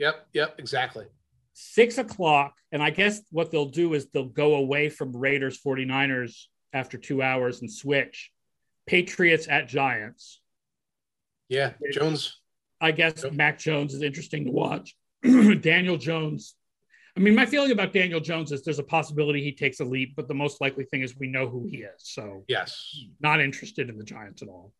Yep, 0.00 0.26
yep, 0.32 0.54
exactly. 0.58 1.04
Six 1.52 1.98
o'clock. 1.98 2.54
And 2.72 2.82
I 2.82 2.88
guess 2.88 3.20
what 3.30 3.50
they'll 3.50 3.66
do 3.66 3.92
is 3.92 4.06
they'll 4.06 4.24
go 4.24 4.54
away 4.54 4.88
from 4.88 5.14
Raiders 5.14 5.60
49ers 5.60 6.44
after 6.72 6.96
two 6.96 7.22
hours 7.22 7.60
and 7.60 7.70
switch. 7.70 8.30
Patriots 8.86 9.46
at 9.48 9.68
Giants. 9.68 10.40
Yeah, 11.50 11.74
Jones. 11.92 12.38
I 12.80 12.92
guess 12.92 13.24
Yep. 13.24 13.34
Mac 13.34 13.58
Jones 13.58 13.92
is 13.92 14.00
interesting 14.02 14.46
to 14.46 14.50
watch. 14.50 14.96
Daniel 15.60 15.98
Jones. 15.98 16.54
I 17.14 17.20
mean, 17.20 17.34
my 17.34 17.44
feeling 17.44 17.72
about 17.72 17.92
Daniel 17.92 18.20
Jones 18.20 18.52
is 18.52 18.62
there's 18.62 18.78
a 18.78 18.84
possibility 18.84 19.42
he 19.42 19.52
takes 19.52 19.80
a 19.80 19.84
leap, 19.84 20.14
but 20.16 20.28
the 20.28 20.34
most 20.34 20.60
likely 20.62 20.84
thing 20.84 21.02
is 21.02 21.14
we 21.18 21.26
know 21.28 21.46
who 21.46 21.66
he 21.66 21.78
is. 21.78 21.92
So 21.98 22.44
Yes. 22.48 22.96
not 23.20 23.40
interested 23.40 23.90
in 23.90 23.98
the 23.98 24.04
Giants 24.04 24.40
at 24.40 24.48
all. 24.48 24.72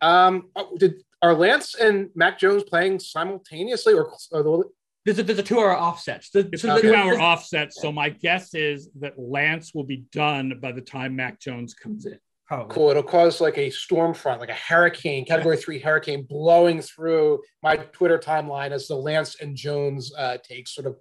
Um, 0.00 0.48
oh, 0.56 0.74
did 0.78 0.94
are 1.22 1.34
Lance 1.34 1.74
and 1.74 2.10
Mac 2.14 2.38
Jones 2.38 2.64
playing 2.64 2.98
simultaneously, 2.98 3.94
or, 3.94 4.12
or 4.32 4.42
the, 4.42 4.64
There's 5.04 5.18
a, 5.20 5.22
there's 5.22 5.38
a 5.38 5.42
two 5.42 5.58
hour 5.58 5.76
offset. 5.76 6.26
The, 6.34 6.48
It's 6.52 6.62
so 6.62 6.72
a 6.72 6.74
the- 6.76 6.82
two 6.82 6.94
hour 6.94 7.18
offset. 7.20 7.72
So 7.72 7.92
my 7.92 8.08
guess 8.08 8.54
is 8.54 8.90
that 9.00 9.14
Lance 9.18 9.72
will 9.74 9.84
be 9.84 10.04
done 10.12 10.58
by 10.60 10.72
the 10.72 10.80
time 10.80 11.16
Mac 11.16 11.40
Jones 11.40 11.74
comes 11.74 12.06
in. 12.06 12.18
Probably. 12.48 12.74
Cool. 12.74 12.90
It'll 12.90 13.02
cause 13.04 13.40
like 13.40 13.56
a 13.56 13.70
storm 13.70 14.12
front, 14.12 14.40
like 14.40 14.50
a 14.50 14.54
hurricane, 14.54 15.24
category 15.24 15.56
three 15.56 15.78
hurricane 15.78 16.26
blowing 16.28 16.82
through 16.82 17.40
my 17.62 17.76
Twitter 17.76 18.18
timeline 18.18 18.72
as 18.72 18.88
the 18.88 18.96
Lance 18.96 19.36
and 19.40 19.56
Jones 19.56 20.12
uh, 20.18 20.36
takes 20.42 20.74
sort 20.74 20.86
of 20.86 20.96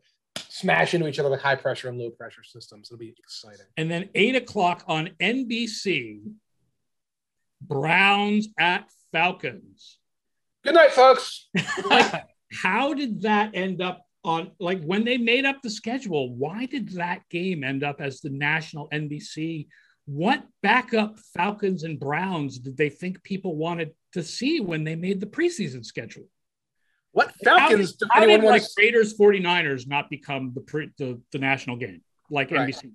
smash 0.47 0.93
into 0.93 1.07
each 1.07 1.19
other 1.19 1.27
like 1.29 1.41
high 1.41 1.55
pressure 1.55 1.89
and 1.89 1.97
low 1.97 2.09
pressure 2.11 2.43
systems. 2.43 2.89
It'll 2.89 2.99
be 2.99 3.13
exciting. 3.19 3.65
And 3.75 3.89
then 3.91 4.09
eight 4.15 4.35
o'clock 4.35 4.83
on 4.87 5.09
NBC, 5.19 6.21
Browns 7.61 8.47
at 8.57 8.89
Falcons. 9.11 9.97
Good 10.63 10.75
night, 10.75 10.91
folks. 10.91 11.49
Like, 11.89 12.25
how 12.51 12.93
did 12.93 13.21
that 13.21 13.51
end 13.53 13.81
up 13.81 14.05
on, 14.23 14.51
like, 14.59 14.83
when 14.83 15.03
they 15.05 15.17
made 15.17 15.45
up 15.45 15.61
the 15.61 15.69
schedule? 15.69 16.35
Why 16.35 16.65
did 16.65 16.89
that 16.93 17.21
game 17.29 17.63
end 17.63 17.83
up 17.83 18.01
as 18.01 18.21
the 18.21 18.29
national 18.29 18.89
NBC? 18.89 19.67
What 20.05 20.43
backup 20.61 21.17
Falcons 21.33 21.83
and 21.83 21.99
Browns 21.99 22.59
did 22.59 22.75
they 22.75 22.89
think 22.89 23.23
people 23.23 23.55
wanted 23.55 23.91
to 24.13 24.23
see 24.23 24.59
when 24.59 24.83
they 24.83 24.95
made 24.95 25.19
the 25.19 25.27
preseason 25.27 25.85
schedule? 25.85 26.25
What 27.13 27.33
Falcons? 27.43 27.97
How 28.09 28.21
do 28.21 28.27
did, 28.27 28.43
like? 28.43 28.63
Raiders 28.77 29.17
49ers 29.17 29.87
not 29.87 30.09
become 30.09 30.51
the, 30.53 30.61
pre, 30.61 30.89
the 30.97 31.19
the 31.31 31.39
national 31.39 31.77
game 31.77 32.01
like 32.29 32.51
Right. 32.51 32.73
NBC? 32.73 32.91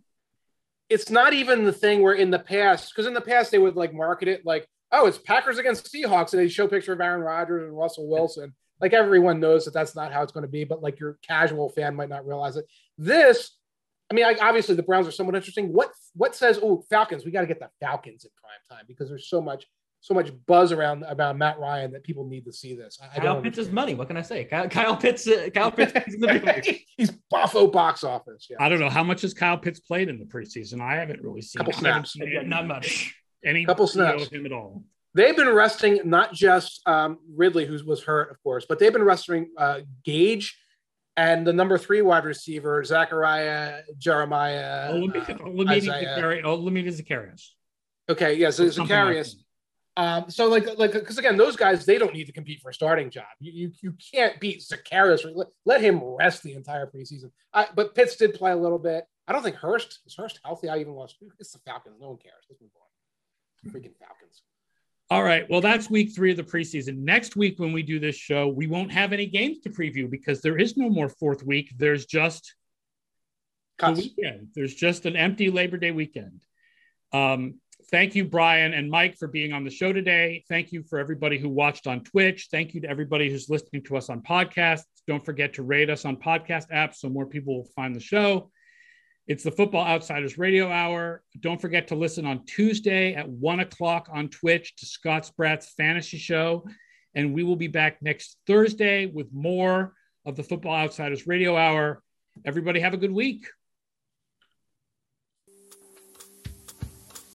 It's 0.88 1.10
not 1.10 1.32
even 1.32 1.64
the 1.64 1.72
thing 1.72 2.00
where 2.02 2.14
in 2.14 2.30
the 2.30 2.38
past, 2.38 2.92
because 2.92 3.06
in 3.06 3.14
the 3.14 3.20
past 3.20 3.50
they 3.50 3.58
would 3.58 3.76
like 3.76 3.92
market 3.92 4.28
it 4.28 4.46
like, 4.46 4.66
oh, 4.92 5.06
it's 5.06 5.18
Packers 5.18 5.58
against 5.58 5.92
Seahawks, 5.92 6.32
and 6.32 6.42
they 6.42 6.48
show 6.48 6.68
picture 6.68 6.92
of 6.92 7.00
Aaron 7.00 7.20
Rodgers 7.20 7.64
and 7.64 7.76
Russell 7.76 8.08
Wilson. 8.08 8.54
Like 8.80 8.92
everyone 8.92 9.40
knows 9.40 9.64
that 9.64 9.74
that's 9.74 9.96
not 9.96 10.12
how 10.12 10.22
it's 10.22 10.32
going 10.32 10.42
to 10.42 10.50
be, 10.50 10.64
but 10.64 10.82
like 10.82 11.00
your 11.00 11.18
casual 11.26 11.70
fan 11.70 11.94
might 11.94 12.10
not 12.10 12.26
realize 12.26 12.56
it. 12.56 12.66
This, 12.98 13.56
I 14.10 14.14
mean, 14.14 14.24
like 14.24 14.42
obviously 14.42 14.74
the 14.74 14.82
Browns 14.82 15.08
are 15.08 15.12
somewhat 15.12 15.34
interesting. 15.34 15.72
What 15.72 15.90
what 16.14 16.34
says, 16.34 16.58
oh, 16.62 16.84
Falcons? 16.90 17.24
We 17.24 17.30
got 17.30 17.40
to 17.40 17.46
get 17.46 17.58
the 17.58 17.70
Falcons 17.80 18.24
in 18.24 18.30
prime 18.40 18.78
time 18.78 18.84
because 18.86 19.08
there's 19.08 19.28
so 19.28 19.40
much 19.40 19.66
so 20.06 20.14
much 20.14 20.30
buzz 20.46 20.70
around 20.70 21.02
about 21.02 21.36
Matt 21.36 21.58
Ryan 21.58 21.90
that 21.92 22.04
people 22.04 22.24
need 22.28 22.44
to 22.44 22.52
see 22.52 22.76
this. 22.76 22.98
I, 23.02 23.06
I 23.06 23.08
Kyle 23.20 23.34
don't 23.34 23.42
Pitts 23.42 23.58
is 23.58 23.70
money. 23.72 23.94
What 23.94 24.06
can 24.06 24.16
I 24.16 24.22
say? 24.22 24.44
Kyle, 24.44 24.68
Kyle 24.68 24.96
Pitts. 24.96 25.26
Uh, 25.26 25.48
Kyle 25.52 25.72
Pitts 25.72 25.92
is 26.06 26.14
in 26.14 26.20
the 26.20 26.26
building. 26.44 26.78
He's 26.96 27.10
buffo 27.28 27.66
box 27.66 28.04
office. 28.04 28.46
Yeah. 28.48 28.58
I 28.60 28.68
don't 28.68 28.78
know 28.78 28.88
how 28.88 29.02
much 29.02 29.22
has 29.22 29.34
Kyle 29.34 29.58
Pitts 29.58 29.80
played 29.80 30.08
in 30.08 30.20
the 30.20 30.24
preseason. 30.24 30.80
I 30.80 30.96
haven't 30.96 31.22
really 31.22 31.42
seen 31.42 31.58
Couple 31.58 31.72
snaps. 31.72 32.12
seen 32.12 32.30
Yeah, 32.30 32.42
not 32.42 32.68
much. 32.68 33.16
Any 33.46 33.64
Couple 33.64 33.86
snaps. 33.86 34.28
him 34.28 34.44
at 34.44 34.52
all. 34.52 34.82
They've 35.14 35.36
been 35.36 35.48
resting 35.48 36.00
not 36.04 36.34
just 36.34 36.86
um, 36.86 37.18
Ridley, 37.34 37.64
who 37.64 37.78
was 37.86 38.02
hurt, 38.02 38.30
of 38.30 38.42
course, 38.42 38.66
but 38.68 38.78
they've 38.78 38.92
been 38.92 39.04
resting 39.04 39.50
uh, 39.56 39.80
Gage 40.04 40.58
and 41.16 41.46
the 41.46 41.52
number 41.52 41.78
three 41.78 42.02
wide 42.02 42.24
receiver, 42.24 42.84
Zachariah 42.84 43.82
Jeremiah. 43.96 44.90
Oh, 44.92 44.98
let 44.98 45.14
me, 45.14 45.34
uh, 45.34 45.64
me, 45.64 45.70
Isaiah. 45.70 46.42
Oh, 46.44 46.56
let 46.56 46.72
me 46.72 46.82
Zacarias. 46.84 47.50
okay, 48.08 48.34
yes, 48.34 48.58
yeah, 48.58 48.70
so 48.70 48.84
Zaccheaus. 48.84 49.36
Um, 49.98 50.28
so 50.28 50.48
like 50.48 50.76
like 50.76 50.92
because 50.92 51.16
again, 51.16 51.38
those 51.38 51.56
guys 51.56 51.86
they 51.86 51.96
don't 51.96 52.12
need 52.12 52.26
to 52.26 52.32
compete 52.32 52.60
for 52.60 52.68
a 52.68 52.74
starting 52.74 53.08
job. 53.10 53.24
You 53.40 53.52
you, 53.52 53.72
you 53.80 53.94
can't 54.12 54.38
beat 54.38 54.60
Zaccheaus. 54.60 55.24
Let, 55.34 55.48
let 55.64 55.80
him 55.80 56.02
rest 56.02 56.42
the 56.42 56.52
entire 56.52 56.86
preseason. 56.86 57.30
I, 57.54 57.68
but 57.74 57.94
Pitts 57.94 58.16
did 58.16 58.34
play 58.34 58.52
a 58.52 58.56
little 58.56 58.78
bit. 58.78 59.04
I 59.26 59.32
don't 59.32 59.42
think 59.42 59.56
Hurst 59.56 60.00
is 60.06 60.14
Hurst 60.14 60.40
healthy. 60.44 60.68
I 60.68 60.78
even 60.78 60.92
lost. 60.92 61.16
It's 61.40 61.52
the 61.52 61.60
Falcons. 61.60 61.96
No 61.98 62.08
one 62.08 62.18
cares. 62.18 62.44
Let's 62.50 62.60
move 62.60 62.70
on. 62.76 62.85
Freaking 63.66 63.96
Falcons. 63.98 64.42
All 65.08 65.22
right. 65.22 65.48
Well, 65.48 65.60
that's 65.60 65.88
week 65.88 66.14
three 66.14 66.32
of 66.32 66.36
the 66.36 66.42
preseason. 66.42 66.98
Next 66.98 67.36
week, 67.36 67.58
when 67.58 67.72
we 67.72 67.82
do 67.82 68.00
this 68.00 68.16
show, 68.16 68.48
we 68.48 68.66
won't 68.66 68.92
have 68.92 69.12
any 69.12 69.26
games 69.26 69.60
to 69.60 69.70
preview 69.70 70.10
because 70.10 70.40
there 70.40 70.58
is 70.58 70.76
no 70.76 70.88
more 70.88 71.08
fourth 71.08 71.44
week. 71.44 71.72
There's 71.76 72.06
just 72.06 72.54
the 73.78 73.92
weekend. 73.92 74.48
There's 74.54 74.74
just 74.74 75.06
an 75.06 75.14
empty 75.14 75.50
Labor 75.50 75.76
Day 75.76 75.92
weekend. 75.92 76.42
Um, 77.12 77.60
thank 77.90 78.16
you, 78.16 78.24
Bryan 78.24 78.74
and 78.74 78.90
Mike, 78.90 79.16
for 79.16 79.28
being 79.28 79.52
on 79.52 79.64
the 79.64 79.70
show 79.70 79.92
today. 79.92 80.44
Thank 80.48 80.72
you 80.72 80.82
for 80.82 80.98
everybody 80.98 81.38
who 81.38 81.48
watched 81.48 81.86
on 81.86 82.02
Twitch. 82.02 82.48
Thank 82.50 82.74
you 82.74 82.80
to 82.80 82.88
everybody 82.88 83.30
who's 83.30 83.48
listening 83.48 83.84
to 83.84 83.96
us 83.96 84.10
on 84.10 84.22
podcasts. 84.22 84.86
Don't 85.06 85.24
forget 85.24 85.54
to 85.54 85.62
rate 85.62 85.88
us 85.88 86.04
on 86.04 86.16
podcast 86.16 86.70
apps 86.70 86.96
so 86.96 87.08
more 87.08 87.26
people 87.26 87.56
will 87.56 87.70
find 87.76 87.94
the 87.94 88.00
show. 88.00 88.50
It's 89.26 89.42
the 89.42 89.50
Football 89.50 89.84
Outsiders 89.84 90.38
Radio 90.38 90.70
Hour. 90.70 91.20
Don't 91.40 91.60
forget 91.60 91.88
to 91.88 91.96
listen 91.96 92.24
on 92.26 92.44
Tuesday 92.44 93.14
at 93.14 93.28
one 93.28 93.58
o'clock 93.58 94.08
on 94.12 94.28
Twitch 94.28 94.76
to 94.76 94.86
Scott 94.86 95.26
Spratt's 95.26 95.70
Fantasy 95.76 96.16
Show. 96.16 96.64
And 97.16 97.34
we 97.34 97.42
will 97.42 97.56
be 97.56 97.66
back 97.66 98.00
next 98.00 98.38
Thursday 98.46 99.06
with 99.06 99.26
more 99.32 99.94
of 100.24 100.36
the 100.36 100.44
Football 100.44 100.76
Outsiders 100.76 101.26
Radio 101.26 101.56
Hour. 101.56 102.04
Everybody 102.44 102.78
have 102.78 102.94
a 102.94 102.98
good 102.98 103.10
week. 103.10 103.48